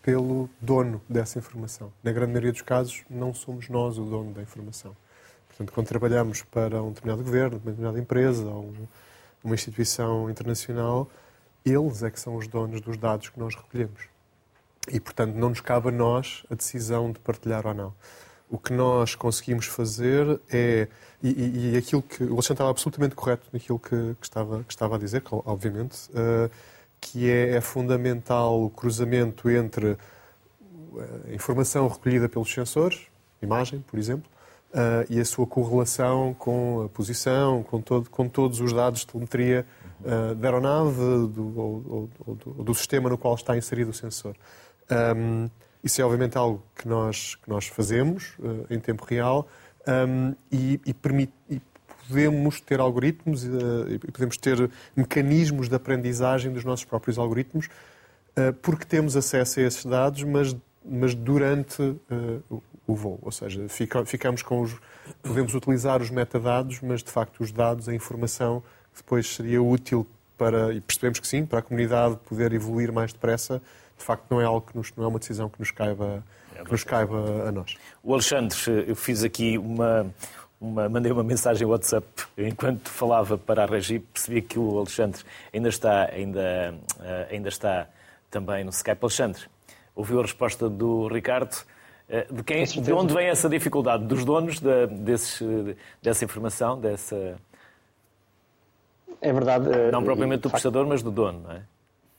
pelo 0.00 0.48
dono 0.60 1.02
dessa 1.08 1.40
informação. 1.40 1.92
Na 2.04 2.12
grande 2.12 2.30
maioria 2.30 2.52
dos 2.52 2.62
casos, 2.62 3.02
não 3.10 3.34
somos 3.34 3.68
nós 3.68 3.98
o 3.98 4.04
dono 4.04 4.32
da 4.32 4.42
informação. 4.42 4.94
Portanto, 5.48 5.72
quando 5.72 5.88
trabalhamos 5.88 6.42
para 6.42 6.80
um 6.80 6.90
determinado 6.90 7.24
governo, 7.24 7.56
uma 7.56 7.72
determinada 7.72 7.98
empresa 7.98 8.44
ou 8.44 8.72
uma 9.42 9.56
instituição 9.56 10.30
internacional, 10.30 11.10
eles 11.64 12.04
é 12.04 12.10
que 12.10 12.20
são 12.20 12.36
os 12.36 12.46
donos 12.46 12.80
dos 12.80 12.96
dados 12.96 13.28
que 13.28 13.40
nós 13.40 13.56
recolhemos. 13.56 14.02
E, 14.88 15.00
portanto, 15.00 15.34
não 15.34 15.48
nos 15.48 15.60
cabe 15.60 15.88
a 15.88 15.90
nós 15.90 16.44
a 16.48 16.54
decisão 16.54 17.10
de 17.10 17.18
partilhar 17.18 17.66
ou 17.66 17.74
não. 17.74 17.92
O 18.48 18.58
que 18.58 18.72
nós 18.72 19.14
conseguimos 19.14 19.66
fazer 19.66 20.40
é, 20.50 20.86
e, 21.22 21.28
e, 21.28 21.72
e 21.72 21.76
aquilo 21.76 22.02
que 22.02 22.22
o 22.22 22.34
Alexandre 22.34 22.54
estava 22.54 22.70
absolutamente 22.70 23.14
correto 23.14 23.46
naquilo 23.52 23.78
que, 23.78 23.88
que, 23.88 24.22
estava, 24.22 24.62
que 24.62 24.72
estava 24.72 24.96
a 24.96 24.98
dizer, 24.98 25.22
obviamente, 25.30 26.08
uh, 26.10 26.50
que 27.00 27.30
é, 27.30 27.56
é, 27.56 27.60
fundamental 27.60 28.62
o 28.62 28.70
cruzamento 28.70 29.50
entre 29.50 29.96
a 31.28 31.32
informação 31.32 31.88
recolhida 31.88 32.28
pelos 32.28 32.52
sensores, 32.52 33.06
imagem, 33.42 33.80
por 33.80 33.98
exemplo, 33.98 34.30
uh, 34.74 35.06
e 35.08 35.20
a 35.20 35.24
sua 35.24 35.46
correlação 35.46 36.34
com 36.34 36.82
a 36.84 36.88
posição, 36.88 37.62
com, 37.62 37.80
todo, 37.80 38.10
com 38.10 38.28
todos 38.28 38.60
os 38.60 38.72
dados 38.72 39.00
de 39.00 39.06
telemetria 39.06 39.66
uh, 40.00 40.34
da 40.34 40.48
aeronave 40.48 40.98
do, 41.28 41.58
ou, 41.58 42.08
ou, 42.26 42.36
ou, 42.56 42.64
do 42.64 42.74
sistema 42.74 43.08
no 43.08 43.16
qual 43.16 43.34
está 43.34 43.56
inserido 43.56 43.90
o 43.90 43.94
sensor. 43.94 44.34
Um, 44.90 45.48
isso 45.84 46.00
é 46.00 46.04
obviamente 46.04 46.38
algo 46.38 46.62
que 46.74 46.88
nós, 46.88 47.34
que 47.36 47.48
nós 47.48 47.66
fazemos 47.66 48.32
uh, 48.38 48.66
em 48.70 48.80
tempo 48.80 49.04
real 49.04 49.46
um, 49.86 50.34
e, 50.50 50.80
e, 50.86 50.94
permite, 50.94 51.32
e 51.50 51.60
podemos 52.08 52.60
ter 52.60 52.80
algoritmos 52.80 53.44
uh, 53.44 53.48
e 53.90 53.98
podemos 53.98 54.38
ter 54.38 54.70
mecanismos 54.96 55.68
de 55.68 55.74
aprendizagem 55.74 56.50
dos 56.50 56.64
nossos 56.64 56.86
próprios 56.86 57.18
algoritmos 57.18 57.66
uh, 57.66 58.52
porque 58.62 58.86
temos 58.86 59.14
acesso 59.14 59.60
a 59.60 59.62
esses 59.64 59.84
dados, 59.84 60.22
mas, 60.22 60.56
mas 60.82 61.14
durante 61.14 61.82
o, 62.48 62.62
o 62.86 62.94
voo. 62.94 63.18
Ou 63.22 63.32
seja, 63.32 63.68
fica, 63.68 64.04
ficamos 64.04 64.42
com 64.42 64.60
os. 64.60 64.76
Podemos 65.22 65.54
utilizar 65.54 66.00
os 66.00 66.10
metadados, 66.10 66.80
mas 66.80 67.02
de 67.02 67.10
facto 67.10 67.40
os 67.40 67.52
dados, 67.52 67.88
a 67.88 67.94
informação 67.94 68.62
depois 68.94 69.34
seria 69.34 69.62
útil 69.62 70.06
para. 70.36 70.72
E 70.72 70.80
percebemos 70.80 71.20
que 71.20 71.26
sim, 71.26 71.44
para 71.44 71.58
a 71.58 71.62
comunidade 71.62 72.16
poder 72.28 72.52
evoluir 72.52 72.92
mais 72.92 73.12
depressa 73.12 73.62
de 73.98 74.04
facto 74.04 74.24
não 74.30 74.40
é 74.40 74.44
algo 74.44 74.60
que 74.60 74.76
nos, 74.76 74.92
não 74.96 75.04
é 75.04 75.08
uma 75.08 75.18
decisão 75.18 75.48
que 75.48 75.58
nos 75.58 75.70
caiba, 75.70 76.22
que 76.64 76.70
nos 76.70 76.84
caiba 76.84 77.48
a 77.48 77.52
nós. 77.52 77.76
O 78.02 78.12
Alexandre, 78.12 78.56
eu 78.86 78.96
fiz 78.96 79.24
aqui 79.24 79.58
uma, 79.58 80.06
uma, 80.60 80.88
mandei 80.88 81.12
uma 81.12 81.22
mensagem 81.22 81.66
WhatsApp 81.66 82.06
enquanto 82.36 82.88
falava 82.88 83.36
para 83.36 83.64
a 83.64 83.66
Regi, 83.66 83.98
percebi 83.98 84.42
que 84.42 84.58
o 84.58 84.78
Alexandre 84.78 85.22
ainda 85.52 85.68
está, 85.68 86.04
ainda, 86.06 86.74
eh, 87.00 87.28
ainda 87.30 87.48
está 87.48 87.86
também 88.30 88.64
no 88.64 88.70
Skype. 88.70 88.98
Alexandre, 89.00 89.42
ouviu 89.94 90.18
a 90.18 90.22
resposta 90.22 90.68
do 90.68 91.08
Ricardo? 91.08 91.54
Eh, 92.08 92.26
de, 92.30 92.42
quem, 92.42 92.64
de 92.64 92.92
onde 92.92 93.14
vem 93.14 93.28
essa 93.28 93.48
dificuldade? 93.48 94.04
Dos 94.04 94.24
donos 94.24 94.60
de, 94.60 94.86
desses, 94.86 95.40
dessa 96.02 96.24
informação, 96.24 96.80
dessa... 96.80 97.36
É 99.20 99.32
verdade. 99.32 99.66
Não 99.90 100.00
eh, 100.00 100.04
propriamente 100.04 100.42
do 100.42 100.50
prestador, 100.50 100.86
mas 100.86 101.02
do 101.02 101.10
dono, 101.10 101.40
não 101.40 101.52
é? 101.52 101.62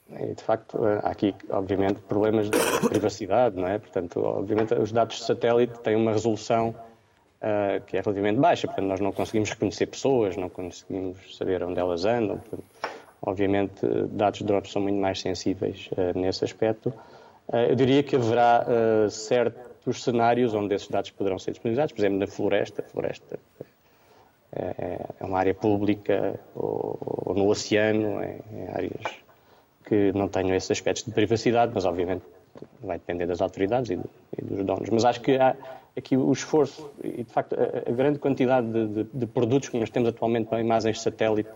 E, 0.09 0.35
de 0.35 0.43
facto, 0.43 0.79
há 1.03 1.09
aqui, 1.09 1.33
obviamente, 1.49 1.99
problemas 2.01 2.49
de 2.49 2.57
privacidade, 2.89 3.55
não 3.55 3.67
é? 3.67 3.79
Portanto, 3.79 4.21
obviamente, 4.23 4.73
os 4.75 4.91
dados 4.91 5.17
de 5.17 5.23
satélite 5.23 5.79
têm 5.79 5.95
uma 5.95 6.11
resolução 6.11 6.69
uh, 6.69 7.83
que 7.85 7.97
é 7.97 8.01
relativamente 8.01 8.39
baixa, 8.39 8.67
portanto, 8.67 8.85
nós 8.85 8.99
não 8.99 9.11
conseguimos 9.11 9.49
reconhecer 9.49 9.87
pessoas, 9.87 10.37
não 10.37 10.47
conseguimos 10.47 11.35
saber 11.35 11.63
onde 11.63 11.79
elas 11.79 12.05
andam. 12.05 12.37
Portanto, 12.37 12.63
obviamente, 13.21 13.85
dados 14.09 14.39
de 14.39 14.45
drones 14.45 14.71
são 14.71 14.81
muito 14.81 14.99
mais 14.99 15.19
sensíveis 15.19 15.89
uh, 15.93 16.17
nesse 16.17 16.45
aspecto. 16.45 16.89
Uh, 17.47 17.57
eu 17.69 17.75
diria 17.75 18.03
que 18.03 18.15
haverá 18.15 18.63
certos 19.09 20.03
cenários 20.03 20.53
onde 20.53 20.75
esses 20.75 20.87
dados 20.87 21.09
poderão 21.09 21.39
ser 21.39 21.51
disponibilizados, 21.51 21.93
por 21.93 22.01
exemplo, 22.01 22.19
na 22.19 22.27
floresta. 22.27 22.83
A 22.85 22.89
floresta 22.91 23.39
é, 24.51 24.99
é 25.19 25.25
uma 25.25 25.39
área 25.39 25.53
pública, 25.53 26.39
ou, 26.55 26.97
ou 27.25 27.35
no 27.35 27.49
oceano, 27.49 28.23
em, 28.23 28.39
em 28.51 28.67
áreas 28.67 29.24
que 29.85 30.11
não 30.13 30.27
tenham 30.27 30.55
esses 30.55 30.71
aspectos 30.71 31.03
de 31.03 31.11
privacidade, 31.11 31.71
mas 31.73 31.85
obviamente 31.85 32.23
vai 32.81 32.97
depender 32.97 33.25
das 33.25 33.41
autoridades 33.41 33.91
e, 33.91 33.99
e 34.37 34.41
dos 34.43 34.65
donos. 34.65 34.89
Mas 34.89 35.05
acho 35.05 35.21
que 35.21 35.37
há 35.37 35.55
aqui 35.97 36.17
o 36.17 36.31
esforço 36.31 36.89
e, 37.03 37.23
de 37.23 37.31
facto, 37.31 37.55
a, 37.55 37.89
a 37.89 37.93
grande 37.93 38.19
quantidade 38.19 38.67
de, 38.71 38.87
de, 38.87 39.09
de, 39.13 39.25
produtos 39.25 39.69
que 39.69 39.79
nós 39.79 39.89
temos 39.89 40.09
atualmente 40.09 40.47
para 40.47 40.59
imagens 40.59 40.97
de 40.97 41.03
satélite, 41.03 41.49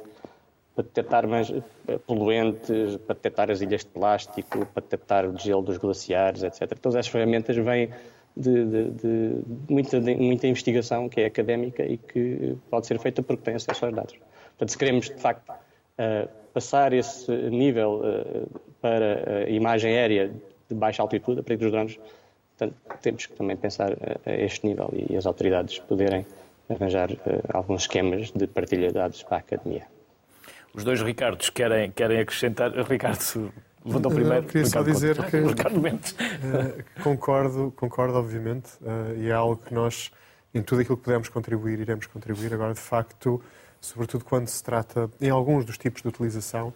para 0.76 0.84
detectar 0.84 1.28
mais 1.28 1.52
eh, 1.52 1.98
poluentes, 2.06 2.98
para 3.06 3.16
detectar 3.16 3.52
as 3.52 3.62
ilhas 3.62 3.82
de 3.82 3.88
plástico, 3.88 4.66
para 4.68 4.82
detectar 4.82 5.26
o 5.26 5.38
gelo 5.38 5.62
dos 5.62 5.78
glaciares, 5.78 6.44
etc. 6.44 6.78
Todas 6.80 6.96
essas 6.96 7.12
ferramentas 7.12 7.56
vêm 7.58 7.90
de, 8.36 8.66
de, 8.92 9.42
muita, 9.70 10.00
muita 10.00 10.48
investigação 10.48 11.10
que 11.10 11.22
é 11.22 11.26
académica 11.26 11.84
e 11.84 11.98
que 11.98 12.56
pode 12.70 12.88
ser 12.88 12.98
feita 13.00 13.22
porque 13.22 13.44
tem 13.44 13.56
acesso 13.56 13.86
aos 13.86 13.94
dados. 13.94 14.14
Portanto, 14.50 14.70
se 14.70 14.78
queremos, 14.78 15.06
de 15.08 15.16
facto, 15.16 15.50
uh, 15.50 16.30
passar 16.54 16.93
esse 16.93 17.32
nível 17.32 18.02
uh, 18.04 18.60
para 18.82 19.45
a 19.45 19.50
imagem 19.50 19.95
aérea 19.97 20.32
de 20.70 20.76
baixa 20.76 21.02
altitude, 21.02 21.39
a 21.39 21.43
partir 21.43 21.58
dos 21.58 21.72
drones, 21.72 22.00
portanto, 22.58 22.76
temos 23.02 23.26
que 23.26 23.34
também 23.34 23.58
pensar 23.58 23.91
a 24.26 24.32
este 24.32 24.66
nível 24.68 24.89
e 24.93 25.16
as 25.16 25.26
autoridades 25.26 25.80
poderem 25.80 26.26
arranjar 26.70 27.12
uh, 27.12 27.18
alguns 27.54 27.84
esquemas 27.84 28.32
de 28.32 28.47
partilha 28.47 28.88
de 28.88 28.93
dados 28.93 29.24
para 29.24 29.38
a 29.38 29.39
academia. 29.39 29.86
Os 30.74 30.84
dois 30.84 31.02
Ricardos 31.02 31.50
querem, 31.50 31.91
querem 31.91 32.20
acrescentar. 32.20 32.72
Ricardo, 32.72 33.52
Levantou 33.84 34.12
primeiro. 34.12 34.45
queria 34.45 34.66
só 34.66 34.84
dizer 34.84 35.16
que 35.26 35.38
uh, 35.38 37.04
concordo, 37.04 37.74
concordo, 37.76 38.18
obviamente, 38.18 38.72
uh, 38.82 39.18
e 39.18 39.30
é 39.30 39.32
algo 39.32 39.58
que 39.58 39.74
nós, 39.74 40.12
em 40.54 40.62
tudo 40.62 40.82
aquilo 40.82 40.97
que 40.97 41.04
pudermos 41.04 41.30
contribuir, 41.30 41.80
iremos 41.80 42.06
contribuir. 42.06 42.54
Agora, 42.54 42.74
de 42.74 42.80
facto, 42.80 43.41
sobretudo 43.82 44.26
quando 44.26 44.48
se 44.48 44.64
trata, 44.64 45.10
em 45.22 45.30
alguns 45.30 45.66
dos 45.66 45.78
tipos 45.78 46.02
de 46.02 46.08
utilização, 46.08 46.74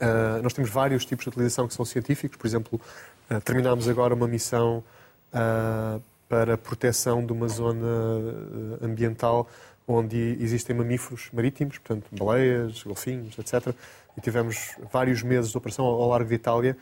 uh, 0.00 0.42
nós 0.42 0.52
temos 0.52 0.70
vários 0.70 1.04
tipos 1.04 1.24
de 1.24 1.30
utilização 1.30 1.66
que 1.66 1.74
são 1.74 1.84
científicos. 1.84 2.36
Por 2.36 2.46
exemplo, 2.46 2.80
uh, 3.30 3.40
terminámos 3.40 3.88
agora 3.88 4.14
uma 4.14 4.28
missão 4.28 4.84
uh, 5.32 6.02
para 6.28 6.56
proteção 6.56 7.24
de 7.24 7.32
uma 7.32 7.48
zona 7.48 7.86
ambiental 8.80 9.48
onde 9.86 10.38
existem 10.40 10.74
mamíferos 10.74 11.28
marítimos, 11.32 11.76
portanto, 11.78 12.06
baleias, 12.12 12.82
golfinhos, 12.82 13.36
etc. 13.38 13.74
E 14.16 14.20
tivemos 14.20 14.76
vários 14.90 15.22
meses 15.22 15.50
de 15.50 15.58
operação 15.58 15.84
ao 15.84 16.08
largo 16.08 16.28
de 16.28 16.34
Itália, 16.34 16.76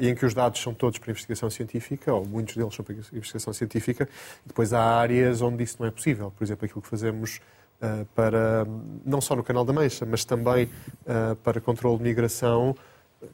em 0.00 0.14
que 0.14 0.24
os 0.24 0.32
dados 0.32 0.62
são 0.62 0.72
todos 0.72 0.98
para 0.98 1.10
investigação 1.10 1.50
científica, 1.50 2.14
ou 2.14 2.24
muitos 2.24 2.56
deles 2.56 2.74
são 2.74 2.84
para 2.84 2.94
investigação 2.94 3.52
científica. 3.52 4.08
Depois 4.46 4.72
há 4.72 4.80
áreas 4.80 5.42
onde 5.42 5.62
isso 5.62 5.76
não 5.78 5.86
é 5.86 5.90
possível. 5.90 6.32
Por 6.36 6.42
exemplo, 6.42 6.64
aquilo 6.64 6.80
que 6.80 6.88
fazemos 6.88 7.40
para, 8.14 8.66
não 9.04 9.20
só 9.20 9.34
no 9.34 9.42
Canal 9.42 9.64
da 9.64 9.72
Mancha, 9.72 10.04
mas 10.04 10.24
também 10.24 10.64
uh, 10.66 11.34
para 11.36 11.60
controle 11.60 11.98
de 11.98 12.04
migração, 12.04 12.76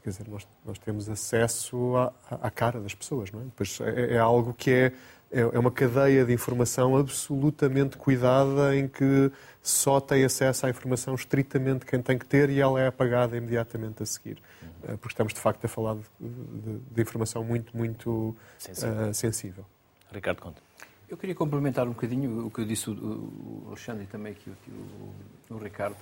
quer 0.03 0.09
dizer, 0.09 0.27
nós, 0.27 0.47
nós 0.65 0.77
temos 0.79 1.09
acesso 1.09 1.95
à, 1.97 2.13
à, 2.29 2.49
cara 2.49 2.79
das 2.79 2.95
pessoas, 2.95 3.31
não 3.31 3.41
é? 3.41 3.43
Depois 3.43 3.79
é, 3.81 4.15
é 4.15 4.17
algo 4.17 4.53
que 4.53 4.71
é 4.71 4.93
é, 5.31 5.41
é 5.41 5.59
uma 5.59 5.71
cadeia 5.71 6.25
de 6.25 6.33
informação 6.33 6.95
absolutamente 6.95 7.97
cuidada 7.97 8.75
em 8.75 8.87
que 8.87 9.31
só 9.61 9.99
tem 9.99 10.23
acesso 10.23 10.65
à 10.65 10.69
informação 10.69 11.15
estritamente 11.15 11.85
quem 11.85 12.01
tem 12.01 12.17
que 12.17 12.25
ter 12.25 12.49
e 12.49 12.61
ela 12.61 12.79
é 12.79 12.87
apagada 12.87 13.35
imediatamente 13.35 14.01
a 14.01 14.05
seguir. 14.05 14.41
Eh, 14.83 14.95
porque 14.97 15.13
estamos, 15.13 15.33
de 15.33 15.39
facto, 15.39 15.65
a 15.65 15.67
falar 15.67 15.95
de, 15.95 16.29
de, 16.29 16.79
de 16.91 17.01
informação 17.01 17.43
muito, 17.43 17.75
muito 17.75 18.35
sensível. 18.57 19.09
Uh, 19.09 19.13
sensível. 19.13 19.65
Ricardo 20.11 20.41
Conte. 20.41 20.66
Eu 21.09 21.15
queria 21.15 21.35
complementar 21.35 21.85
um 21.87 21.91
bocadinho 21.91 22.47
o 22.47 22.51
que 22.51 22.65
disse 22.65 22.89
o, 22.89 23.63
Alexandre 23.67 24.03
e 24.03 24.07
também 24.07 24.33
aqui 24.33 24.49
o, 24.49 25.53
o, 25.53 25.55
o 25.55 25.57
Ricardo. 25.57 25.95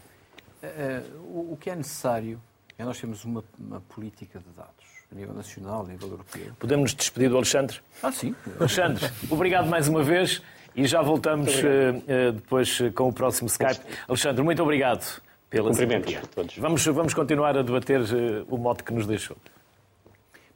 Uh, 0.64 1.22
o, 1.30 1.54
o 1.54 1.58
que 1.58 1.70
é 1.70 1.76
necessário 1.76 2.42
é 2.78 2.84
nós 2.84 3.00
termos 3.00 3.24
uma, 3.24 3.44
uma 3.60 3.82
política 3.82 4.40
de 4.40 4.50
dados 4.56 4.96
a 5.12 5.16
nível 5.16 5.34
nacional, 5.34 5.86
a 5.86 5.88
nível 5.88 6.10
europeu. 6.10 6.52
Podemos 6.60 6.94
nos 6.94 6.96
despedir 6.96 7.30
do 7.30 7.38
Alexandre? 7.38 7.80
Ah, 8.02 8.12
sim. 8.12 8.36
Alexandre, 8.60 9.06
obrigado 9.30 9.68
mais 9.68 9.88
uma 9.88 10.02
vez 10.02 10.42
e 10.76 10.86
já 10.88 11.02
voltamos 11.04 11.54
uh, 11.60 12.32
depois 12.34 12.80
com 12.96 13.08
o 13.08 13.14
próximo 13.14 13.48
Skype. 13.48 13.82
Alexandre, 14.08 14.44
muito 14.44 14.64
obrigado 14.64 15.22
pela 15.50 15.70
Cumprimentos 15.70 16.16
a 16.16 16.22
todos. 16.22 16.58
Vamos, 16.58 16.86
vamos 16.86 17.14
continuar 17.14 17.56
a 17.56 17.62
debater 17.62 18.02
uh, 18.02 18.46
o 18.50 18.58
modo 18.58 18.84
que 18.84 18.92
nos 18.92 19.06
deixou. 19.06 19.38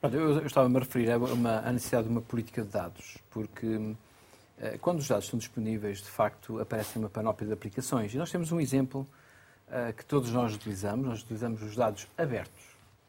Eu, 0.02 0.39
eu 0.39 0.47
estava-me 0.47 0.76
a 0.78 0.80
referir 0.80 1.12
a, 1.12 1.18
uma, 1.18 1.60
a 1.60 1.72
necessidade 1.72 2.08
de 2.08 2.12
uma 2.12 2.22
política 2.22 2.64
de 2.64 2.70
dados, 2.70 3.18
porque 3.30 3.68
uh, 3.68 3.95
quando 4.82 4.99
os 4.99 5.07
dados 5.07 5.26
estão 5.26 5.39
disponíveis, 5.39 5.99
de 5.99 6.10
facto, 6.10 6.60
aparece 6.60 6.97
uma 6.99 7.10
panóplia 7.10 7.47
de 7.47 7.53
aplicações. 7.53 8.14
E 8.14 8.18
nós 8.18 8.30
temos 8.30 8.51
um 8.51 8.60
exemplo 8.60 9.07
uh, 9.68 9.93
que 9.93 10.03
todos 10.05 10.32
nós 10.32 10.53
utilizamos. 10.53 11.05
Nós 11.07 11.22
utilizamos 11.22 11.62
os 11.62 11.76
dados 11.76 12.07
abertos. 12.18 12.64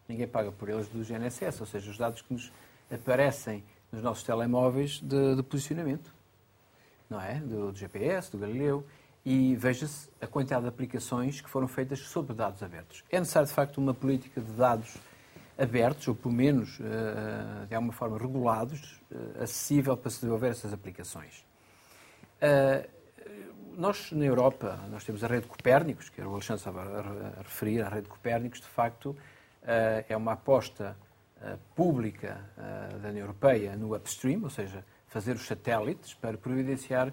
Ninguém 0.09 0.29
paga 0.29 0.53
por 0.53 0.69
eles 0.69 0.89
do 0.89 1.05
GNSS, 1.05 1.61
ou 1.61 1.67
seja, 1.67 1.91
os 1.91 1.99
dados 1.99 2.23
que 2.23 2.33
nos 2.33 2.53
aparecem 2.91 3.65
nos 3.93 4.03
nossos 4.03 4.23
telemóveis 4.23 5.01
de, 5.01 5.37
de 5.37 5.43
posicionamento, 5.43 6.13
não 7.09 7.21
é? 7.21 7.35
Do, 7.35 7.73
do, 7.73 7.79
GPS, 7.79 8.31
do 8.31 8.39
Galileu. 8.39 8.85
E 9.25 9.55
veja-se 9.57 10.09
a 10.21 10.27
quantidade 10.27 10.63
de 10.63 10.69
aplicações 10.69 11.41
que 11.41 11.51
foram 11.51 11.69
feitas 11.69 11.99
sobre 12.01 12.35
dados 12.35 12.63
abertos. 12.63 13.05
É 13.11 13.19
necessário, 13.19 13.49
de 13.49 13.55
facto, 13.55 13.79
uma 13.79 13.93
política 13.93 14.41
de 14.41 14.53
dados 14.53 14.97
abertos, 15.61 16.09
ou 16.09 16.15
pelo 16.15 16.35
menos 16.35 16.81
uh, 16.81 17.67
de 17.69 17.75
alguma 17.75 17.93
forma 17.93 18.17
regulados, 18.17 19.01
uh, 19.11 19.43
acessível 19.43 19.97
para 19.97 20.11
se 20.11 20.21
desenvolver 20.21 20.49
essas 20.49 20.73
aplicações. 20.73 21.45
Nós, 23.77 24.11
na 24.13 24.25
Europa, 24.25 24.81
nós 24.91 25.05
temos 25.05 25.23
a 25.23 25.27
rede 25.27 25.47
Copérnicos, 25.47 26.09
que 26.09 26.21
o 26.23 26.33
Alexandre 26.33 26.61
estava 26.61 26.83
a 27.39 27.43
referir, 27.43 27.83
a 27.83 27.89
rede 27.89 28.09
Copérnicos, 28.09 28.61
de 28.61 28.67
facto, 28.67 29.15
é 30.09 30.17
uma 30.17 30.33
aposta 30.33 30.97
pública 31.77 32.41
da 33.03 33.11
União 33.11 33.25
Europeia 33.25 33.77
no 33.77 33.95
upstream, 33.95 34.43
ou 34.43 34.51
seja, 34.51 34.85
fazer 35.07 35.37
os 35.37 35.47
satélites 35.47 36.15
para 36.15 36.37
providenciar, 36.39 37.13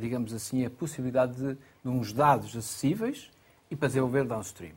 digamos 0.00 0.32
assim, 0.34 0.64
a 0.66 0.70
possibilidade 0.70 1.34
de, 1.34 1.54
de 1.54 1.88
uns 1.88 2.12
dados 2.12 2.56
acessíveis 2.56 3.30
e 3.70 3.76
para 3.76 3.88
desenvolver 3.88 4.24
downstream. 4.24 4.74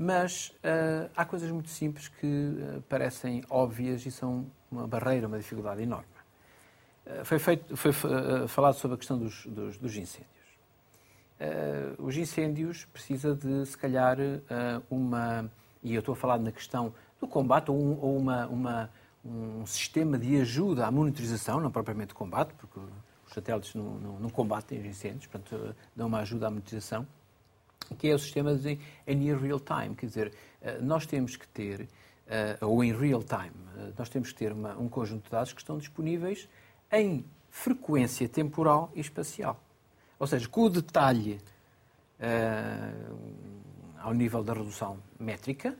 Mas 0.00 0.50
uh, 0.58 1.10
há 1.16 1.24
coisas 1.24 1.50
muito 1.50 1.68
simples 1.68 2.06
que 2.06 2.24
uh, 2.24 2.80
parecem 2.82 3.42
óbvias 3.50 4.06
e 4.06 4.12
são 4.12 4.46
uma 4.70 4.86
barreira, 4.86 5.26
uma 5.26 5.38
dificuldade 5.38 5.82
enorme. 5.82 6.06
Uh, 7.04 7.24
foi, 7.24 7.40
feito, 7.40 7.76
foi 7.76 7.90
falado 8.46 8.74
sobre 8.74 8.94
a 8.94 8.98
questão 8.98 9.18
dos, 9.18 9.44
dos, 9.46 9.76
dos 9.76 9.96
incêndios. 9.96 10.30
os 11.98 12.16
incêndios 12.16 12.84
precisa 12.92 13.34
de, 13.34 13.66
se 13.66 13.76
calhar, 13.76 14.16
uma. 14.88 15.50
E 15.82 15.94
eu 15.94 15.98
estou 15.98 16.12
a 16.12 16.16
falar 16.16 16.38
na 16.38 16.52
questão 16.52 16.94
do 17.20 17.26
combate 17.26 17.68
ou, 17.68 17.76
um, 17.76 17.98
ou 18.00 18.16
uma, 18.16 18.46
uma, 18.46 18.90
um 19.24 19.66
sistema 19.66 20.16
de 20.16 20.40
ajuda 20.40 20.86
à 20.86 20.92
monitorização, 20.92 21.58
não 21.60 21.72
propriamente 21.72 22.14
combate, 22.14 22.54
porque 22.54 22.78
os 23.26 23.34
satélites 23.34 23.74
não, 23.74 23.98
não, 23.98 24.20
não 24.20 24.30
combatem 24.30 24.78
os 24.78 24.86
incêndios, 24.86 25.26
portanto, 25.26 25.74
dão 25.96 26.06
uma 26.06 26.20
ajuda 26.20 26.46
à 26.46 26.50
monitorização 26.50 27.04
que 27.96 28.08
é 28.08 28.14
o 28.14 28.18
sistema 28.18 28.58
em 29.06 29.14
near 29.14 29.38
real 29.38 29.60
time, 29.60 29.94
quer 29.94 30.06
dizer, 30.06 30.32
eh, 30.60 30.78
nós 30.80 31.06
temos 31.06 31.36
que 31.36 31.46
ter, 31.48 31.88
eh, 32.26 32.58
ou 32.60 32.82
em 32.82 32.92
real 32.92 33.22
time, 33.22 33.54
eh, 33.76 33.92
nós 33.96 34.08
temos 34.08 34.32
que 34.32 34.38
ter 34.38 34.52
uma, 34.52 34.76
um 34.76 34.88
conjunto 34.88 35.24
de 35.24 35.30
dados 35.30 35.52
que 35.52 35.60
estão 35.60 35.78
disponíveis 35.78 36.48
em 36.92 37.24
frequência 37.50 38.28
temporal 38.28 38.90
e 38.94 39.00
espacial. 39.00 39.60
Ou 40.18 40.26
seja, 40.26 40.48
com 40.48 40.62
o 40.62 40.70
detalhe 40.70 41.40
ao 43.98 44.12
nível 44.12 44.42
da 44.42 44.52
redução 44.52 44.98
métrica, 45.20 45.76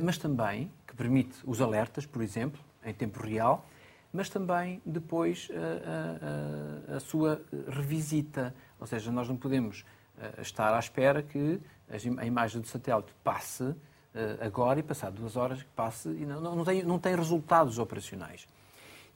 mas 0.00 0.16
também 0.16 0.70
que 0.86 0.94
permite 0.94 1.36
os 1.44 1.60
alertas, 1.60 2.06
por 2.06 2.22
exemplo, 2.22 2.60
em 2.84 2.94
tempo 2.94 3.20
real, 3.20 3.66
mas 4.12 4.28
também 4.28 4.80
depois 4.86 5.48
uh, 5.50 6.96
a 6.96 7.00
sua 7.00 7.42
revisita. 7.66 8.54
Ou 8.78 8.86
seja, 8.86 9.10
nós 9.10 9.28
não 9.28 9.36
podemos 9.36 9.84
estar 10.40 10.74
à 10.74 10.78
espera 10.78 11.22
que 11.22 11.60
a 12.18 12.26
imagem 12.26 12.60
do 12.60 12.66
satélite 12.66 13.12
passe 13.22 13.74
eh, 14.14 14.36
agora 14.40 14.78
e 14.78 14.82
passar 14.82 15.10
duas 15.10 15.36
horas 15.36 15.62
que 15.62 15.68
passe 15.70 16.08
e 16.08 16.26
não, 16.26 16.64
tem, 16.64 16.82
não 16.82 16.98
tem 16.98 17.16
resultados 17.16 17.78
operacionais. 17.78 18.46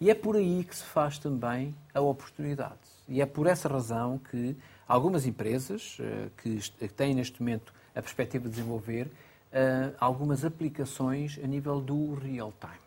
E 0.01 0.11
é 0.11 0.15
por 0.15 0.37
aí 0.37 0.65
que 0.65 0.75
se 0.75 0.85
faz 0.85 1.19
também 1.19 1.75
a 1.95 2.01
oportunidade. 2.01 2.79
E 3.09 3.21
é 3.21 3.27
por 3.27 3.47
essa 3.47 3.69
razão 3.69 4.19
que 4.19 4.57
algumas 4.89 5.27
empresas 5.27 5.99
eh, 6.01 6.29
que 6.37 6.89
têm 6.89 7.15
neste 7.15 7.41
momento 7.41 7.75
a 7.95 8.01
perspectiva 8.01 8.45
de 8.45 8.51
desenvolver 8.51 9.11
eh, 9.53 9.93
algumas 10.01 10.45
aplicações 10.45 11.39
a 11.43 11.47
nível 11.47 11.81
do 11.81 12.15
real 12.15 12.53
time. 12.59 12.87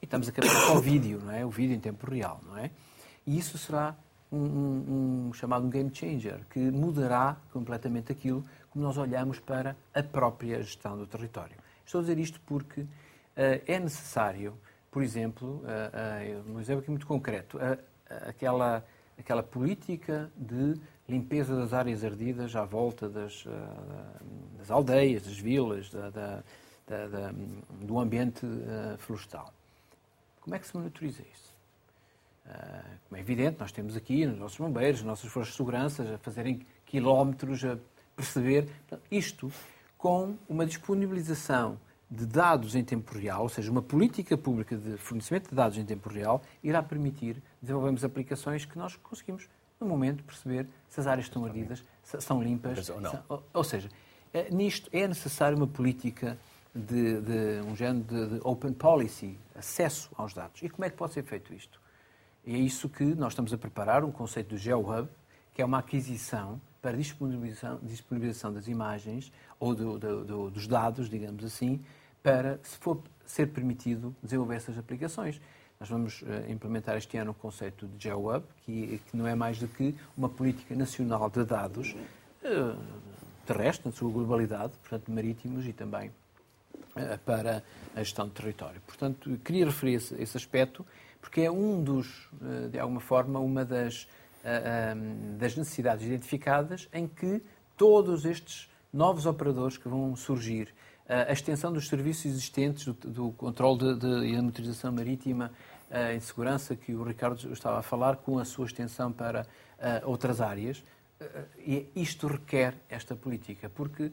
E 0.00 0.04
estamos 0.04 0.28
a 0.28 0.30
acabar 0.30 0.66
com 0.66 0.76
o 0.76 0.80
vídeo, 0.80 1.20
não 1.24 1.32
é? 1.32 1.44
O 1.44 1.50
vídeo 1.50 1.74
em 1.74 1.80
tempo 1.80 2.08
real, 2.08 2.40
não 2.46 2.56
é? 2.56 2.70
E 3.26 3.36
isso 3.36 3.58
será 3.58 3.96
um, 4.30 4.38
um, 4.38 5.28
um, 5.28 5.32
chamado 5.32 5.66
game 5.68 5.90
changer, 5.94 6.40
que 6.50 6.58
mudará 6.58 7.36
completamente 7.52 8.12
aquilo 8.12 8.44
como 8.70 8.84
nós 8.84 8.96
olhamos 8.96 9.38
para 9.38 9.76
a 9.94 10.02
própria 10.02 10.62
gestão 10.62 10.96
do 10.96 11.06
território. 11.06 11.56
Estou 11.84 12.00
a 12.00 12.02
dizer 12.02 12.18
isto 12.18 12.40
porque 12.46 12.82
uh, 12.82 12.86
é 13.36 13.78
necessário, 13.78 14.54
por 14.90 15.02
exemplo, 15.02 15.62
uh, 15.64 16.48
uh, 16.48 16.52
um 16.52 16.60
exemplo 16.60 16.82
aqui 16.82 16.90
muito 16.90 17.06
concreto, 17.06 17.58
aquela, 18.26 18.84
aquela 19.18 19.42
política 19.42 20.30
de 20.36 20.74
limpeza 21.08 21.56
das 21.56 21.72
áreas 21.72 22.04
ardidas 22.04 22.54
à 22.54 22.64
volta 22.64 23.08
das, 23.08 23.44
das 24.58 24.70
aldeias, 24.70 25.22
das 25.22 25.38
vilas, 25.38 25.90
da, 25.90 26.10
da, 26.10 26.42
da, 26.86 27.32
do 27.80 27.98
ambiente 27.98 28.46
florestal. 28.98 29.52
Como 30.40 30.54
é 30.54 30.58
que 30.58 30.66
se 30.66 30.76
monitoriza 30.76 31.22
isso? 31.22 31.47
Ah, 32.48 32.82
como 33.08 33.18
é 33.18 33.20
evidente, 33.20 33.58
nós 33.60 33.72
temos 33.72 33.96
aqui 33.96 34.24
nos 34.24 34.38
nossos 34.38 34.58
bombeiros, 34.58 35.00
nas 35.00 35.06
nossas 35.06 35.30
forças 35.30 35.52
de 35.52 35.56
segurança, 35.56 36.14
a 36.14 36.18
fazerem 36.18 36.66
quilómetros, 36.86 37.64
a 37.64 37.76
perceber. 38.16 38.68
Isto 39.10 39.52
com 39.98 40.36
uma 40.48 40.64
disponibilização 40.64 41.78
de 42.10 42.24
dados 42.24 42.74
em 42.74 42.82
tempo 42.82 43.12
real, 43.18 43.42
ou 43.42 43.48
seja, 43.48 43.70
uma 43.70 43.82
política 43.82 44.36
pública 44.36 44.76
de 44.76 44.96
fornecimento 44.96 45.50
de 45.50 45.54
dados 45.54 45.76
em 45.76 45.84
tempo 45.84 46.08
real, 46.08 46.40
irá 46.62 46.82
permitir 46.82 47.42
desenvolvermos 47.60 48.02
aplicações 48.02 48.64
que 48.64 48.78
nós 48.78 48.96
conseguimos, 48.96 49.46
no 49.78 49.86
momento, 49.86 50.24
perceber 50.24 50.66
se 50.88 51.00
as 51.00 51.06
áreas 51.06 51.26
estão 51.26 51.44
ardidas, 51.44 51.84
se 52.02 52.16
estão 52.16 52.42
limpas. 52.42 52.88
Ou, 52.88 53.02
são, 53.02 53.22
ou, 53.28 53.44
ou, 53.52 53.64
seja, 53.64 53.90
eh, 54.32 54.48
nisto 54.50 54.88
é 54.90 55.06
necessário 55.06 55.56
uma 55.56 55.66
política 55.66 56.38
de, 56.74 57.20
de 57.20 57.60
um 57.66 57.76
género 57.76 58.04
de, 58.04 58.38
de 58.38 58.40
open 58.42 58.72
policy, 58.72 59.38
acesso 59.54 60.10
aos 60.16 60.32
dados. 60.32 60.62
E 60.62 60.68
como 60.70 60.86
é 60.86 60.90
que 60.90 60.96
pode 60.96 61.12
ser 61.12 61.24
feito 61.24 61.52
isto? 61.52 61.78
E 62.48 62.54
é 62.54 62.58
isso 62.58 62.88
que 62.88 63.04
nós 63.04 63.34
estamos 63.34 63.52
a 63.52 63.58
preparar, 63.58 64.02
um 64.02 64.10
conceito 64.10 64.48
do 64.48 64.56
GeoHub, 64.56 65.06
que 65.52 65.60
é 65.60 65.64
uma 65.66 65.80
aquisição 65.80 66.58
para 66.80 66.96
disponibilização, 66.96 67.78
disponibilização 67.82 68.50
das 68.50 68.68
imagens 68.68 69.30
ou 69.60 69.74
do, 69.74 69.98
do, 69.98 70.24
do, 70.24 70.50
dos 70.50 70.66
dados, 70.66 71.10
digamos 71.10 71.44
assim, 71.44 71.78
para, 72.22 72.58
se 72.62 72.78
for 72.78 73.02
ser 73.26 73.48
permitido, 73.48 74.16
desenvolver 74.22 74.54
essas 74.54 74.78
aplicações. 74.78 75.38
Nós 75.78 75.90
vamos 75.90 76.22
uh, 76.22 76.50
implementar 76.50 76.96
este 76.96 77.18
ano 77.18 77.32
o 77.32 77.34
conceito 77.34 77.86
de 77.86 78.04
GeoHub, 78.04 78.42
que, 78.64 78.98
que, 79.10 79.14
não 79.14 79.26
é 79.26 79.34
mais 79.34 79.58
do 79.58 79.68
que 79.68 79.94
uma 80.16 80.30
política 80.30 80.74
nacional 80.74 81.28
de 81.28 81.44
dados 81.44 81.94
uh, 82.42 82.78
terrestre, 83.44 83.90
na 83.90 83.94
sua 83.94 84.10
globalidade, 84.10 84.72
portanto, 84.80 85.12
marítimos 85.12 85.66
e 85.66 85.74
também 85.74 86.08
uh, 86.08 87.18
para 87.26 87.62
a 87.94 87.98
gestão 87.98 88.26
do 88.26 88.32
território. 88.32 88.80
Portanto, 88.86 89.38
queria 89.44 89.66
referir 89.66 89.96
esse, 89.96 90.14
esse 90.14 90.34
aspecto 90.34 90.86
porque 91.20 91.42
é 91.42 91.50
um 91.50 91.82
dos, 91.82 92.28
eh, 92.42 92.68
de 92.68 92.78
alguma 92.78 93.00
forma, 93.00 93.38
uma 93.38 93.64
das, 93.64 94.08
eh, 94.44 94.92
ehm, 94.92 95.36
das 95.36 95.56
necessidades 95.56 96.06
identificadas 96.06 96.88
em 96.92 97.06
que 97.06 97.42
todos 97.76 98.24
estes 98.24 98.70
novos 98.92 99.26
operadores 99.26 99.76
que 99.76 99.88
vão 99.88 100.14
surgir, 100.16 100.74
eh, 101.06 101.26
a 101.28 101.32
extensão 101.32 101.72
dos 101.72 101.88
serviços 101.88 102.26
existentes, 102.26 102.84
do, 102.84 102.92
do 102.92 103.32
controle 103.32 103.94
de, 103.96 104.26
e 104.28 104.36
da 104.36 104.42
motorização 104.42 104.92
marítima 104.92 105.50
em 106.14 106.20
segurança, 106.20 106.76
que 106.76 106.94
o 106.94 107.02
Ricardo 107.02 107.50
estava 107.50 107.78
a 107.78 107.82
falar, 107.82 108.16
com 108.16 108.38
a 108.38 108.44
sua 108.44 108.66
extensão 108.66 109.10
para 109.10 109.46
outras 110.04 110.38
áreas, 110.38 110.84
e 111.56 111.88
isto 111.96 112.26
requer 112.26 112.74
esta 112.90 113.16
política, 113.16 113.70
porque 113.70 114.12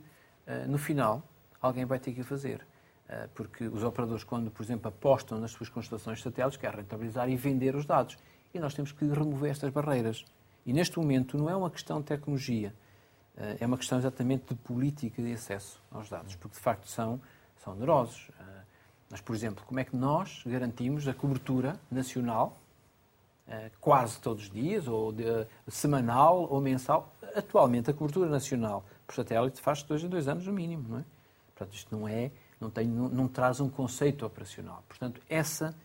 no 0.69 0.77
final 0.77 1.21
alguém 1.61 1.83
vai 1.83 1.99
ter 1.99 2.13
que 2.13 2.23
fazer. 2.23 2.65
Eh, 3.07 3.29
porque 3.35 3.67
os 3.67 3.83
operadores, 3.83 4.23
quando, 4.23 4.49
por 4.49 4.63
exemplo, 4.63 4.87
apostam 4.87 5.39
nas 5.39 5.51
suas 5.51 5.69
constelações 5.69 6.21
satélites, 6.21 6.57
querem 6.57 6.77
rentabilizar 6.77 7.29
e 7.29 7.35
vender 7.35 7.75
os 7.75 7.85
dados. 7.85 8.17
E 8.53 8.59
nós 8.59 8.73
temos 8.73 8.91
que 8.91 9.05
remover 9.05 9.51
estas 9.51 9.71
barreiras. 9.71 10.25
E 10.65 10.73
neste 10.73 10.97
momento 10.97 11.37
não 11.37 11.49
é 11.49 11.55
uma 11.55 11.69
questão 11.69 11.99
de 11.99 12.07
tecnologia, 12.07 12.73
eh, 13.37 13.57
é 13.59 13.65
uma 13.65 13.77
questão 13.77 13.99
exatamente 13.99 14.45
de 14.49 14.55
política 14.55 15.21
de 15.21 15.33
acesso 15.33 15.81
aos 15.91 16.09
dados, 16.09 16.35
porque 16.35 16.55
de 16.55 16.61
facto 16.61 16.87
são, 16.87 17.21
são 17.57 17.73
onerosos. 17.73 18.31
Eh, 18.39 18.43
mas, 19.09 19.21
por 19.21 19.35
exemplo, 19.35 19.63
como 19.67 19.79
é 19.79 19.83
que 19.83 19.95
nós 19.95 20.41
garantimos 20.45 21.07
a 21.07 21.13
cobertura 21.13 21.79
nacional, 21.91 22.57
quase 23.79 24.19
todos 24.19 24.45
os 24.45 24.49
dias, 24.49 24.87
ou 24.87 25.11
de, 25.11 25.23
semanal 25.67 26.47
ou 26.49 26.59
mensal? 26.59 27.13
Atualmente, 27.35 27.91
a 27.91 27.93
cobertura 27.93 28.27
nacional 28.27 28.83
por 29.05 29.13
satélite 29.13 29.61
faz 29.61 29.83
dois 29.83 30.03
em 30.03 30.09
dois 30.09 30.27
anos 30.27 30.47
no 30.47 30.51
mínimo, 30.51 30.89
não 30.89 30.97
é? 30.97 31.05
Portanto, 31.55 31.75
isto 31.75 31.95
não 31.95 32.07
é 32.07 32.31
não, 32.65 32.71
tem, 32.71 32.87
não, 32.87 33.09
não 33.09 33.27
traz 33.27 33.59
um 33.59 33.69
conceito 33.69 34.25
operacional. 34.25 34.83
Portanto, 34.87 35.21
essa 35.29 35.75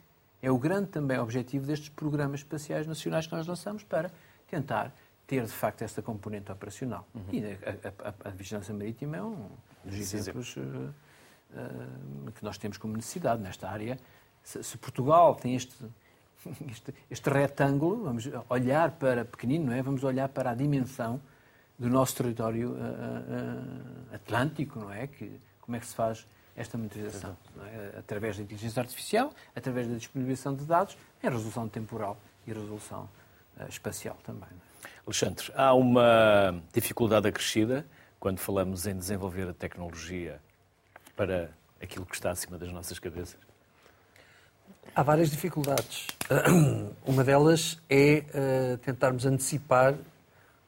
é 0.42 0.50
o 0.50 0.58
grande 0.58 0.88
também 0.88 1.18
objetivo 1.18 1.66
destes 1.66 1.88
programas 1.90 2.40
espaciais 2.40 2.86
nacionais 2.86 3.26
que 3.26 3.32
nós 3.34 3.46
lançamos 3.46 3.82
para 3.84 4.10
tentar 4.48 4.92
ter, 5.26 5.44
de 5.44 5.52
facto, 5.52 5.82
esta 5.82 6.02
componente 6.02 6.50
operacional. 6.50 7.06
Uhum. 7.14 7.22
E 7.32 7.44
a, 7.44 8.08
a, 8.08 8.28
a, 8.28 8.32
vigilância 8.32 8.74
marítima 8.74 9.16
é 9.18 9.22
um 9.22 9.48
dos 9.84 9.94
exemplos 9.94 10.56
uh, 10.56 10.60
uh, 10.60 12.32
que 12.32 12.42
nós 12.42 12.58
temos 12.58 12.78
como 12.78 12.96
necessidade 12.96 13.42
nesta 13.42 13.68
área. 13.68 13.98
Se, 14.42 14.62
se 14.62 14.78
Portugal 14.78 15.34
tem 15.34 15.54
este, 15.54 15.74
este, 16.68 16.94
este, 17.10 17.30
retângulo, 17.30 18.04
vamos 18.04 18.28
olhar 18.48 18.92
para, 18.92 19.24
pequenino, 19.24 19.66
não 19.66 19.72
é? 19.74 19.82
Vamos 19.82 20.02
olhar 20.02 20.28
para 20.30 20.50
a 20.50 20.54
dimensão 20.54 21.20
do 21.78 21.88
nosso 21.88 22.16
território 22.16 22.70
uh, 22.70 22.74
uh, 22.74 24.14
atlântico, 24.14 24.80
não 24.80 24.90
é? 24.90 25.06
Que, 25.06 25.38
como 25.60 25.76
é 25.76 25.80
que 25.80 25.86
se 25.86 25.94
faz 25.94 26.26
esta 26.56 26.76
monitorização? 26.76 27.36
É? 27.66 27.98
Através 27.98 28.36
da 28.36 28.42
inteligência 28.42 28.80
artificial, 28.80 29.32
através 29.54 29.88
da 29.88 29.96
disponibilização 29.96 30.54
de 30.54 30.64
dados, 30.64 30.96
em 31.22 31.28
resolução 31.28 31.68
temporal 31.68 32.16
e 32.46 32.52
resolução 32.52 33.08
uh, 33.58 33.68
espacial 33.68 34.16
também. 34.24 34.48
É? 34.48 34.88
Alexandre, 35.06 35.52
há 35.54 35.74
uma 35.74 36.62
dificuldade 36.72 37.28
acrescida 37.28 37.86
quando 38.18 38.38
falamos 38.38 38.86
em 38.86 38.96
desenvolver 38.96 39.48
a 39.48 39.54
tecnologia 39.54 40.40
para 41.16 41.50
aquilo 41.80 42.04
que 42.04 42.14
está 42.14 42.30
acima 42.30 42.58
das 42.58 42.70
nossas 42.70 42.98
cabeças? 42.98 43.38
Há 44.94 45.02
várias 45.02 45.30
dificuldades. 45.30 46.06
Uma 47.06 47.24
delas 47.24 47.78
é 47.88 48.24
uh, 48.74 48.78
tentarmos 48.78 49.24
antecipar 49.24 49.94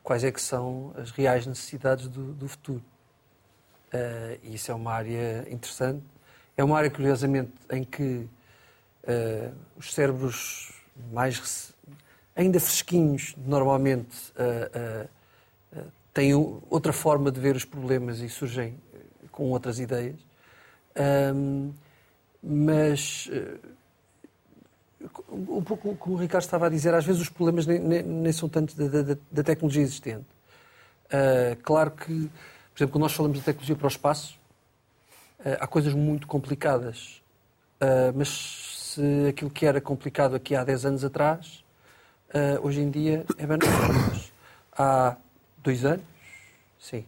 quais 0.02 0.24
é 0.24 0.32
que 0.32 0.40
são 0.40 0.92
as 0.96 1.10
reais 1.10 1.46
necessidades 1.46 2.08
do, 2.08 2.32
do 2.32 2.48
futuro. 2.48 2.82
Uh, 3.92 4.38
e 4.42 4.54
isso 4.54 4.70
é 4.70 4.74
uma 4.74 4.92
área 4.92 5.46
interessante. 5.50 6.02
É 6.56 6.64
uma 6.64 6.76
área, 6.76 6.90
curiosamente, 6.90 7.52
em 7.70 7.84
que 7.84 8.26
uh, 9.04 9.54
os 9.76 9.92
cérebros 9.92 10.72
mais 11.12 11.72
ainda 12.34 12.58
fresquinhos, 12.58 13.34
normalmente, 13.46 14.32
têm 16.14 16.32
outra 16.34 16.92
forma 16.92 17.30
de 17.30 17.38
ver 17.38 17.54
os 17.54 17.64
problemas 17.64 18.20
e 18.20 18.28
surgem 18.28 18.74
com 19.30 19.50
outras 19.50 19.78
ideias. 19.78 20.16
mas 22.42 23.30
um 25.30 25.62
pouco 25.62 25.94
como 25.96 26.16
o 26.16 26.18
Ricardo 26.18 26.44
estava 26.44 26.66
a 26.66 26.68
dizer, 26.68 26.94
às 26.94 27.04
vezes 27.04 27.20
os 27.20 27.28
problemas 27.28 27.66
nem, 27.66 27.78
nem, 27.78 28.02
nem 28.02 28.32
são 28.32 28.48
tanto 28.48 28.76
da, 28.76 29.02
da, 29.02 29.16
da, 29.30 29.42
tecnologia 29.42 29.82
existente. 29.82 30.26
Uh, 31.06 31.56
claro 31.62 31.90
que, 31.90 32.30
por 32.72 32.78
exemplo, 32.78 32.92
quando 32.92 33.02
nós 33.02 33.12
falamos 33.12 33.38
de 33.38 33.44
tecnologia 33.44 33.76
para 33.76 33.84
o 33.84 33.88
espaço, 33.88 34.38
uh, 35.40 35.56
há 35.60 35.66
coisas 35.66 35.94
muito 35.94 36.26
complicadas. 36.26 37.22
Uh, 37.80 38.12
mas 38.14 38.28
se 38.94 39.26
aquilo 39.28 39.50
que 39.50 39.66
era 39.66 39.80
complicado 39.80 40.34
aqui 40.34 40.54
há 40.54 40.64
10 40.64 40.86
anos 40.86 41.04
atrás, 41.04 41.62
hoje 42.62 42.80
em 42.80 42.90
dia 42.90 43.26
é 43.36 43.46
bem 43.46 43.58
Há 44.72 45.16
dois 45.58 45.84
anos, 45.84 46.04
sim, 46.78 47.04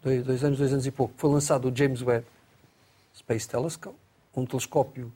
dois, 0.00 0.24
dois 0.24 0.44
anos, 0.44 0.58
dois 0.58 0.72
anos 0.72 0.86
e 0.86 0.90
pouco, 0.92 1.14
foi 1.16 1.30
lançado 1.30 1.68
o 1.68 1.76
James 1.76 2.00
Webb 2.00 2.24
Space 3.12 3.48
Telescope, 3.48 3.96
um 4.36 4.46
telescópio 4.46 5.12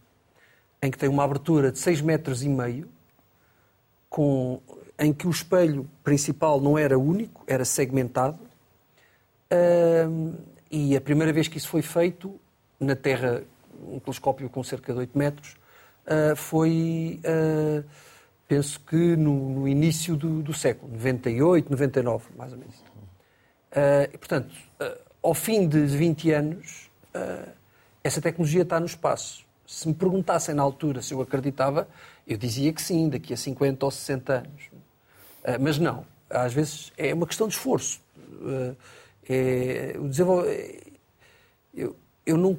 em 0.82 0.90
que 0.90 0.98
tem 0.98 1.08
uma 1.08 1.22
abertura 1.22 1.70
de 1.70 1.78
6 1.78 2.00
metros 2.00 2.42
e 2.42 2.48
meio, 2.48 2.88
com, 4.10 4.60
em 4.98 5.12
que 5.12 5.28
o 5.28 5.30
espelho 5.30 5.88
principal 6.02 6.60
não 6.60 6.76
era 6.76 6.98
único, 6.98 7.44
era 7.46 7.64
segmentado. 7.64 8.38
Uh, 9.52 10.34
e 10.70 10.96
a 10.96 11.00
primeira 11.00 11.32
vez 11.32 11.48
que 11.48 11.58
isso 11.58 11.68
foi 11.68 11.82
feito, 11.82 12.40
na 12.80 12.96
Terra, 12.96 13.42
um 13.86 13.98
telescópio 13.98 14.48
com 14.48 14.62
cerca 14.64 14.92
de 14.92 14.98
8 15.00 15.18
metros, 15.18 15.56
uh, 16.06 16.34
foi, 16.34 17.20
uh, 17.24 17.84
penso 18.48 18.80
que 18.80 19.16
no, 19.16 19.50
no 19.50 19.68
início 19.68 20.16
do, 20.16 20.42
do, 20.42 20.54
século, 20.54 20.90
98, 20.92 21.70
99, 21.70 22.24
mais 22.36 22.52
ou 22.52 22.58
menos. 22.58 22.82
E, 24.12 24.18
portanto, 24.18 24.54
ao 25.22 25.32
fim 25.32 25.66
de 25.66 25.86
20 25.86 26.30
anos, 26.30 26.90
essa 28.04 28.20
tecnologia 28.20 28.60
está 28.60 28.78
no 28.78 28.84
espaço 28.84 29.46
se 29.72 29.88
me 29.88 29.94
perguntassem 29.94 30.54
na 30.54 30.62
altura 30.62 31.00
se 31.00 31.14
eu 31.14 31.20
acreditava, 31.22 31.88
eu 32.26 32.36
dizia 32.36 32.72
que 32.72 32.82
sim, 32.82 33.08
daqui 33.08 33.32
a 33.32 33.36
50 33.36 33.86
ou 33.86 33.90
60 33.90 34.32
anos. 34.34 34.70
Ah, 35.42 35.58
mas 35.58 35.78
não. 35.78 36.04
Às 36.28 36.52
vezes 36.52 36.92
é 36.96 37.14
uma 37.14 37.26
questão 37.26 37.48
de 37.48 37.54
esforço. 37.54 38.00
É, 39.28 39.96
o 39.98 40.08
desenvol... 40.08 40.44
eu, 41.74 41.96
eu 42.26 42.36
não 42.36 42.58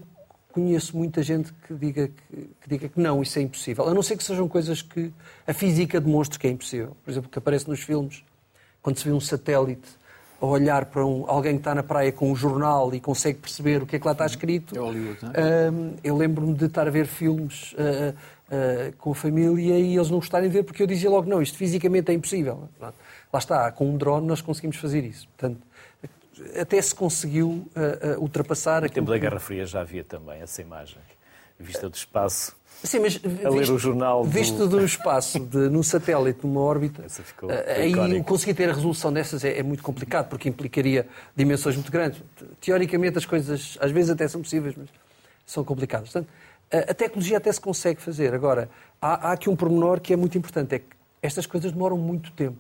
conheço 0.54 0.96
muita 0.96 1.24
gente 1.24 1.52
que 1.68 1.74
diga 1.74 2.08
que, 2.08 2.38
que, 2.62 2.70
diga 2.70 2.88
que 2.88 3.00
não, 3.00 3.22
isso 3.22 3.40
é 3.40 3.42
impossível. 3.42 3.88
A 3.88 3.94
não 3.94 4.04
ser 4.04 4.16
que 4.16 4.24
sejam 4.24 4.48
coisas 4.48 4.82
que 4.82 5.12
a 5.48 5.54
física 5.54 6.00
demonstre 6.00 6.38
que 6.38 6.48
é 6.48 6.52
impossível. 6.52 6.96
Por 7.04 7.12
exemplo, 7.12 7.30
que 7.30 7.40
aparece 7.40 7.68
nos 7.68 7.82
filmes, 7.82 8.24
quando 8.82 8.98
se 8.98 9.06
vê 9.06 9.12
um 9.12 9.20
satélite 9.20 9.98
a 10.40 10.46
olhar 10.46 10.86
para 10.86 11.06
um, 11.06 11.24
alguém 11.28 11.54
que 11.54 11.62
está 11.62 11.74
na 11.74 11.82
praia 11.82 12.12
com 12.12 12.32
um 12.32 12.36
jornal 12.36 12.94
e 12.94 13.00
consegue 13.00 13.40
perceber 13.40 13.82
o 13.82 13.86
que 13.86 13.96
é 13.96 14.00
que 14.00 14.06
lá 14.06 14.12
está 14.12 14.26
escrito. 14.26 14.76
É 14.76 14.80
Hollywood, 14.80 15.18
não 15.24 15.32
é? 15.32 15.70
Uh, 15.72 15.96
eu 16.04 16.18
lembro-me 16.18 16.54
de 16.54 16.66
estar 16.66 16.86
a 16.86 16.92
ver 16.92 17.08
filmes 17.08 17.74
uh, 17.74 18.14
uh, 18.14 18.94
com 18.98 19.12
a 19.12 19.16
família 19.16 19.80
e 19.80 19.96
eles 19.96 20.10
não 20.10 20.20
gostarem 20.20 20.50
de 20.50 20.54
ver 20.54 20.64
porque 20.64 20.84
eu 20.84 20.88
dizia 20.88 21.10
logo, 21.10 21.30
não, 21.30 21.42
isto 21.42 21.58
fisicamente 21.58 22.12
é 22.12 22.14
impossível. 22.14 22.70
Lá 22.80 23.40
está, 23.40 23.72
com 23.72 23.90
um 23.90 23.98
drone 23.98 24.28
nós 24.28 24.42
conseguimos 24.42 24.78
fazer 24.78 25.04
isso. 25.06 25.28
Portanto, 25.30 25.62
até 26.60 26.82
se 26.82 26.94
conseguiu 26.96 27.68
ultrapassar... 28.18 28.82
No 28.82 28.90
tempo 28.90 29.12
da 29.12 29.18
Guerra 29.18 29.40
Fria 29.40 29.66
já 29.66 29.82
havia 29.82 30.04
também 30.04 30.42
essa 30.42 30.62
imagem, 30.62 30.98
vista 31.60 31.90
do 31.90 31.96
espaço 31.96 32.56
Sim, 32.84 33.00
mas 33.00 33.20
a 33.46 33.50
ler 33.50 33.72
o 33.72 33.78
jornal 33.78 34.26
visto 34.26 34.58
do... 34.58 34.68
de 34.68 34.76
um 34.76 34.86
espaço, 34.86 35.40
de, 35.40 35.70
num 35.70 35.82
satélite, 35.82 36.46
numa 36.46 36.60
órbita, 36.60 37.06
eh, 37.48 37.82
aí 37.82 37.92
icónico. 37.92 38.26
conseguir 38.26 38.54
ter 38.56 38.70
a 38.70 38.74
resolução 38.74 39.12
dessas 39.14 39.46
é, 39.46 39.58
é, 39.58 39.64
muito 39.64 39.82
complicado, 39.82 40.28
porque 40.28 40.50
implicaria 40.50 41.08
dimensões 41.34 41.76
muito 41.76 41.90
grandes. 41.90 42.22
Teoricamente 42.60 43.18
as 43.18 43.26
coisas 43.26 43.78
às 43.80 43.90
vezes 43.90 44.10
até 44.10 44.28
são 44.28 44.42
possíveis, 44.42 44.76
mas 44.78 44.90
são 45.46 45.64
complicadas. 45.64 46.12
Portanto, 46.12 46.30
a 46.72 46.94
tecnologia 46.94 47.38
até 47.38 47.52
se 47.54 47.62
consegue 47.62 48.02
fazer. 48.02 48.34
Agora, 48.34 48.70
há, 49.02 49.30
há 49.30 49.32
aqui 49.32 49.50
um 49.50 49.56
pormenor 49.56 50.02
que 50.02 50.12
é 50.12 50.18
muito 50.18 50.38
importante, 50.38 50.76
é 50.76 50.80
que 50.80 50.88
estas 51.22 51.46
coisas 51.46 51.72
demoram 51.72 51.98
muito 51.98 52.32
tempo. 52.34 52.58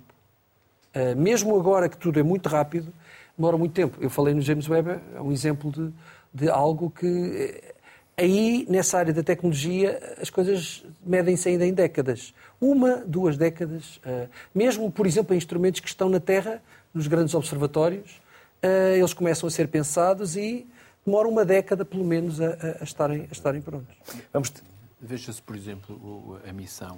Uh, 0.95 1.19
mesmo 1.19 1.59
agora 1.59 1.89
que 1.89 1.97
tudo 1.97 2.19
é 2.19 2.23
muito 2.23 2.47
rápido, 2.47 2.93
demora 3.37 3.57
muito 3.57 3.73
tempo. 3.73 3.97
Eu 3.99 4.09
falei 4.09 4.33
no 4.33 4.41
James 4.41 4.67
Webb, 4.69 4.99
é 5.15 5.21
um 5.21 5.31
exemplo 5.31 5.71
de, 5.71 5.93
de 6.33 6.49
algo 6.49 6.89
que 6.89 7.07
eh, 7.07 7.73
Aí, 8.15 8.67
nessa 8.69 8.99
área 8.99 9.11
da 9.11 9.23
tecnologia, 9.23 9.99
as 10.21 10.29
coisas 10.29 10.85
medem-se 11.03 11.49
ainda 11.49 11.65
em 11.65 11.73
décadas. 11.73 12.31
Uma, 12.61 12.97
duas 12.97 13.37
décadas. 13.37 13.99
Eh, 14.05 14.27
mesmo, 14.53 14.91
por 14.91 15.07
exemplo, 15.07 15.33
em 15.33 15.37
instrumentos 15.37 15.79
que 15.79 15.87
estão 15.87 16.09
na 16.09 16.19
Terra, 16.19 16.61
nos 16.93 17.07
grandes 17.07 17.33
observatórios, 17.33 18.21
eh, 18.61 18.97
eles 18.99 19.15
começam 19.15 19.47
a 19.47 19.51
ser 19.51 19.67
pensados 19.67 20.37
e 20.37 20.67
demora 21.03 21.27
uma 21.27 21.43
década, 21.43 21.83
pelo 21.83 22.03
menos, 22.03 22.39
a, 22.39 22.77
a 22.79 22.83
estarem, 22.83 23.21
a 23.23 23.33
estarem 23.33 23.61
prontos. 23.61 23.95
Vamos 24.31 24.53
Veja-se, 25.01 25.41
por 25.41 25.55
exemplo, 25.55 26.39
a 26.47 26.53
missão 26.53 26.97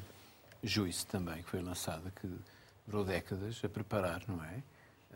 JUICE 0.61 1.07
também, 1.07 1.41
que 1.41 1.49
foi 1.49 1.61
lançada, 1.61 2.11
que 2.21 2.27
durou 2.85 3.03
décadas 3.03 3.59
a 3.63 3.69
preparar, 3.69 4.21
não 4.27 4.43
é? 4.43 4.61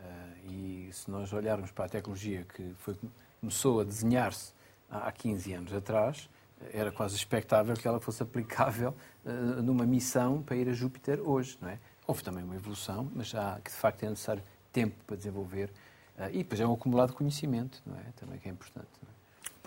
Eh, 0.00 0.46
e 0.46 0.90
se 0.92 1.10
nós 1.10 1.32
olharmos 1.32 1.70
para 1.70 1.84
a 1.84 1.88
tecnologia 1.88 2.44
que 2.44 2.74
foi, 2.78 2.96
começou 3.40 3.80
a 3.80 3.84
desenhar-se 3.84 4.52
há 4.90 5.10
15 5.12 5.52
anos 5.52 5.72
atrás, 5.72 6.28
era 6.72 6.92
quase 6.92 7.16
expectável 7.16 7.74
que 7.74 7.86
ela 7.88 8.00
fosse 8.00 8.22
aplicável 8.22 8.94
uh, 9.24 9.62
numa 9.62 9.86
missão 9.86 10.42
para 10.42 10.56
ir 10.56 10.68
a 10.68 10.72
Júpiter 10.72 11.20
hoje, 11.20 11.56
não 11.60 11.68
é? 11.68 11.78
Houve 12.06 12.22
também 12.22 12.44
uma 12.44 12.54
evolução, 12.54 13.10
mas 13.14 13.34
há 13.34 13.60
que 13.64 13.70
de 13.70 13.76
facto 13.76 14.02
é 14.04 14.10
necessário 14.10 14.42
tempo 14.72 14.96
para 15.06 15.16
desenvolver 15.16 15.70
uh, 16.18 16.28
e 16.30 16.38
depois 16.38 16.60
é 16.60 16.66
um 16.66 16.74
acumulado 16.74 17.10
de 17.10 17.16
conhecimento, 17.16 17.82
não 17.86 17.96
é? 17.96 18.04
Também 18.16 18.38
que 18.38 18.48
é 18.48 18.52
importante. 18.52 18.88
O 19.02 19.19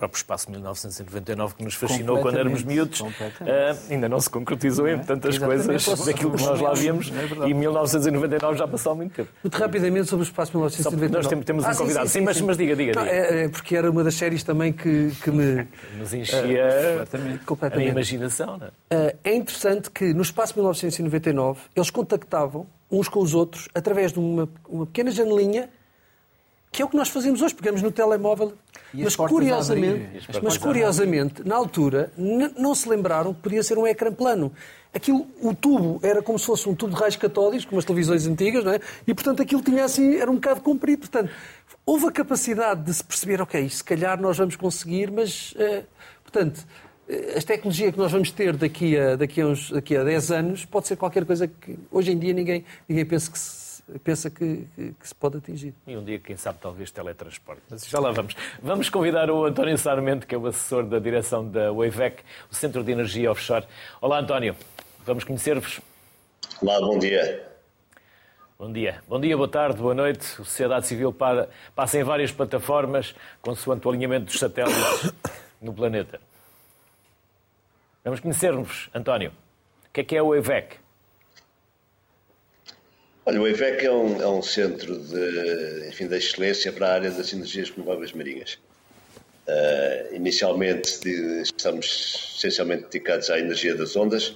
próprio 0.04 0.18
espaço 0.18 0.47
de 0.47 0.51
1999 0.54 1.56
que 1.56 1.64
nos 1.64 1.76
fascinou 1.76 2.20
quando 2.20 2.38
éramos 2.38 2.64
miúdos, 2.64 2.99
uh, 2.99 3.06
ainda 3.89 4.10
não 4.10 4.20
se 4.20 4.30
concretizou 4.30 4.88
em 4.88 4.93
é? 4.93 4.97
tantas 4.97 5.36
Exatamente. 5.36 5.66
coisas 5.66 6.06
daquilo 6.06 6.32
que 6.32 6.43
nós 6.43 6.60
lá 6.60 6.74
víamos 6.74 7.12
é 7.12 7.47
e 7.47 7.54
1999 7.54 8.58
já 8.58 8.68
passou 8.68 8.91
há 8.91 8.95
muito 8.95 9.14
tempo. 9.14 9.30
Muito 9.41 9.58
rapidamente 9.58 10.10
sobre 10.10 10.26
o 10.26 10.28
espaço 10.28 10.51
de 10.51 10.58
1999. 10.58 11.14
Nós 11.14 11.45
temos 11.45 11.66
um 11.66 11.70
ah, 11.70 11.76
convidado, 11.76 12.08
sim, 12.08 12.20
sim, 12.20 12.28
sim, 12.28 12.34
sim, 12.34 12.45
mas, 12.45 12.58
diga, 12.58 12.76
diga. 12.76 12.93
Não, 12.95 13.04
diga. 13.04 13.16
É, 13.16 13.43
é, 13.45 13.49
porque 13.49 13.76
era 13.76 13.89
uma 13.89 14.04
das 14.04 14.16
séries 14.16 14.43
também 14.43 14.74
que, 14.74 15.12
que 15.24 15.32
me... 15.32 15.68
Nos 15.97 16.14
enchia 16.14 17.06
uh, 17.06 17.45
completamente. 17.45 17.88
a 17.88 17.91
imaginação. 17.91 18.58
Não 18.58 18.68
é? 18.68 18.70
Uh, 18.70 19.18
é 19.24 19.36
interessante 19.36 19.89
que 19.89 20.14
no 20.14 20.22
espaço 20.22 20.54
de 20.54 20.60
1999 20.60 21.62
eles 21.76 21.89
contactavam 21.89 22.68
uns 22.91 23.08
com 23.08 23.22
os 23.22 23.34
outros 23.34 23.70
através 23.74 24.12
de 24.12 24.20
uma, 24.20 24.49
uma 24.68 24.86
pequena 24.86 25.12
janelinha 25.12 25.70
que 26.74 26.82
é 26.82 26.86
o 26.86 26.90
que 26.90 26.98
nós 26.98 27.08
fazemos 27.08 27.40
hoje, 27.40 27.54
pegamos 27.54 27.84
no 27.84 27.92
telemóvel. 27.92 28.54
Mas 28.92 29.16
curiosamente, 29.16 30.28
mas 30.42 30.58
curiosamente, 30.58 31.48
na 31.48 31.56
altura, 31.56 32.12
não 32.18 32.74
se 32.74 32.90
lembraram 32.90 33.32
que 33.32 33.42
podia 33.42 33.62
ser 33.62 33.78
um 33.78 33.86
ecrã 33.86 34.12
plano. 34.12 34.52
Aquilo, 34.92 35.28
o 35.42 35.54
tubo 35.54 36.00
era 36.04 36.22
como 36.22 36.38
se 36.38 36.46
fosse 36.46 36.68
um 36.68 36.76
tubo 36.76 36.94
de 36.94 37.00
raios 37.00 37.16
catódicos, 37.16 37.66
como 37.66 37.78
as 37.78 37.86
televisões 37.86 38.26
antigas, 38.26 38.64
não 38.64 38.74
é? 38.74 38.80
E, 39.08 39.14
portanto, 39.14 39.42
aquilo 39.42 39.62
tinha 39.62 39.86
assim, 39.86 40.16
era 40.16 40.30
um 40.30 40.36
bocado 40.36 40.62
comprido. 40.62 41.02
Portanto, 41.02 41.32
houve 41.86 42.08
a 42.08 42.12
capacidade 42.12 42.84
de 42.84 42.94
se 42.94 43.04
perceber, 43.04 43.40
ok, 43.42 43.70
se 43.70 43.84
calhar 43.84 44.20
nós 44.20 44.38
vamos 44.38 44.56
conseguir, 44.56 45.12
mas, 45.12 45.54
eh, 45.58 45.84
portanto, 46.24 46.66
eh, 47.08 47.36
a 47.38 47.42
tecnologia 47.42 47.92
que 47.92 47.98
nós 47.98 48.12
vamos 48.12 48.32
ter 48.32 48.56
daqui 48.56 48.98
a, 48.98 49.16
daqui, 49.16 49.42
a 49.42 49.48
uns, 49.48 49.72
daqui 49.72 49.96
a 49.96 50.04
10 50.04 50.32
anos 50.32 50.66
pode 50.66 50.88
ser 50.88 50.96
qualquer 50.96 51.26
coisa 51.26 51.48
que 51.48 51.78
hoje 51.92 52.12
em 52.12 52.18
dia 52.18 52.34
ninguém, 52.34 52.64
ninguém 52.88 53.06
pensa 53.06 53.32
que 53.32 53.38
se 53.38 53.62
pensa 54.04 54.30
que, 54.30 54.68
que, 54.76 54.94
que, 54.94 55.08
se 55.08 55.16
pode 55.16 55.38
atingir. 55.38 55.74
E 55.86 55.96
um 55.96 56.04
dia, 56.04 56.20
quem 56.20 56.38
sabe, 56.38 56.60
talvez 56.62 56.92
teletransporte. 56.92 57.62
Mas 57.70 57.86
já 57.88 58.00
lá 58.00 58.12
vamos. 58.12 58.36
Vamos 58.62 58.90
convidar 58.90 59.30
o 59.30 59.46
António 59.46 59.78
Sarmento, 59.78 60.26
que 60.26 60.36
é 60.36 60.38
o 60.38 60.48
assessor 60.48 60.86
da 60.86 61.00
direção 61.00 61.48
da 61.48 61.72
WAVEC, 61.72 62.24
o 62.52 62.56
Centro 62.56 62.84
de 62.84 62.92
Energia 62.92 63.32
Offshore. 63.32 63.66
Olá, 64.02 64.20
António. 64.20 64.56
Vamos 65.06 65.24
conhecer-vos. 65.24 65.82
Olá, 66.62 66.80
bom 66.80 66.98
dia. 66.98 67.50
Bom 68.58 68.72
dia. 68.72 69.04
Bom 69.08 69.20
dia, 69.20 69.36
boa 69.36 69.50
tarde, 69.50 69.82
boa 69.82 69.94
noite. 69.94 70.20
A 70.20 70.44
sociedade 70.46 70.88
civil 70.88 71.12
para, 71.12 71.50
passa 71.76 72.00
em 72.00 72.04
várias 72.04 72.32
plataformas, 72.32 73.14
consoante 73.42 73.86
o 73.86 73.92
alinhamento 73.92 74.28
dos 74.28 74.40
satélites 74.40 75.14
no 75.62 75.74
planeta. 75.74 76.22
Vamos 78.04 78.20
conhecer-nos, 78.20 78.90
António. 78.94 79.32
O 79.32 79.92
que 79.92 80.02
é 80.02 80.04
que 80.04 80.16
é 80.16 80.22
o 80.22 80.34
EVEC? 80.34 80.83
Olha, 83.26 83.42
o 83.42 83.48
EVEC 83.48 83.86
é 83.86 83.92
um, 83.92 84.22
é 84.22 84.28
um 84.28 84.42
centro 84.42 85.00
de, 85.00 85.88
enfim, 85.88 86.08
de 86.08 86.18
excelência 86.18 86.74
para 86.74 86.88
a 86.88 86.94
área 86.94 87.10
das 87.10 87.32
energias 87.32 87.70
renováveis 87.70 88.12
marinhas. 88.12 88.60
Uh, 89.48 90.14
inicialmente 90.14 91.00
de, 91.00 91.42
estamos 91.42 92.36
essencialmente 92.38 92.84
dedicados 92.84 93.30
à 93.30 93.40
energia 93.40 93.76
das 93.76 93.96
ondas, 93.96 94.36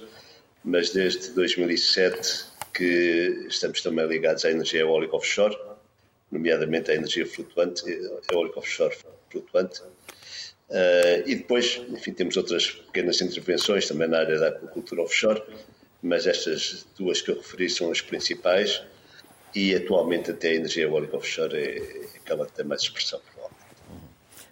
mas 0.64 0.90
desde 0.90 1.32
2007 1.32 2.46
que 2.72 3.46
estamos 3.48 3.82
também 3.82 4.06
ligados 4.06 4.46
à 4.46 4.50
energia 4.50 4.80
eólica 4.80 5.16
offshore, 5.16 5.56
nomeadamente 6.32 6.90
à 6.90 6.94
energia 6.94 7.26
flutuante, 7.26 7.84
eólica 8.32 8.58
offshore 8.58 8.96
flutuante. 9.30 9.82
Uh, 10.70 11.26
e 11.26 11.34
depois, 11.34 11.82
enfim, 11.90 12.12
temos 12.12 12.38
outras 12.38 12.70
pequenas 12.70 13.20
intervenções 13.20 13.86
também 13.86 14.08
na 14.08 14.20
área 14.20 14.38
da 14.38 14.48
aquacultura 14.48 15.02
offshore, 15.02 15.42
mas 16.02 16.26
estas 16.26 16.86
duas 16.96 17.20
que 17.20 17.30
eu 17.30 17.36
referi 17.36 17.68
são 17.68 17.90
as 17.90 18.00
principais 18.00 18.82
e 19.54 19.74
atualmente 19.74 20.30
até 20.30 20.50
a 20.50 20.54
energia 20.54 20.84
eólica 20.84 21.16
offshore 21.16 21.56
é, 21.56 21.78
é 21.78 22.16
aquela 22.16 22.46
que 22.46 22.52
tem 22.52 22.64
mais 22.64 22.82
expressão. 22.82 23.20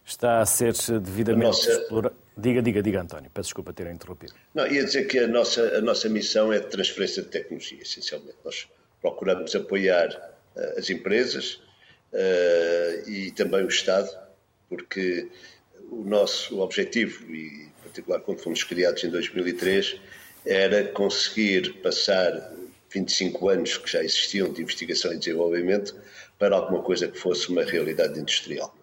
Está 0.04 0.40
a 0.40 0.46
ser 0.46 0.72
devidamente 1.00 1.46
nossa... 1.46 1.70
explorado. 1.72 2.16
Diga, 2.38 2.62
diga, 2.62 2.82
diga, 2.82 3.00
António. 3.00 3.30
Peço 3.32 3.48
desculpa 3.48 3.72
ter 3.72 3.86
interrompido. 3.88 4.34
Não, 4.54 4.66
ia 4.66 4.84
dizer 4.84 5.06
que 5.06 5.18
a 5.18 5.26
nossa, 5.26 5.78
a 5.78 5.80
nossa 5.80 6.08
missão 6.08 6.52
é 6.52 6.60
de 6.60 6.66
transferência 6.66 7.22
de 7.22 7.28
tecnologia, 7.28 7.80
essencialmente. 7.82 8.36
Nós 8.44 8.68
procuramos 9.00 9.54
apoiar 9.56 10.08
uh, 10.54 10.78
as 10.78 10.90
empresas 10.90 11.54
uh, 12.12 13.10
e 13.10 13.32
também 13.32 13.64
o 13.64 13.68
Estado, 13.68 14.08
porque 14.68 15.28
o 15.90 16.04
nosso 16.04 16.60
objetivo, 16.60 17.34
e 17.34 17.64
em 17.64 17.72
particular 17.82 18.20
quando 18.20 18.38
fomos 18.40 18.62
criados 18.62 19.02
em 19.02 19.10
2003, 19.10 19.98
era 20.46 20.84
conseguir 20.84 21.74
passar 21.82 22.52
25 22.90 23.48
anos 23.48 23.76
que 23.76 23.90
já 23.90 24.02
existiam 24.02 24.52
de 24.52 24.62
investigação 24.62 25.12
e 25.12 25.18
desenvolvimento 25.18 25.94
para 26.38 26.56
alguma 26.56 26.82
coisa 26.82 27.08
que 27.08 27.18
fosse 27.18 27.48
uma 27.48 27.64
realidade 27.64 28.18
industrial 28.18 28.74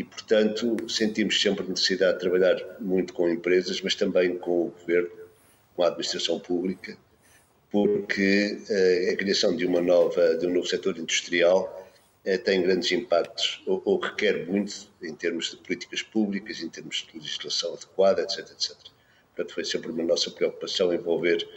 e, 0.00 0.04
portanto, 0.04 0.88
sentimos 0.88 1.40
sempre 1.40 1.68
necessidade 1.68 2.14
de 2.14 2.20
trabalhar 2.20 2.56
muito 2.80 3.12
com 3.12 3.28
empresas, 3.28 3.82
mas 3.82 3.94
também 3.94 4.38
com 4.38 4.66
o 4.66 4.70
governo, 4.70 5.10
com 5.76 5.82
a 5.82 5.88
administração 5.88 6.38
pública, 6.40 6.96
porque 7.70 8.58
uh, 8.68 9.12
a 9.12 9.16
criação 9.16 9.54
de 9.54 9.66
uma 9.66 9.80
nova, 9.80 10.36
de 10.36 10.46
um 10.46 10.54
novo 10.54 10.66
setor 10.66 10.96
industrial 10.98 11.86
uh, 12.24 12.38
tem 12.38 12.62
grandes 12.62 12.90
impactos 12.92 13.62
ou, 13.66 13.82
ou, 13.84 13.98
requer 13.98 14.46
muito 14.46 14.90
em 15.02 15.14
termos 15.14 15.50
de 15.50 15.58
políticas 15.58 16.02
públicas, 16.02 16.62
em 16.62 16.68
termos 16.68 17.06
de 17.06 17.18
legislação 17.18 17.74
adequada, 17.74 18.22
etc, 18.22 18.38
etc. 18.50 18.76
Portanto, 19.40 19.54
foi 19.54 19.64
sempre 19.64 19.90
uma 19.90 20.02
nossa 20.02 20.30
preocupação 20.30 20.92
envolver, 20.92 21.48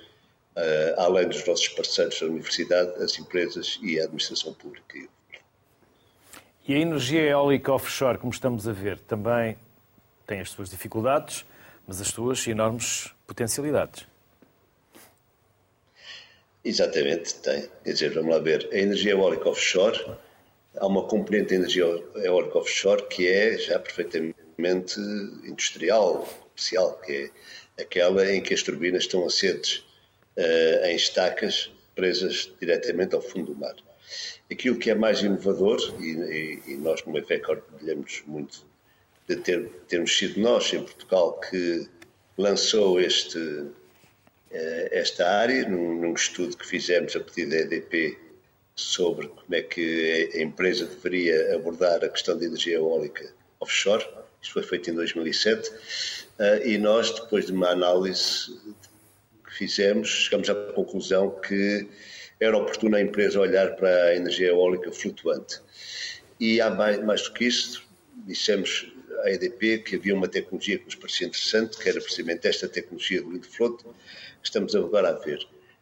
uh, 0.55 1.01
além 1.01 1.27
dos 1.27 1.45
nossos 1.45 1.67
parceiros 1.67 2.17
da 2.17 2.27
universidade, 2.27 3.03
as 3.03 3.19
empresas 3.19 3.77
e 3.81 3.99
a 3.99 4.03
administração 4.05 4.53
pública 4.53 4.97
e 6.65 6.73
a 6.73 6.77
energia 6.77 7.21
eólica 7.23 7.73
offshore, 7.73 8.17
como 8.17 8.31
estamos 8.31 8.69
a 8.69 8.71
ver, 8.71 8.97
também 8.99 9.57
tem 10.25 10.39
as 10.39 10.49
suas 10.49 10.69
dificuldades, 10.69 11.45
mas 11.85 11.99
as 11.99 12.07
suas 12.07 12.47
enormes 12.47 13.13
potencialidades. 13.27 14.07
Exatamente, 16.63 17.35
tem. 17.35 17.69
Quer 17.83 17.91
dizer, 17.91 18.13
vamos 18.13 18.33
lá 18.33 18.39
ver, 18.39 18.69
a 18.71 18.77
energia 18.77 19.11
eólica 19.11 19.49
offshore, 19.49 19.99
há 20.77 20.87
uma 20.87 21.03
componente 21.03 21.49
de 21.49 21.55
energia 21.55 21.83
eólica 22.15 22.59
offshore 22.59 23.05
que 23.09 23.27
é 23.27 23.57
já 23.57 23.77
perfeitamente 23.77 24.97
industrial, 25.43 26.25
comercial, 26.53 26.97
que 26.99 27.11
é 27.11 27.29
aquela 27.79 28.31
em 28.33 28.41
que 28.41 28.53
as 28.53 28.63
turbinas 28.63 29.03
estão 29.03 29.25
assentes 29.25 29.83
uh, 30.37 30.85
em 30.85 30.95
estacas 30.95 31.71
presas 31.95 32.51
diretamente 32.59 33.15
ao 33.15 33.21
fundo 33.21 33.53
do 33.53 33.59
mar. 33.59 33.75
Aquilo 34.51 34.77
que 34.77 34.89
é 34.89 34.95
mais 34.95 35.21
inovador, 35.21 35.79
e, 35.99 36.11
e, 36.11 36.73
e 36.73 36.75
nós 36.77 37.03
no 37.05 37.17
EFEC 37.17 37.49
orgulhamos 37.49 38.23
muito 38.27 38.65
de 39.27 39.35
ter, 39.37 39.69
termos 39.87 40.15
sido 40.17 40.39
nós 40.39 40.71
em 40.73 40.83
Portugal 40.83 41.39
que 41.39 41.87
lançou 42.37 42.99
este, 42.99 43.67
eh, 44.51 44.89
esta 44.91 45.27
área, 45.27 45.67
num, 45.67 46.01
num, 46.01 46.13
estudo 46.13 46.57
que 46.57 46.65
fizemos 46.65 47.15
a 47.15 47.19
pedido 47.19 47.51
da 47.51 47.57
EDP 47.57 48.17
sobre 48.75 49.27
como 49.27 49.55
é 49.55 49.61
que 49.61 50.29
a 50.33 50.41
empresa 50.41 50.85
deveria 50.85 51.55
abordar 51.55 52.03
a 52.03 52.09
questão 52.09 52.37
da 52.37 52.45
energia 52.45 52.75
eólica 52.75 53.33
offshore. 53.59 54.05
Isto 54.43 54.53
foi 54.53 54.63
feito 54.63 54.91
em 54.91 54.93
2007. 54.93 55.71
Eh, 56.37 56.71
e 56.71 56.77
nós, 56.77 57.11
depois 57.11 57.45
de 57.45 57.53
uma 57.53 57.69
análise 57.69 58.59
que 59.45 59.53
fizemos, 59.53 60.09
chegamos 60.09 60.49
à 60.49 60.55
conclusão 60.73 61.29
que 61.39 61.87
era 62.39 62.57
oportuno 62.57 62.97
a 62.97 63.01
empresa 63.01 63.39
olhar 63.39 63.75
para 63.77 64.07
a 64.07 64.15
energia 64.15 64.49
eólica 64.49 64.91
flutuante. 64.91 65.61
E 66.39 66.59
há 66.59 66.69
mais, 66.69 67.01
mais 67.01 67.21
do 67.23 67.33
que 67.33 67.45
isso, 67.45 67.87
dissemos 68.25 68.91
à 69.23 69.31
EDP 69.31 69.79
que 69.79 69.95
havia 69.95 70.13
uma 70.13 70.27
tecnologia 70.27 70.77
que 70.77 70.85
nos 70.85 70.95
parecia 70.95 71.27
interessante, 71.27 71.77
que 71.77 71.87
era 71.87 72.01
precisamente 72.01 72.45
esta 72.45 72.67
tecnologia 72.67 73.21
do 73.21 73.29
wind 73.29 73.45
float, 73.45 73.83
que 73.83 73.89
estamos 74.43 74.75
agora 74.75 75.09
a 75.09 75.13
ver. 75.13 75.39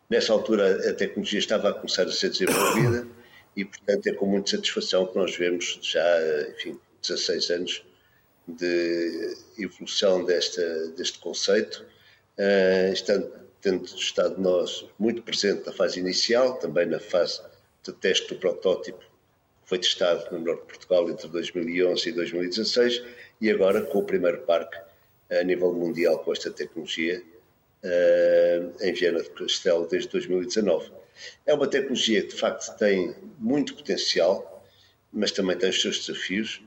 Nessa 0.07 0.33
altura 0.33 0.87
a 0.87 0.93
tecnologia 0.93 1.39
estava 1.39 1.69
a 1.69 1.73
começar 1.73 2.03
a 2.03 2.11
ser 2.11 2.29
desenvolvida 2.29 3.07
e, 3.55 3.65
portanto, 3.65 4.05
é 4.07 4.13
com 4.13 4.27
muita 4.27 4.51
satisfação 4.51 5.07
que 5.07 5.17
nós 5.17 5.35
vemos 5.35 5.79
já, 5.81 6.03
enfim, 6.51 6.77
16 7.01 7.49
anos 7.49 7.83
de 8.55 9.37
evolução 9.57 10.23
desta, 10.23 10.89
deste 10.89 11.19
conceito, 11.19 11.85
uh, 12.37 12.93
estando 12.93 13.41
tendo 13.61 13.85
estado 13.85 14.41
nós 14.41 14.85
muito 14.97 15.21
presente 15.21 15.65
na 15.65 15.71
fase 15.71 15.99
inicial, 15.99 16.57
também 16.57 16.85
na 16.85 16.99
fase 16.99 17.41
de 17.83 17.93
teste 17.93 18.27
do 18.29 18.39
protótipo, 18.39 18.99
que 18.99 19.69
foi 19.69 19.77
testado 19.77 20.25
no 20.31 20.43
norte 20.43 20.61
de 20.61 20.67
Portugal 20.67 21.09
entre 21.09 21.27
2011 21.27 22.09
e 22.09 22.11
2016, 22.11 23.03
e 23.39 23.49
agora 23.51 23.81
com 23.81 23.99
o 23.99 24.03
primeiro 24.03 24.39
parque 24.41 24.77
a 25.29 25.43
nível 25.43 25.71
mundial 25.73 26.19
com 26.19 26.31
esta 26.31 26.51
tecnologia 26.51 27.23
uh, 27.83 28.83
em 28.83 28.93
Viena 28.93 29.21
de 29.21 29.29
Castelo 29.29 29.87
desde 29.87 30.09
2019. 30.09 30.91
É 31.45 31.53
uma 31.53 31.67
tecnologia 31.67 32.21
que 32.21 32.29
de 32.29 32.35
facto 32.35 32.75
tem 32.77 33.15
muito 33.37 33.75
potencial, 33.75 34.65
mas 35.13 35.31
também 35.31 35.57
tem 35.57 35.69
os 35.69 35.81
seus 35.81 36.05
desafios 36.05 36.61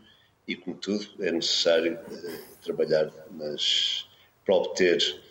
e, 0.47 0.57
como 0.57 0.77
tudo, 0.77 1.07
é 1.21 1.31
necessário 1.31 1.95
uh, 1.95 2.57
trabalhar 2.63 3.11
nas, 3.31 4.07
para 4.45 4.55
obter 4.55 5.23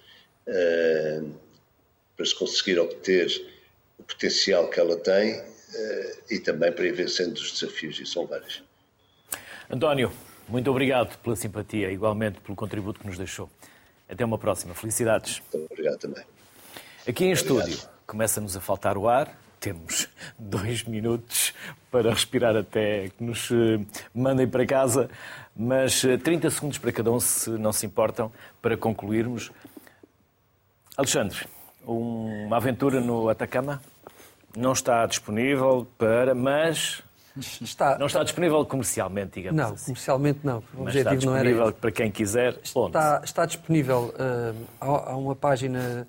uh, 0.47 1.43
para 2.15 2.25
se 2.25 2.35
conseguir 2.35 2.79
obter 2.79 3.27
o 3.97 4.03
potencial 4.03 4.69
que 4.69 4.79
ela 4.79 4.95
tem 4.97 5.41
eh, 5.75 6.15
e 6.31 6.39
também 6.39 6.71
para 6.71 6.85
ir 6.85 6.93
vencendo 6.93 7.35
os 7.35 7.51
desafios, 7.51 7.99
e 7.99 8.05
são 8.05 8.25
vários. 8.25 8.63
António, 9.69 10.11
muito 10.47 10.69
obrigado 10.69 11.17
pela 11.19 11.35
simpatia, 11.35 11.91
igualmente 11.91 12.39
pelo 12.41 12.55
contributo 12.55 12.99
que 12.99 13.07
nos 13.07 13.17
deixou. 13.17 13.49
Até 14.07 14.23
uma 14.23 14.37
próxima. 14.37 14.75
Felicidades. 14.75 15.41
Muito 15.53 15.71
obrigado 15.71 15.97
também. 15.97 16.23
Aqui 17.07 17.25
em 17.25 17.33
obrigado. 17.33 17.59
estúdio, 17.59 17.89
começa-nos 18.05 18.55
a 18.55 18.61
faltar 18.61 18.97
o 18.97 19.07
ar. 19.07 19.39
Temos 19.63 20.09
dois 20.37 20.83
minutos 20.83 21.53
para 21.89 22.09
respirar 22.09 22.53
até 22.53 23.07
que 23.07 23.23
nos 23.23 23.49
eh, 23.49 23.79
mandem 24.13 24.45
para 24.45 24.65
casa, 24.65 25.09
mas 25.55 26.01
30 26.01 26.47
eh, 26.47 26.49
segundos 26.49 26.77
para 26.77 26.91
cada 26.91 27.09
um, 27.09 27.17
se 27.17 27.49
não 27.51 27.71
se 27.71 27.85
importam, 27.85 28.29
para 28.61 28.75
concluirmos. 28.75 29.53
Alexandre, 30.97 31.47
uma 31.85 32.57
aventura 32.57 32.99
no 32.99 33.29
Atacama. 33.29 33.81
Não 34.53 34.73
está 34.73 35.05
disponível 35.05 35.87
para, 35.97 36.35
mas 36.35 37.01
Está, 37.61 37.97
não 37.97 38.07
está 38.07 38.21
disponível 38.21 38.65
comercialmente, 38.65 39.35
digamos 39.35 39.61
não, 39.61 39.73
assim. 39.75 39.85
comercialmente 39.85 40.39
não. 40.43 40.57
O 40.57 40.83
Mas 40.83 40.87
objetivo 40.95 41.15
está 41.15 41.25
não 41.31 41.37
era 41.37 41.71
para 41.71 41.91
quem 41.91 42.11
quiser. 42.11 42.59
Está, 42.61 43.21
está 43.23 43.45
disponível. 43.45 44.13
Uh, 44.19 44.67
há, 44.81 45.15
uma 45.15 45.37
página 45.37 46.05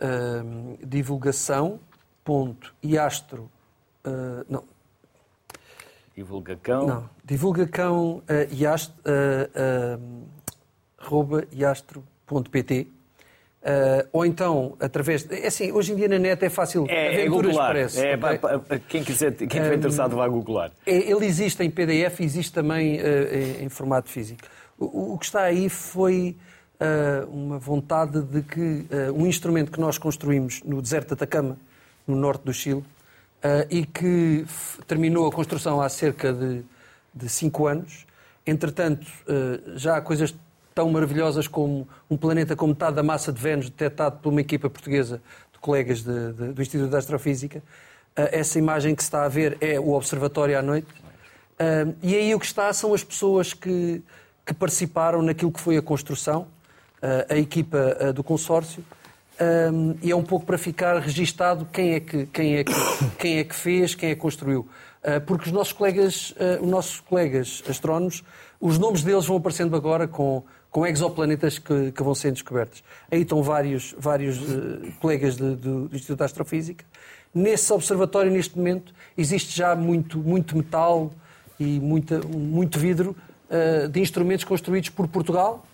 uh, 0.00 0.78
divulgação.iastro. 2.24 3.50
Uh, 4.04 4.44
não. 4.48 4.64
Divulgacão? 6.16 6.86
Não. 6.86 7.10
Divulgacão 7.24 8.16
uh, 8.18 8.54
iastro, 8.54 8.94
uh, 9.04 10.00
uh, 11.10 11.46
iastro.pt 11.52 12.88
Uh, 13.64 14.06
ou 14.12 14.26
então, 14.26 14.76
através. 14.78 15.26
É 15.30 15.46
assim, 15.46 15.72
hoje 15.72 15.94
em 15.94 15.96
dia 15.96 16.06
na 16.06 16.18
net 16.18 16.44
é 16.44 16.50
fácil. 16.50 16.84
É, 16.86 17.22
é 17.22 17.26
googlar. 17.26 17.74
É, 17.74 17.86
okay? 18.56 18.78
quem, 18.86 19.02
quiser, 19.02 19.32
quem 19.32 19.46
estiver 19.46 19.72
um, 19.72 19.74
interessado, 19.74 20.16
vá 20.16 20.28
googlar. 20.28 20.70
É, 20.84 20.94
ele 20.94 21.24
existe 21.24 21.62
em 21.62 21.70
PDF 21.70 22.20
e 22.20 22.24
existe 22.24 22.52
também 22.52 23.00
uh, 23.00 23.62
em, 23.62 23.70
formato 23.70 24.10
físico. 24.10 24.42
O, 24.78 25.14
o, 25.14 25.18
que 25.18 25.24
está 25.24 25.44
aí 25.44 25.70
foi 25.70 26.36
uh, 26.78 27.26
uma 27.30 27.58
vontade 27.58 28.20
de 28.20 28.42
que 28.42 28.84
um 29.14 29.26
instrumento 29.26 29.72
que 29.72 29.80
nós 29.80 29.96
construímos 29.96 30.62
no 30.62 30.82
deserto 30.82 31.08
de 31.08 31.14
Atacama, 31.14 31.56
no 32.06 32.16
norte 32.16 32.44
do 32.44 32.52
Chile, 32.52 32.84
e 33.70 33.84
que 33.84 34.46
terminou 34.86 35.26
a 35.26 35.32
construção 35.32 35.80
há 35.80 35.88
cerca 35.88 36.32
de, 36.32 36.62
de 37.14 37.28
cinco 37.28 37.66
anos. 37.66 38.06
Entretanto, 38.46 39.06
já 39.76 39.96
há 39.96 40.00
coisas 40.00 40.34
tão 40.74 40.90
maravilhosas 40.90 41.46
como 41.46 41.86
um 42.10 42.16
planeta 42.16 42.56
com 42.56 42.66
metade 42.66 42.96
da 42.96 43.02
massa 43.02 43.32
de 43.32 43.40
Vênus 43.40 43.70
detectado 43.70 44.18
por 44.18 44.30
uma 44.30 44.40
equipa 44.40 44.68
portuguesa 44.68 45.22
de 45.52 45.58
colegas 45.58 46.02
de, 46.02 46.32
de, 46.32 46.52
do 46.52 46.60
Instituto 46.62 46.90
de 46.90 46.96
Astrofísica. 46.96 47.62
essa 48.16 48.58
imagem 48.58 48.94
que 48.94 49.02
se 49.02 49.06
está 49.06 49.24
a 49.24 49.28
ver 49.28 49.56
é 49.60 49.78
o 49.78 49.92
observatório 49.92 50.58
à 50.58 50.62
noite. 50.62 50.88
e 52.02 52.14
aí 52.14 52.34
o 52.34 52.40
que 52.40 52.46
está 52.46 52.72
são 52.72 52.92
as 52.92 53.04
pessoas 53.04 53.52
que, 53.52 54.02
que 54.44 54.52
participaram 54.54 55.22
naquilo 55.22 55.52
que 55.52 55.60
foi 55.60 55.76
a 55.76 55.82
construção, 55.82 56.48
a 57.28 57.36
equipa 57.36 58.12
do 58.12 58.24
consórcio, 58.24 58.82
um, 59.40 59.96
e 60.00 60.10
é 60.10 60.16
um 60.16 60.22
pouco 60.22 60.46
para 60.46 60.56
ficar 60.56 60.98
registado 61.00 61.66
quem 61.72 61.94
é 61.94 62.00
que, 62.00 62.26
quem 62.26 62.56
é 62.56 62.64
que, 62.64 62.72
quem 63.18 63.38
é 63.38 63.44
que 63.44 63.54
fez, 63.54 63.94
quem 63.94 64.10
é 64.10 64.14
que 64.14 64.20
construiu. 64.20 64.60
Uh, 65.02 65.20
porque 65.26 65.46
os 65.46 65.52
nossos 65.52 65.72
colegas, 65.72 66.30
uh, 66.32 66.62
os 66.62 66.70
nossos 66.70 67.00
colegas 67.00 67.62
astrónomos, 67.68 68.22
os 68.60 68.78
nomes 68.78 69.02
deles 69.02 69.26
vão 69.26 69.36
aparecendo 69.36 69.74
agora 69.76 70.06
com, 70.06 70.42
com 70.70 70.86
exoplanetas 70.86 71.58
que, 71.58 71.92
que 71.92 72.02
vão 72.02 72.14
sendo 72.14 72.34
descobertos. 72.34 72.82
Aí 73.10 73.22
estão 73.22 73.42
vários, 73.42 73.94
vários 73.98 74.40
uh, 74.40 74.92
colegas 75.00 75.36
de, 75.36 75.56
do, 75.56 75.88
do 75.88 75.96
Instituto 75.96 76.18
de 76.18 76.24
Astrofísica. 76.24 76.84
Nesse 77.34 77.72
observatório, 77.72 78.30
neste 78.30 78.56
momento, 78.56 78.94
existe 79.18 79.56
já 79.56 79.74
muito, 79.74 80.18
muito 80.18 80.56
metal 80.56 81.12
e 81.58 81.80
muita, 81.80 82.20
muito 82.20 82.78
vidro 82.78 83.16
de 83.90 84.00
instrumentos 84.00 84.44
construídos 84.44 84.88
por 84.88 85.06
Portugal, 85.06 85.64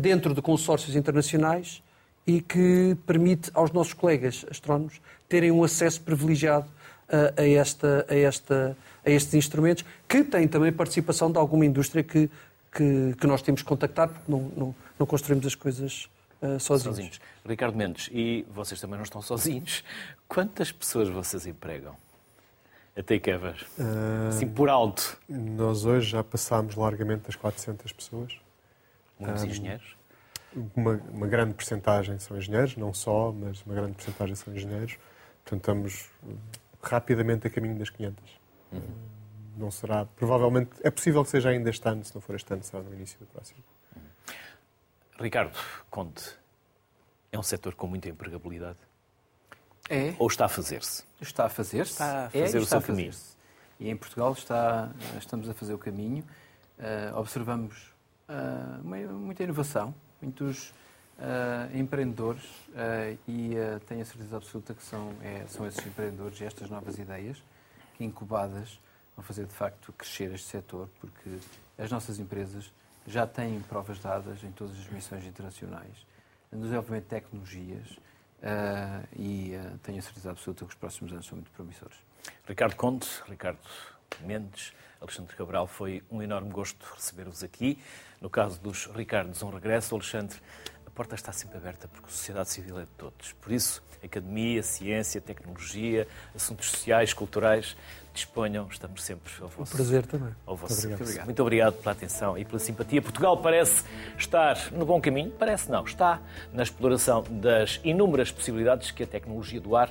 dentro 0.00 0.32
de 0.34 0.40
consórcios 0.40 0.94
internacionais, 0.94 1.82
e 2.26 2.40
que 2.40 2.96
permite 3.06 3.50
aos 3.54 3.70
nossos 3.70 3.92
colegas 3.92 4.44
astrónomos 4.50 5.00
terem 5.28 5.50
um 5.50 5.62
acesso 5.62 6.00
privilegiado 6.00 6.66
a, 7.08 7.40
a, 7.40 7.48
esta, 7.48 8.06
a, 8.08 8.14
esta, 8.14 8.76
a 9.04 9.10
estes 9.10 9.34
instrumentos, 9.34 9.84
que 10.08 10.24
têm 10.24 10.48
também 10.48 10.72
participação 10.72 11.30
de 11.30 11.38
alguma 11.38 11.64
indústria 11.64 12.02
que, 12.02 12.28
que, 12.72 13.14
que 13.18 13.26
nós 13.26 13.42
temos 13.42 13.62
que 13.62 13.68
contactar, 13.68 14.08
porque 14.08 14.30
não, 14.30 14.40
não, 14.56 14.74
não 14.98 15.06
construímos 15.06 15.46
as 15.46 15.54
coisas 15.54 16.08
uh, 16.42 16.58
sozinhos. 16.58 16.96
sozinhos. 16.96 17.20
Ricardo 17.44 17.76
Mendes, 17.76 18.08
e 18.12 18.44
vocês 18.52 18.80
também 18.80 18.96
não 18.96 19.04
estão 19.04 19.22
sozinhos. 19.22 19.84
Quantas 20.28 20.72
pessoas 20.72 21.08
vocês 21.08 21.46
empregam? 21.46 21.96
A 22.96 23.02
takeover? 23.02 23.64
Uh, 23.78 24.28
assim, 24.28 24.48
por 24.48 24.68
alto. 24.68 25.18
Nós 25.28 25.84
hoje 25.84 26.10
já 26.10 26.24
passámos 26.24 26.74
largamente 26.74 27.26
das 27.26 27.36
400 27.36 27.92
pessoas. 27.92 28.32
Muitos 29.18 29.42
um, 29.42 29.46
engenheiros? 29.46 29.96
Uma, 30.74 30.92
uma 31.10 31.26
grande 31.26 31.54
percentagem 31.54 32.18
são 32.18 32.36
engenheiros, 32.36 32.76
não 32.76 32.92
só, 32.92 33.32
mas 33.32 33.62
uma 33.62 33.74
grande 33.74 33.92
percentagem 33.92 34.34
são 34.34 34.54
engenheiros. 34.54 34.98
Portanto, 35.44 35.60
estamos 35.60 36.10
rapidamente 36.82 37.46
a 37.46 37.50
caminho 37.50 37.78
das 37.78 37.90
500. 37.90 38.40
Uhum. 38.72 38.80
Não 39.56 39.70
será, 39.70 40.04
provavelmente, 40.04 40.70
é 40.82 40.90
possível 40.90 41.22
que 41.24 41.30
seja 41.30 41.50
ainda 41.50 41.70
este 41.70 41.86
ano, 41.88 42.04
se 42.04 42.14
não 42.14 42.20
for 42.20 42.34
este 42.34 42.52
ano, 42.52 42.62
será 42.62 42.82
no 42.82 42.92
início 42.94 43.18
do 43.18 43.26
próximo. 43.26 43.62
Uhum. 43.94 44.02
Ricardo, 45.20 45.56
conte, 45.90 46.36
é 47.30 47.38
um 47.38 47.42
setor 47.42 47.74
com 47.74 47.86
muita 47.86 48.08
empregabilidade? 48.08 48.78
É. 49.88 50.14
Ou 50.18 50.26
está 50.26 50.46
a 50.46 50.48
fazer-se? 50.48 51.04
Está 51.20 51.46
a 51.46 51.48
fazer-se. 51.48 51.92
Está 51.92 52.26
a 52.26 52.30
fazer 52.30 52.58
é, 52.58 52.60
o 52.60 52.66
seu 52.66 52.82
caminho. 52.82 53.12
E 53.78 53.88
em 53.90 53.96
Portugal 53.96 54.32
está, 54.32 54.90
estamos 55.18 55.48
a 55.48 55.54
fazer 55.54 55.74
o 55.74 55.78
caminho. 55.78 56.24
Uh, 56.78 57.16
observamos 57.16 57.94
uh, 58.28 58.82
muita 58.82 59.44
inovação 59.44 59.94
muitos 60.20 60.70
uh, 61.18 61.76
empreendedores 61.76 62.44
uh, 62.44 63.18
e 63.28 63.54
uh, 63.54 63.80
tenho 63.80 64.02
a 64.02 64.04
certeza 64.04 64.36
absoluta 64.36 64.74
que 64.74 64.82
são, 64.82 65.12
é, 65.22 65.44
são 65.48 65.66
esses 65.66 65.84
empreendedores 65.86 66.40
e 66.40 66.44
estas 66.44 66.70
novas 66.70 66.98
ideias 66.98 67.42
que 67.96 68.04
incubadas 68.04 68.78
vão 69.16 69.24
fazer 69.24 69.46
de 69.46 69.54
facto 69.54 69.92
crescer 69.92 70.32
este 70.34 70.48
setor, 70.48 70.88
porque 71.00 71.38
as 71.78 71.90
nossas 71.90 72.18
empresas 72.18 72.70
já 73.06 73.26
têm 73.26 73.60
provas 73.60 73.98
dadas 73.98 74.42
em 74.42 74.50
todas 74.52 74.76
as 74.78 74.88
missões 74.88 75.24
internacionais 75.24 76.06
no 76.50 76.60
desenvolvimento 76.62 77.04
de 77.04 77.08
tecnologias 77.08 77.90
uh, 77.90 79.06
e 79.16 79.54
uh, 79.54 79.78
tenho 79.78 79.98
a 79.98 80.02
certeza 80.02 80.30
absoluta 80.30 80.64
que 80.64 80.70
os 80.70 80.78
próximos 80.78 81.12
anos 81.12 81.26
são 81.26 81.36
muito 81.36 81.50
promissores. 81.52 81.96
Ricardo 82.46 82.76
Conte, 82.76 83.08
Ricardo 83.28 83.58
Mendes, 84.20 84.72
Alexandre 85.00 85.36
Cabral, 85.36 85.66
foi 85.66 86.02
um 86.10 86.22
enorme 86.22 86.50
gosto 86.50 86.86
receber-vos 86.94 87.42
aqui. 87.42 87.78
No 88.20 88.30
caso 88.30 88.60
dos 88.60 88.86
Ricardos, 88.86 89.42
um 89.42 89.50
regresso. 89.50 89.94
Alexandre, 89.94 90.38
a 90.86 90.90
porta 90.90 91.14
está 91.14 91.32
sempre 91.32 91.58
aberta 91.58 91.88
porque 91.88 92.08
a 92.08 92.10
sociedade 92.10 92.48
civil 92.50 92.78
é 92.78 92.82
de 92.82 92.90
todos. 92.96 93.32
Por 93.34 93.52
isso, 93.52 93.82
academia, 94.02 94.62
ciência, 94.62 95.20
tecnologia, 95.20 96.08
assuntos 96.34 96.70
sociais, 96.70 97.12
culturais, 97.12 97.76
disponham, 98.14 98.66
estamos 98.70 99.02
sempre 99.02 99.30
ao 99.40 99.48
vosso. 99.48 99.74
Um 99.74 99.76
prazer 99.76 100.06
também. 100.06 100.34
Ao 100.46 100.56
vosso. 100.56 100.72
Muito 100.72 100.84
obrigado. 100.84 100.98
Muito, 100.98 101.02
obrigado. 101.02 101.24
Muito 101.26 101.42
obrigado 101.42 101.74
pela 101.74 101.92
atenção 101.92 102.38
e 102.38 102.44
pela 102.44 102.58
simpatia. 102.58 103.02
Portugal 103.02 103.36
parece 103.36 103.84
estar 104.16 104.72
no 104.72 104.86
bom 104.86 105.00
caminho, 105.00 105.30
parece 105.30 105.70
não, 105.70 105.84
está 105.84 106.20
na 106.52 106.62
exploração 106.62 107.22
das 107.28 107.80
inúmeras 107.84 108.30
possibilidades 108.30 108.90
que 108.90 109.02
a 109.02 109.06
tecnologia 109.06 109.60
do 109.60 109.76
ar 109.76 109.90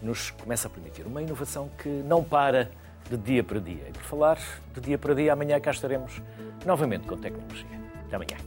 nos 0.00 0.30
começa 0.30 0.68
a 0.68 0.70
permitir. 0.70 1.04
Uma 1.06 1.22
inovação 1.22 1.68
que 1.78 1.88
não 1.88 2.22
para 2.22 2.70
de 3.10 3.16
dia 3.16 3.44
para 3.44 3.60
dia. 3.60 3.88
E 3.88 3.92
por 3.92 4.02
falar 4.02 4.38
de 4.74 4.80
dia 4.80 4.98
para 4.98 5.14
dia, 5.14 5.32
amanhã 5.32 5.60
cá 5.60 5.70
estaremos 5.70 6.20
novamente 6.64 7.06
com 7.06 7.16
tecnologia. 7.16 7.66
Até 8.06 8.16
amanhã. 8.16 8.44